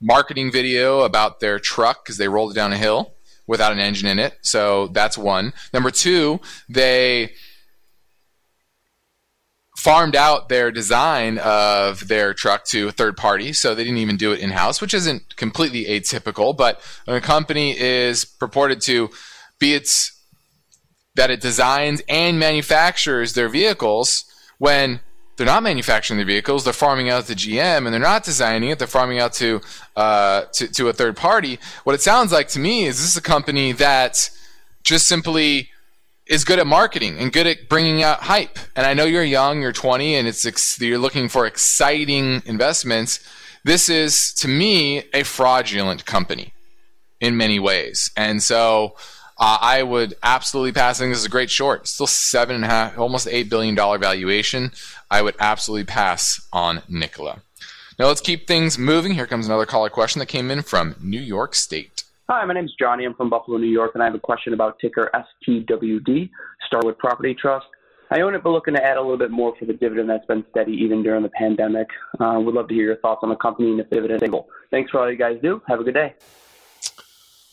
marketing 0.00 0.50
video 0.50 1.00
about 1.00 1.40
their 1.40 1.58
truck 1.58 2.04
because 2.04 2.16
they 2.16 2.28
rolled 2.28 2.52
it 2.52 2.54
down 2.54 2.72
a 2.72 2.78
hill 2.78 3.12
without 3.46 3.72
an 3.72 3.78
engine 3.78 4.08
in 4.08 4.18
it. 4.18 4.38
So 4.40 4.88
that's 4.88 5.18
one. 5.18 5.52
Number 5.74 5.90
two, 5.90 6.40
they 6.68 7.32
farmed 9.80 10.14
out 10.14 10.50
their 10.50 10.70
design 10.70 11.38
of 11.38 12.06
their 12.06 12.34
truck 12.34 12.66
to 12.66 12.88
a 12.88 12.92
third 12.92 13.16
party, 13.16 13.50
so 13.50 13.74
they 13.74 13.82
didn't 13.82 13.98
even 13.98 14.18
do 14.18 14.30
it 14.30 14.40
in 14.40 14.50
house, 14.50 14.78
which 14.78 14.92
isn't 14.92 15.36
completely 15.36 15.86
atypical. 15.86 16.54
But 16.54 16.82
when 17.06 17.16
a 17.16 17.20
company 17.20 17.78
is 17.78 18.26
purported 18.26 18.82
to 18.82 19.08
be 19.58 19.72
its 19.72 20.12
that 21.14 21.30
it 21.30 21.40
designs 21.40 22.02
and 22.08 22.38
manufactures 22.38 23.32
their 23.32 23.48
vehicles 23.48 24.24
when 24.58 25.00
they're 25.36 25.46
not 25.46 25.62
manufacturing 25.62 26.18
the 26.18 26.26
vehicles, 26.26 26.64
they're 26.64 26.74
farming 26.74 27.08
out 27.08 27.24
to 27.26 27.34
GM, 27.34 27.86
and 27.86 27.86
they're 27.86 27.98
not 27.98 28.22
designing 28.22 28.68
it, 28.68 28.78
they're 28.78 28.86
farming 28.86 29.18
out 29.18 29.32
to, 29.32 29.62
uh, 29.96 30.42
to, 30.52 30.68
to 30.68 30.88
a 30.88 30.92
third 30.92 31.16
party. 31.16 31.58
What 31.84 31.94
it 31.94 32.02
sounds 32.02 32.32
like 32.32 32.48
to 32.48 32.58
me 32.58 32.84
is 32.84 32.98
this 32.98 33.08
is 33.08 33.16
a 33.16 33.22
company 33.22 33.72
that 33.72 34.30
just 34.82 35.06
simply 35.06 35.70
is 36.30 36.44
good 36.44 36.60
at 36.60 36.66
marketing 36.66 37.18
and 37.18 37.32
good 37.32 37.48
at 37.48 37.68
bringing 37.68 38.04
out 38.04 38.20
hype. 38.20 38.56
And 38.76 38.86
I 38.86 38.94
know 38.94 39.04
you're 39.04 39.24
young, 39.24 39.60
you're 39.60 39.72
20, 39.72 40.14
and 40.14 40.28
it's 40.28 40.46
ex- 40.46 40.80
you're 40.80 40.96
looking 40.96 41.28
for 41.28 41.44
exciting 41.44 42.42
investments. 42.46 43.18
This 43.64 43.88
is, 43.88 44.32
to 44.34 44.48
me, 44.48 45.02
a 45.12 45.24
fraudulent 45.24 46.06
company 46.06 46.52
in 47.20 47.36
many 47.36 47.58
ways. 47.58 48.12
And 48.16 48.40
so 48.40 48.94
uh, 49.38 49.58
I 49.60 49.82
would 49.82 50.14
absolutely 50.22 50.72
pass. 50.72 50.98
I 50.98 51.04
think 51.04 51.12
this 51.12 51.18
is 51.18 51.26
a 51.26 51.30
great 51.30 51.50
short. 51.50 51.88
Still 51.88 52.06
seven 52.06 52.54
and 52.54 52.64
a 52.64 52.68
half, 52.68 52.96
almost 52.96 53.26
eight 53.26 53.50
billion 53.50 53.74
dollar 53.74 53.98
valuation. 53.98 54.70
I 55.10 55.22
would 55.22 55.34
absolutely 55.40 55.84
pass 55.84 56.46
on 56.52 56.82
Nikola. 56.88 57.42
Now 57.98 58.06
let's 58.06 58.20
keep 58.20 58.46
things 58.46 58.78
moving. 58.78 59.14
Here 59.14 59.26
comes 59.26 59.46
another 59.46 59.66
caller 59.66 59.90
question 59.90 60.20
that 60.20 60.26
came 60.26 60.50
in 60.50 60.62
from 60.62 60.94
New 61.00 61.20
York 61.20 61.56
State. 61.56 61.99
Hi, 62.32 62.44
my 62.44 62.54
name 62.54 62.66
is 62.66 62.74
Johnny. 62.78 63.04
I'm 63.04 63.14
from 63.14 63.28
Buffalo, 63.28 63.58
New 63.58 63.66
York, 63.66 63.90
and 63.94 64.02
I 64.04 64.06
have 64.06 64.14
a 64.14 64.20
question 64.20 64.52
about 64.52 64.78
ticker 64.78 65.10
STWD, 65.12 66.30
Starwood 66.64 66.96
Property 66.96 67.34
Trust. 67.34 67.66
I 68.12 68.20
own 68.20 68.36
it, 68.36 68.44
but 68.44 68.50
looking 68.50 68.74
to 68.74 68.84
add 68.84 68.96
a 68.96 69.00
little 69.00 69.18
bit 69.18 69.32
more 69.32 69.52
for 69.58 69.64
the 69.64 69.72
dividend 69.72 70.08
that's 70.08 70.24
been 70.26 70.44
steady 70.48 70.70
even 70.74 71.02
during 71.02 71.24
the 71.24 71.28
pandemic. 71.30 71.88
Uh, 72.20 72.38
would 72.38 72.54
love 72.54 72.68
to 72.68 72.74
hear 72.74 72.84
your 72.84 72.98
thoughts 72.98 73.18
on 73.24 73.30
the 73.30 73.34
company 73.34 73.70
and 73.70 73.80
the 73.80 73.82
dividend 73.82 74.22
able. 74.22 74.46
Thanks 74.70 74.92
for 74.92 75.00
all 75.00 75.10
you 75.10 75.18
guys 75.18 75.40
do. 75.42 75.60
Have 75.66 75.80
a 75.80 75.82
good 75.82 75.94
day. 75.94 76.14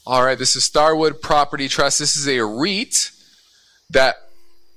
All 0.06 0.24
right, 0.24 0.38
this 0.38 0.56
is 0.56 0.64
Starwood 0.64 1.24
Property 1.24 1.68
Trust. 1.68 1.98
This 1.98 2.16
is 2.16 2.28
a 2.28 2.46
REIT 2.46 3.10
that 3.90 4.18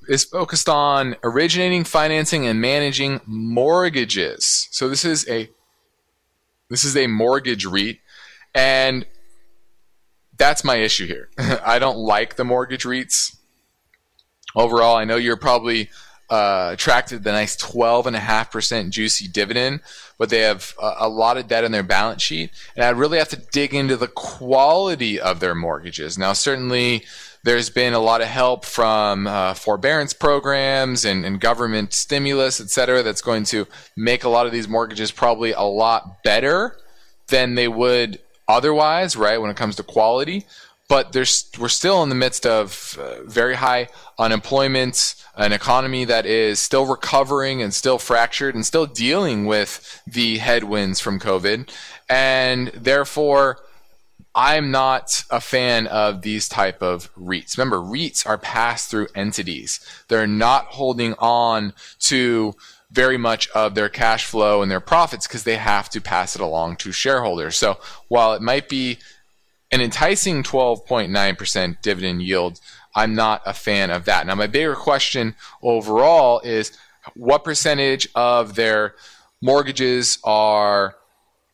is 0.08 0.24
focused 0.24 0.70
on 0.70 1.16
originating, 1.22 1.84
financing, 1.84 2.46
and 2.46 2.58
managing 2.58 3.20
mortgages. 3.26 4.66
So 4.70 4.88
this 4.88 5.04
is 5.04 5.28
a 5.28 5.50
this 6.70 6.84
is 6.84 6.96
a 6.96 7.06
mortgage 7.06 7.66
REIT, 7.66 7.98
and 8.54 9.04
that's 10.40 10.64
my 10.64 10.76
issue 10.76 11.06
here. 11.06 11.28
I 11.64 11.78
don't 11.78 11.98
like 11.98 12.36
the 12.36 12.44
mortgage 12.44 12.84
REITs. 12.84 13.36
Overall, 14.56 14.96
I 14.96 15.04
know 15.04 15.16
you're 15.16 15.36
probably 15.36 15.90
uh, 16.30 16.70
attracted 16.72 17.22
the 17.22 17.30
nice 17.30 17.56
12.5% 17.56 18.90
juicy 18.90 19.28
dividend, 19.28 19.80
but 20.16 20.30
they 20.30 20.40
have 20.40 20.74
a, 20.80 20.92
a, 21.00 21.08
lot 21.08 21.36
of 21.36 21.46
debt 21.46 21.64
on 21.64 21.72
their 21.72 21.82
balance 21.82 22.22
sheet. 22.22 22.50
And 22.74 22.84
I 22.84 22.88
really 22.88 23.18
have 23.18 23.28
to 23.28 23.36
dig 23.36 23.74
into 23.74 23.96
the 23.96 24.08
quality 24.08 25.20
of 25.20 25.40
their 25.40 25.54
mortgages. 25.54 26.16
Now, 26.16 26.32
certainly, 26.32 27.04
there's 27.44 27.68
been 27.68 27.92
a 27.92 27.98
lot 27.98 28.22
of 28.22 28.28
help 28.28 28.64
from 28.64 29.26
uh, 29.26 29.54
forbearance 29.54 30.14
programs 30.14 31.04
and, 31.04 31.24
and 31.24 31.38
government 31.40 31.92
stimulus, 31.92 32.60
et 32.60 32.70
cetera, 32.70 33.02
that's 33.02 33.22
going 33.22 33.44
to 33.44 33.66
make 33.96 34.24
a 34.24 34.28
lot 34.28 34.46
of 34.46 34.52
these 34.52 34.68
mortgages 34.68 35.10
probably 35.10 35.52
a 35.52 35.62
lot 35.62 36.22
better 36.24 36.76
than 37.28 37.56
they 37.56 37.68
would 37.68 38.20
otherwise, 38.50 39.16
right, 39.16 39.40
when 39.40 39.50
it 39.50 39.56
comes 39.56 39.76
to 39.76 39.82
quality. 39.82 40.46
But 40.88 41.12
there's, 41.12 41.48
we're 41.58 41.68
still 41.68 42.02
in 42.02 42.08
the 42.08 42.16
midst 42.16 42.44
of 42.44 42.98
uh, 43.00 43.22
very 43.22 43.54
high 43.54 43.88
unemployment, 44.18 45.14
an 45.36 45.52
economy 45.52 46.04
that 46.06 46.26
is 46.26 46.58
still 46.58 46.84
recovering 46.84 47.62
and 47.62 47.72
still 47.72 47.98
fractured 47.98 48.56
and 48.56 48.66
still 48.66 48.86
dealing 48.86 49.46
with 49.46 50.02
the 50.04 50.38
headwinds 50.38 50.98
from 50.98 51.20
COVID. 51.20 51.70
And 52.08 52.68
therefore, 52.68 53.58
I'm 54.34 54.70
not 54.70 55.24
a 55.30 55.40
fan 55.40 55.86
of 55.86 56.22
these 56.22 56.48
type 56.48 56.82
of 56.82 57.12
REITs. 57.14 57.56
Remember, 57.56 57.78
REITs 57.78 58.26
are 58.26 58.38
pass-through 58.38 59.08
entities. 59.14 59.80
They're 60.08 60.26
not 60.26 60.66
holding 60.66 61.14
on 61.18 61.72
to 62.00 62.54
very 62.90 63.16
much 63.16 63.48
of 63.50 63.74
their 63.74 63.88
cash 63.88 64.24
flow 64.24 64.62
and 64.62 64.70
their 64.70 64.80
profits 64.80 65.26
because 65.26 65.44
they 65.44 65.56
have 65.56 65.88
to 65.90 66.00
pass 66.00 66.34
it 66.34 66.40
along 66.40 66.76
to 66.76 66.92
shareholders. 66.92 67.56
So 67.56 67.78
while 68.08 68.32
it 68.32 68.42
might 68.42 68.68
be 68.68 68.98
an 69.70 69.80
enticing 69.80 70.42
12.9% 70.42 71.80
dividend 71.82 72.22
yield, 72.22 72.60
I'm 72.94 73.14
not 73.14 73.42
a 73.46 73.54
fan 73.54 73.90
of 73.90 74.04
that. 74.06 74.26
Now, 74.26 74.34
my 74.34 74.48
bigger 74.48 74.74
question 74.74 75.36
overall 75.62 76.40
is 76.40 76.76
what 77.14 77.44
percentage 77.44 78.08
of 78.14 78.56
their 78.56 78.94
mortgages 79.40 80.18
are 80.24 80.96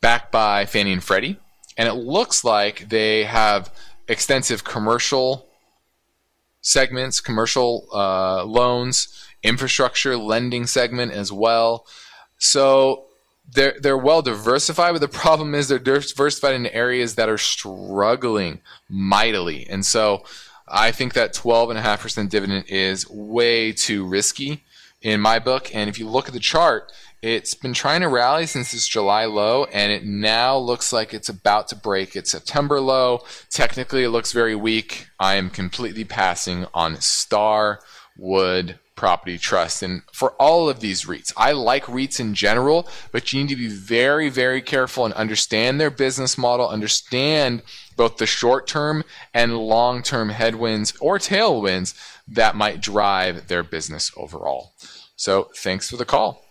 backed 0.00 0.32
by 0.32 0.64
Fannie 0.64 0.92
and 0.92 1.04
Freddie? 1.04 1.38
And 1.76 1.88
it 1.88 1.94
looks 1.94 2.42
like 2.42 2.88
they 2.88 3.24
have 3.24 3.70
extensive 4.08 4.64
commercial 4.64 5.46
segments, 6.62 7.20
commercial 7.20 7.86
uh, 7.92 8.44
loans, 8.44 9.25
infrastructure 9.46 10.16
lending 10.16 10.66
segment 10.66 11.12
as 11.12 11.32
well. 11.32 11.86
So 12.38 13.06
they're 13.50 13.76
they're 13.80 13.96
well 13.96 14.22
diversified, 14.22 14.92
but 14.92 15.00
the 15.00 15.08
problem 15.08 15.54
is 15.54 15.68
they're 15.68 15.78
diversified 15.78 16.54
in 16.54 16.66
areas 16.66 17.14
that 17.14 17.28
are 17.28 17.38
struggling 17.38 18.60
mightily. 18.88 19.66
And 19.68 19.84
so 19.84 20.24
I 20.68 20.90
think 20.90 21.14
that 21.14 21.32
12.5% 21.32 22.28
dividend 22.28 22.64
is 22.68 23.08
way 23.08 23.72
too 23.72 24.04
risky 24.04 24.64
in 25.00 25.20
my 25.20 25.38
book. 25.38 25.72
And 25.74 25.88
if 25.88 25.98
you 25.98 26.08
look 26.08 26.26
at 26.26 26.34
the 26.34 26.40
chart, 26.40 26.90
it's 27.22 27.54
been 27.54 27.72
trying 27.72 28.00
to 28.00 28.08
rally 28.08 28.46
since 28.46 28.74
its 28.74 28.86
July 28.86 29.24
low, 29.24 29.64
and 29.66 29.90
it 29.90 30.04
now 30.04 30.56
looks 30.56 30.92
like 30.92 31.14
it's 31.14 31.28
about 31.28 31.68
to 31.68 31.76
break 31.76 32.14
its 32.14 32.30
September 32.30 32.80
low. 32.80 33.24
Technically, 33.50 34.04
it 34.04 34.10
looks 34.10 34.32
very 34.32 34.54
weak. 34.54 35.06
I 35.18 35.36
am 35.36 35.50
completely 35.50 36.04
passing 36.04 36.66
on 36.74 37.00
Starwood 37.00 38.78
Property 38.96 39.38
Trust. 39.38 39.82
And 39.82 40.02
for 40.12 40.32
all 40.32 40.68
of 40.68 40.80
these 40.80 41.04
REITs, 41.04 41.32
I 41.36 41.52
like 41.52 41.84
REITs 41.84 42.18
in 42.18 42.34
general, 42.34 42.88
but 43.12 43.32
you 43.32 43.40
need 43.40 43.50
to 43.50 43.56
be 43.56 43.68
very, 43.68 44.28
very 44.28 44.62
careful 44.62 45.04
and 45.04 45.14
understand 45.14 45.78
their 45.78 45.90
business 45.90 46.36
model, 46.36 46.68
understand 46.68 47.62
both 47.96 48.16
the 48.16 48.26
short 48.26 48.66
term 48.66 49.04
and 49.32 49.56
long 49.56 50.02
term 50.02 50.30
headwinds 50.30 50.94
or 51.00 51.18
tailwinds 51.18 51.94
that 52.26 52.56
might 52.56 52.80
drive 52.80 53.48
their 53.48 53.62
business 53.62 54.10
overall. 54.16 54.72
So, 55.14 55.50
thanks 55.54 55.88
for 55.88 55.96
the 55.96 56.04
call. 56.04 56.42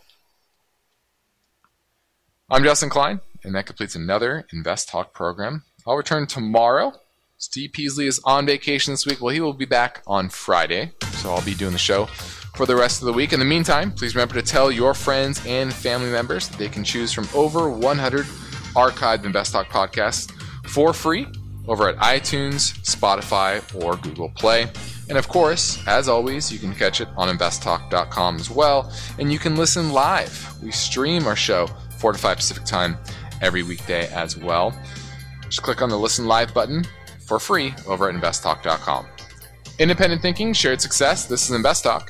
I'm 2.50 2.64
Justin 2.64 2.90
Klein, 2.90 3.22
and 3.44 3.56
that 3.56 3.66
completes 3.66 3.96
another 3.96 4.46
Invest 4.54 4.90
Talk 4.90 5.14
program. 5.14 5.64
I'll 5.86 5.98
return 5.98 6.28
tomorrow. 6.28 6.94
Steve 7.38 7.74
Peasley 7.74 8.08
is 8.08 8.22
on 8.24 8.46
vacation 8.46 8.94
this 8.94 9.06
week. 9.06 9.22
Well, 9.22 9.34
he 9.34 9.42
will 9.42 9.54
be 9.54 9.66
back 9.66 10.02
on 10.08 10.30
Friday, 10.30 10.94
so 11.18 11.34
I'll 11.34 11.44
be 11.44 11.54
doing 11.54 11.74
the 11.74 11.78
show 11.78 12.08
for 12.56 12.66
the 12.66 12.76
rest 12.76 13.02
of 13.02 13.06
the 13.06 13.14
week. 13.14 13.34
In 13.34 13.40
the 13.40 13.46
meantime, 13.46 13.92
please 13.92 14.16
remember 14.16 14.36
to 14.36 14.42
tell 14.42 14.72
your 14.72 14.94
friends 14.94 15.42
and 15.46 15.74
family 15.74 16.10
members 16.10 16.48
that 16.48 16.58
they 16.58 16.70
can 16.70 16.84
choose 16.84 17.12
from 17.12 17.28
over 17.34 17.70
100 17.70 18.26
archived 18.76 19.24
InvestTalk 19.24 19.66
podcasts 19.66 20.32
for 20.68 20.94
free 20.94 21.28
over 21.68 21.90
at 21.90 21.96
iTunes, 21.98 22.80
Spotify, 22.82 23.62
or 23.84 23.98
Google 23.98 24.30
Play. 24.30 24.68
And 25.10 25.18
of 25.18 25.28
course, 25.28 25.86
as 25.88 26.08
always, 26.08 26.52
you 26.52 26.60
can 26.60 26.74
catch 26.74 27.02
it 27.02 27.08
on 27.16 27.36
investtalk.com 27.36 28.36
as 28.38 28.50
well. 28.50 28.92
And 29.20 29.32
you 29.32 29.40
can 29.40 29.56
listen 29.56 29.92
live. 29.92 30.56
We 30.62 30.72
stream 30.72 31.28
our 31.28 31.36
show 31.36 31.68
4 31.98 32.14
to 32.14 32.20
5 32.20 32.38
Pacific 32.38 32.66
time 32.66 32.98
every 33.42 33.64
weekday 33.64 34.08
as 34.14 34.38
well. 34.38 34.78
Just 35.44 35.62
click 35.62 35.82
on 35.82 35.90
the 35.90 35.98
listen 35.98 36.26
live 36.26 36.54
button 36.54 36.86
for 37.20 37.40
free 37.40 37.74
over 37.88 38.10
at 38.10 38.16
investtalk.com. 38.16 39.08
Independent 39.80 40.22
thinking, 40.22 40.54
shared 40.54 40.82
success. 40.82 41.26
This 41.26 41.50
is 41.50 41.56
InvestTalk. 41.56 42.10